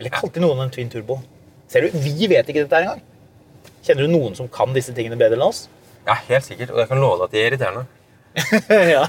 Eller 0.00 0.14
kalte 0.14 0.40
noen 0.40 0.64
dem 0.64 0.72
twin 0.72 0.88
turbo? 0.92 1.20
Ser 1.68 1.84
du, 1.84 1.98
vi 2.04 2.26
vet 2.30 2.48
ikke 2.48 2.64
dette 2.64 2.78
her 2.78 2.88
engang. 2.88 3.02
Kjenner 3.84 4.06
du 4.06 4.12
noen 4.14 4.34
som 4.38 4.48
kan 4.52 4.72
disse 4.72 4.94
tingene 4.96 5.18
bedre 5.20 5.36
enn 5.36 5.44
oss? 5.50 5.66
ja, 6.06 6.16
helt 6.26 6.42
sikkert. 6.46 6.72
Og 6.74 6.80
jeg 6.82 6.88
kan 6.90 6.98
love 6.98 7.20
deg 7.20 7.28
at 7.28 7.34
de 7.34 7.38
er 7.38 7.50
irriterende. 7.52 7.84
ja, 8.94 9.02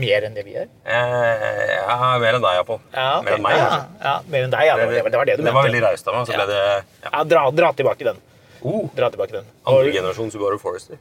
Mer 0.00 0.24
enn 0.28 0.34
det 0.36 0.42
vi 0.46 0.54
er? 0.56 0.68
Eh, 0.88 1.72
ja, 1.76 1.96
mer 2.22 2.38
enn 2.38 2.44
deg, 2.44 2.56
iallfall. 2.58 2.80
Ja, 2.94 3.06
okay. 3.20 3.26
Mer 3.28 3.36
enn 3.36 3.44
meg, 3.44 3.56
ja, 3.60 3.78
ja, 4.06 4.14
mer 4.32 4.46
enn 4.46 4.54
deg, 4.54 4.64
ja. 4.70 4.76
Det 4.80 4.86
var 4.88 4.94
det, 4.96 5.16
var 5.20 5.28
det 5.30 5.36
du 5.38 5.44
det 5.44 5.52
var 5.54 5.66
veldig 5.68 5.80
mente. 5.82 5.92
raust 5.92 6.08
av 6.08 6.16
meg. 6.18 6.26
Så 6.30 6.38
ble 6.38 6.46
det 6.48 6.60
ja. 6.62 7.24
Dra, 7.34 7.42
dra 7.60 7.70
tilbake 7.78 8.08
den. 8.08 8.20
oh, 8.64 8.84
Dra 8.96 9.10
tilbake 9.12 9.36
den. 9.40 9.48
andre 9.68 9.86
Og 9.92 9.96
generasjon 9.98 10.32
Subaru 10.34 10.58
Forester. 10.62 11.00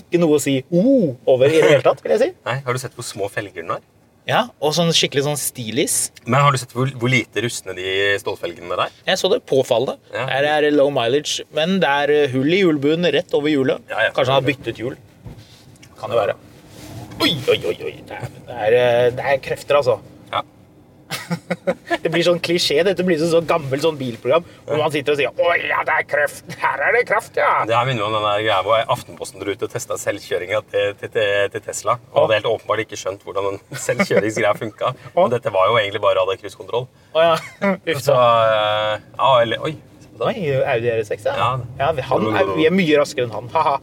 ikke 0.00 0.20
noe 0.22 0.38
å 0.38 0.42
si 0.42 0.60
oh, 0.70 1.16
over 1.28 1.50
i 1.52 1.60
det 1.60 1.68
hele 1.74 1.84
tatt, 1.84 2.00
vil 2.04 2.16
jeg 2.16 2.22
si. 2.24 2.30
Nei, 2.48 2.60
Har 2.64 2.76
du 2.76 2.80
sett 2.82 2.96
hvor 2.96 3.04
små 3.06 3.28
felger 3.32 3.60
den 3.64 3.74
har? 3.76 3.84
Ja, 4.28 4.42
Og 4.62 4.74
sånn 4.76 4.92
skikkelig 4.94 5.24
sånn 5.26 5.38
stilis. 5.40 5.94
Men 6.28 6.44
har 6.44 6.52
du 6.54 6.58
sett 6.60 6.70
hvor, 6.76 6.86
hvor 7.00 7.10
lite 7.10 7.42
rustne 7.42 7.72
de 7.74 7.86
stålfelgene 8.20 8.68
der 8.76 8.82
er? 8.84 8.98
Jeg 9.08 9.18
så 9.18 9.30
det 9.32 9.40
påfallende. 9.48 9.96
Ja. 10.14 10.26
Her 10.28 10.46
er 10.56 10.66
det 10.68 10.74
low 10.76 10.90
mileage, 10.94 11.40
men 11.56 11.78
det 11.82 11.88
er 12.04 12.28
hull 12.34 12.52
i 12.52 12.60
hjulbunnen 12.60 13.10
rett 13.16 13.32
over 13.34 13.50
hjulet. 13.50 13.80
Kanskje 13.90 14.28
han 14.30 14.36
har 14.38 14.46
byttet 14.46 14.78
hjul. 14.78 14.94
Kan 15.98 16.12
det 16.14 16.20
være. 16.20 16.36
Oi, 17.20 17.34
oi, 17.52 17.58
oi. 17.68 17.76
oi. 17.84 17.92
Det, 18.06 18.16
er, 18.16 18.32
det, 18.46 18.56
er, 18.56 18.78
eh, 18.80 19.10
det 19.16 19.26
er 19.32 19.40
krefter, 19.44 19.76
altså. 19.80 19.98
Ja. 20.32 20.40
Det 22.00 22.08
blir 22.08 22.24
sånn 22.24 22.40
klisjé. 22.40 22.78
Dette 22.86 23.04
blir 23.04 23.18
sånn, 23.20 23.32
sånn 23.34 23.48
gammelt 23.48 23.84
sånn 23.84 23.98
bilprogram 23.98 24.46
hvor 24.64 24.78
man 24.80 24.92
sitter 24.94 25.12
og 25.12 25.18
sier 25.18 25.28
'Å 25.34 25.56
ja, 25.60 25.82
det 25.84 25.96
er 25.98 26.06
kreft'. 26.08 26.54
Her 26.62 26.84
er 26.86 26.96
det 26.96 27.02
kraft, 27.10 27.36
ja. 27.36 27.50
Det 27.68 27.76
her 27.76 27.84
minner 27.88 28.06
om 28.06 28.16
den 28.16 28.24
der 28.24 28.44
greia 28.46 28.62
hvor 28.64 28.80
Aftenposten 28.96 29.42
dro 29.42 29.52
ut 29.52 29.66
og 29.66 29.74
testa 29.74 29.98
selvkjøringa 30.00 30.62
til, 30.70 30.94
til, 31.02 31.12
til, 31.52 31.60
Tesla. 31.66 31.98
Og 32.14 32.22
hadde 32.24 32.40
helt 32.40 32.50
åpenbart 32.54 32.86
ikke 32.86 33.00
skjønt 33.02 33.26
hvordan 33.26 33.50
den 33.50 33.60
selvkjøringsgreia 33.86 34.56
funka. 34.56 34.94
Og 35.14 35.30
dette 35.34 35.52
var 35.52 35.68
jo 35.68 35.76
egentlig 35.82 36.00
bare 36.06 36.22
radarkrysskontroll. 36.22 36.88
Oh, 37.12 37.22
ja. 37.22 37.36
Så 38.06 38.16
eh, 38.16 38.96
ja, 39.20 39.30
eller 39.42 39.68
Oi. 39.68 39.76
Oi, 40.20 40.34
Audi 40.74 40.90
R6, 40.92 41.24
ja. 41.24 41.34
Ja. 41.36 41.50
ja 41.78 41.90
vi- 41.96 42.02
han 42.02 42.26
er, 42.36 42.50
vi 42.56 42.66
er 42.68 42.74
mye 42.74 42.98
raskere 43.00 43.24
enn 43.24 43.32
han. 43.32 43.48
Ha-ha. 43.54 43.76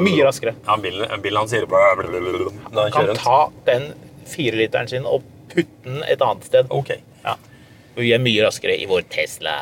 Mye 0.00 0.24
raskere. 0.24 0.54
Ja, 0.66 0.76
bilen, 0.80 1.08
bilen 1.22 1.36
han 1.42 1.48
sier 1.48 1.66
han 1.68 2.92
Kan 2.92 3.06
rundt. 3.10 3.18
ta 3.20 3.50
den 3.66 3.92
fireliteren 4.26 4.88
sin 4.88 5.04
og 5.06 5.22
putte 5.52 5.84
den 5.84 6.02
et 6.08 6.20
annet 6.24 6.44
sted. 6.48 6.66
Ok. 6.70 6.94
Ja. 7.24 7.36
Vi 7.96 8.12
er 8.12 8.18
mye 8.18 8.42
raskere 8.46 8.76
i 8.80 8.86
vår 8.86 9.04
Tesla. 9.10 9.54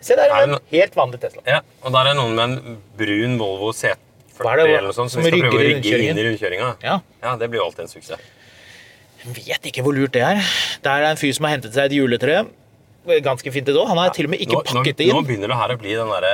Se 0.00 0.14
der, 0.16 0.28
Er 0.30 0.42
en 0.52 0.58
helt 0.70 0.94
vanlig 0.94 1.20
Tesla. 1.20 1.42
Ja, 1.46 1.60
og 1.82 1.92
der 1.92 2.10
er 2.10 2.14
noen 2.14 2.34
med 2.36 2.44
en 2.44 2.78
brun 2.98 3.38
Volvo 3.40 3.72
C40 3.72 3.96
Hva 4.38 4.52
er 4.52 4.56
det, 4.56 4.64
eller 4.76 4.88
noe 4.90 4.92
sånt, 4.96 5.10
som, 5.10 5.22
som 5.22 5.30
vi 5.30 5.30
skal 5.38 5.50
prøve 5.50 5.60
å 5.60 5.68
rygge 5.68 5.98
inn 6.10 6.18
i 6.18 6.24
rundkjøringa. 6.26 6.70
Ja. 6.82 6.98
Ja, 7.22 7.36
det 7.36 7.48
blir 7.50 7.60
jo 7.62 7.66
alltid 7.68 7.84
en 7.86 7.88
suksess. 7.92 8.18
Jeg 9.24 9.34
vet 9.38 9.68
ikke 9.70 9.82
hvor 9.86 9.94
lurt 9.96 10.12
det 10.12 10.22
er. 10.26 10.40
Der 10.84 11.04
er 11.06 11.10
en 11.14 11.16
fyr 11.16 11.32
som 11.32 11.46
har 11.46 11.54
hentet 11.56 11.72
seg 11.72 11.86
et 11.88 11.96
juletre. 11.96 12.42
Ganske 13.04 13.52
fint 13.52 13.66
det 13.68 13.74
òg. 13.76 13.84
Han 13.90 13.98
har 14.00 14.14
til 14.16 14.28
og 14.28 14.32
med 14.32 14.40
ikke 14.40 14.56
Nå, 14.56 14.62
pakket 14.64 14.96
det 15.02 15.10
nå 15.12 15.20
begynner 15.26 15.50
det 15.52 15.58
her 15.60 15.74
å 15.74 15.76
bli 15.80 15.92
den 15.98 16.08
derre 16.08 16.32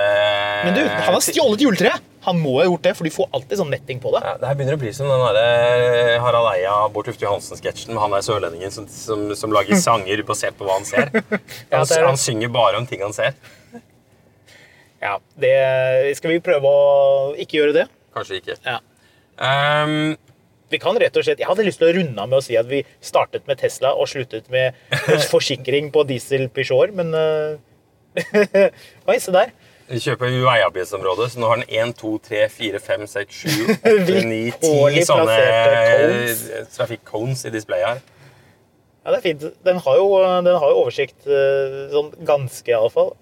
Men 0.67 0.77
du, 0.77 0.81
han 0.87 1.17
har 1.17 1.25
stjålet 1.25 1.65
juletreet! 1.67 2.07
Han 2.27 2.37
må 2.37 2.59
ha 2.59 2.67
gjort 2.67 2.83
det, 2.85 2.93
for 2.99 3.09
de 3.09 3.11
får 3.15 3.31
alltid 3.33 3.59
sånn 3.63 3.71
netting 3.73 4.01
på 4.03 4.11
det. 4.13 4.21
Ja, 4.27 4.35
det 4.37 4.49
her 4.51 4.57
begynner 4.59 4.77
å 4.77 4.81
bli 4.83 4.91
som 4.93 5.09
den 5.09 5.23
derre 5.25 6.19
Harald 6.21 6.51
Eia 6.53 6.75
Bård 6.93 7.09
Tufte 7.09 7.25
Johansen-sketsjen 7.25 7.95
med 7.97 8.03
han 8.03 8.13
der 8.13 8.27
sørlendingen 8.27 8.75
som, 8.75 8.85
som, 8.93 9.23
som 9.41 9.55
lager 9.57 9.81
sanger 9.87 10.21
basert 10.29 10.59
på 10.59 10.69
hva 10.69 10.77
han 10.77 10.87
ser. 10.89 11.09
Ja, 11.17 11.81
Han, 11.81 11.89
han 12.11 12.21
synger 12.21 12.53
bare 12.53 12.83
om 12.83 12.87
ting 12.91 13.01
han 13.03 13.17
ser. 13.17 13.39
Ja, 15.01 15.17
det 15.41 15.55
Skal 16.19 16.35
vi 16.35 16.43
prøve 16.45 16.69
å 16.69 17.33
ikke 17.41 17.63
gjøre 17.63 17.77
det? 17.79 17.87
Kanskje 18.13 18.43
ikke. 18.43 18.59
Ja. 18.69 18.79
Ehm, 19.41 20.19
Vi 20.71 20.79
kan 20.79 20.99
rett 21.03 21.17
og 21.19 21.25
slett, 21.27 21.41
Jeg 21.43 21.49
hadde 21.51 21.67
lyst 21.67 21.81
til 21.83 21.91
å 21.91 21.95
runde 21.97 22.23
av 22.23 22.31
med 22.31 22.39
å 22.39 22.45
si 22.45 22.55
at 22.59 22.69
vi 22.71 22.85
startet 23.03 23.49
med 23.51 23.59
Tesla 23.59 23.91
og 23.99 24.07
sluttet 24.11 24.47
med 24.53 24.77
forsikring 25.33 25.91
på 25.95 26.05
diesel 26.07 26.47
Peugeot, 26.55 26.95
men 26.95 27.11
eh, 27.15 27.59
Oi, 29.11 29.19
se 29.23 29.35
der. 29.35 29.53
vi 29.91 29.99
kjøper 30.03 30.31
veiarbeidsområdet, 30.45 31.33
så 31.33 31.43
nå 31.43 31.51
har 31.51 31.61
den 31.63 31.91
1, 31.91 31.97
2, 31.99 32.13
3, 32.27 32.45
4, 32.55 32.81
5, 32.87 33.07
6, 33.11 33.41
7, 33.43 33.73
8, 33.75 34.23
9, 34.31 34.39
10 34.63 35.07
sånne 35.09 35.39
trafikk-cones 36.77 37.45
i 37.47 37.53
displayet 37.55 37.89
her. 37.89 38.03
Ja, 39.01 39.15
det 39.15 39.19
er 39.19 39.25
fint. 39.25 39.45
Den 39.65 39.81
har 39.83 39.97
jo, 39.97 40.07
den 40.45 40.59
har 40.61 40.71
jo 40.71 40.83
oversikt 40.85 41.27
eh, 41.27 41.77
sånn 41.91 42.11
ganske, 42.29 42.69
iallfall. 42.71 43.15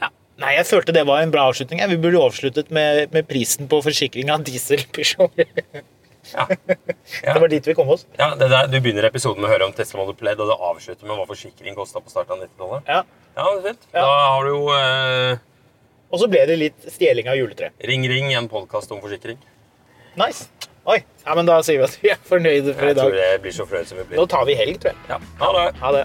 Ja. 0.00 0.08
Nei, 0.40 0.54
jeg 0.56 0.66
følte 0.70 0.94
det 0.96 1.04
var 1.06 1.20
en 1.22 1.34
bra 1.34 1.44
avslutning. 1.50 1.82
Vi 1.92 1.98
burde 2.00 2.22
avsluttet 2.24 2.72
med, 2.74 3.10
med 3.14 3.28
prisen 3.28 3.68
på 3.70 3.82
forsikring 3.84 4.32
av 4.32 4.46
diesel 4.48 4.82
Peugeot. 4.96 5.36
Ja. 6.34 6.44
Det 7.34 7.40
var 7.40 7.48
dit 7.48 7.66
vi 7.66 7.74
kom 7.74 7.88
oss. 7.94 8.06
Ja, 8.18 8.30
det 8.38 8.48
der, 8.52 8.66
Du 8.70 8.76
begynner 8.80 9.06
episoden 9.08 9.40
med 9.42 9.48
å 9.48 9.52
høre 9.54 9.66
om 9.68 9.72
Tesla 9.76 10.00
Model 10.02 10.16
Play, 10.20 10.36
og 10.36 10.50
det 10.50 10.56
avslutter 10.70 11.08
med 11.08 11.16
hva 11.18 11.26
forsikring 11.30 11.76
kosta 11.78 12.02
på 12.04 12.12
starten 12.12 12.36
av 12.36 12.44
90-tallet. 12.44 12.90
Ja. 12.92 13.02
Ja, 13.36 13.46
fint. 13.64 13.86
Ja. 13.94 14.02
Da 14.04 14.16
har 14.34 14.44
du 14.44 14.50
jo 14.50 14.62
eh, 14.74 15.38
Og 16.10 16.18
så 16.22 16.28
ble 16.32 16.42
det 16.50 16.56
litt 16.60 16.88
stjeling 16.92 17.28
av 17.30 17.38
juletre. 17.38 17.70
Ring 17.86 18.04
Ring, 18.10 18.32
en 18.36 18.48
podkast 18.50 18.90
om 18.92 19.00
forsikring. 19.04 19.38
Nice. 20.20 20.48
Oi. 20.90 20.98
Ja, 21.26 21.34
men 21.38 21.46
da 21.46 21.60
sier 21.62 21.78
vi 21.78 21.86
at 21.86 21.96
vi 22.02 22.10
er 22.10 22.20
fornøyde 22.26 22.72
for 22.74 22.88
i 22.88 22.90
Jeg 22.90 22.98
tror 22.98 23.12
dag. 23.14 23.20
det 23.20 23.42
blir 23.44 23.54
så 23.54 23.66
fornøyd 23.68 23.90
som 23.90 24.00
vi 24.00 24.06
blir. 24.10 24.18
Nå 24.20 24.26
tar 24.32 24.44
vi 24.48 24.56
helg, 24.58 24.80
tror 24.82 24.92
jeg. 24.94 25.02
Ja. 25.12 25.18
Ha 25.44 25.50
det. 25.56 25.66
Ha 25.84 25.92
det. 25.98 26.04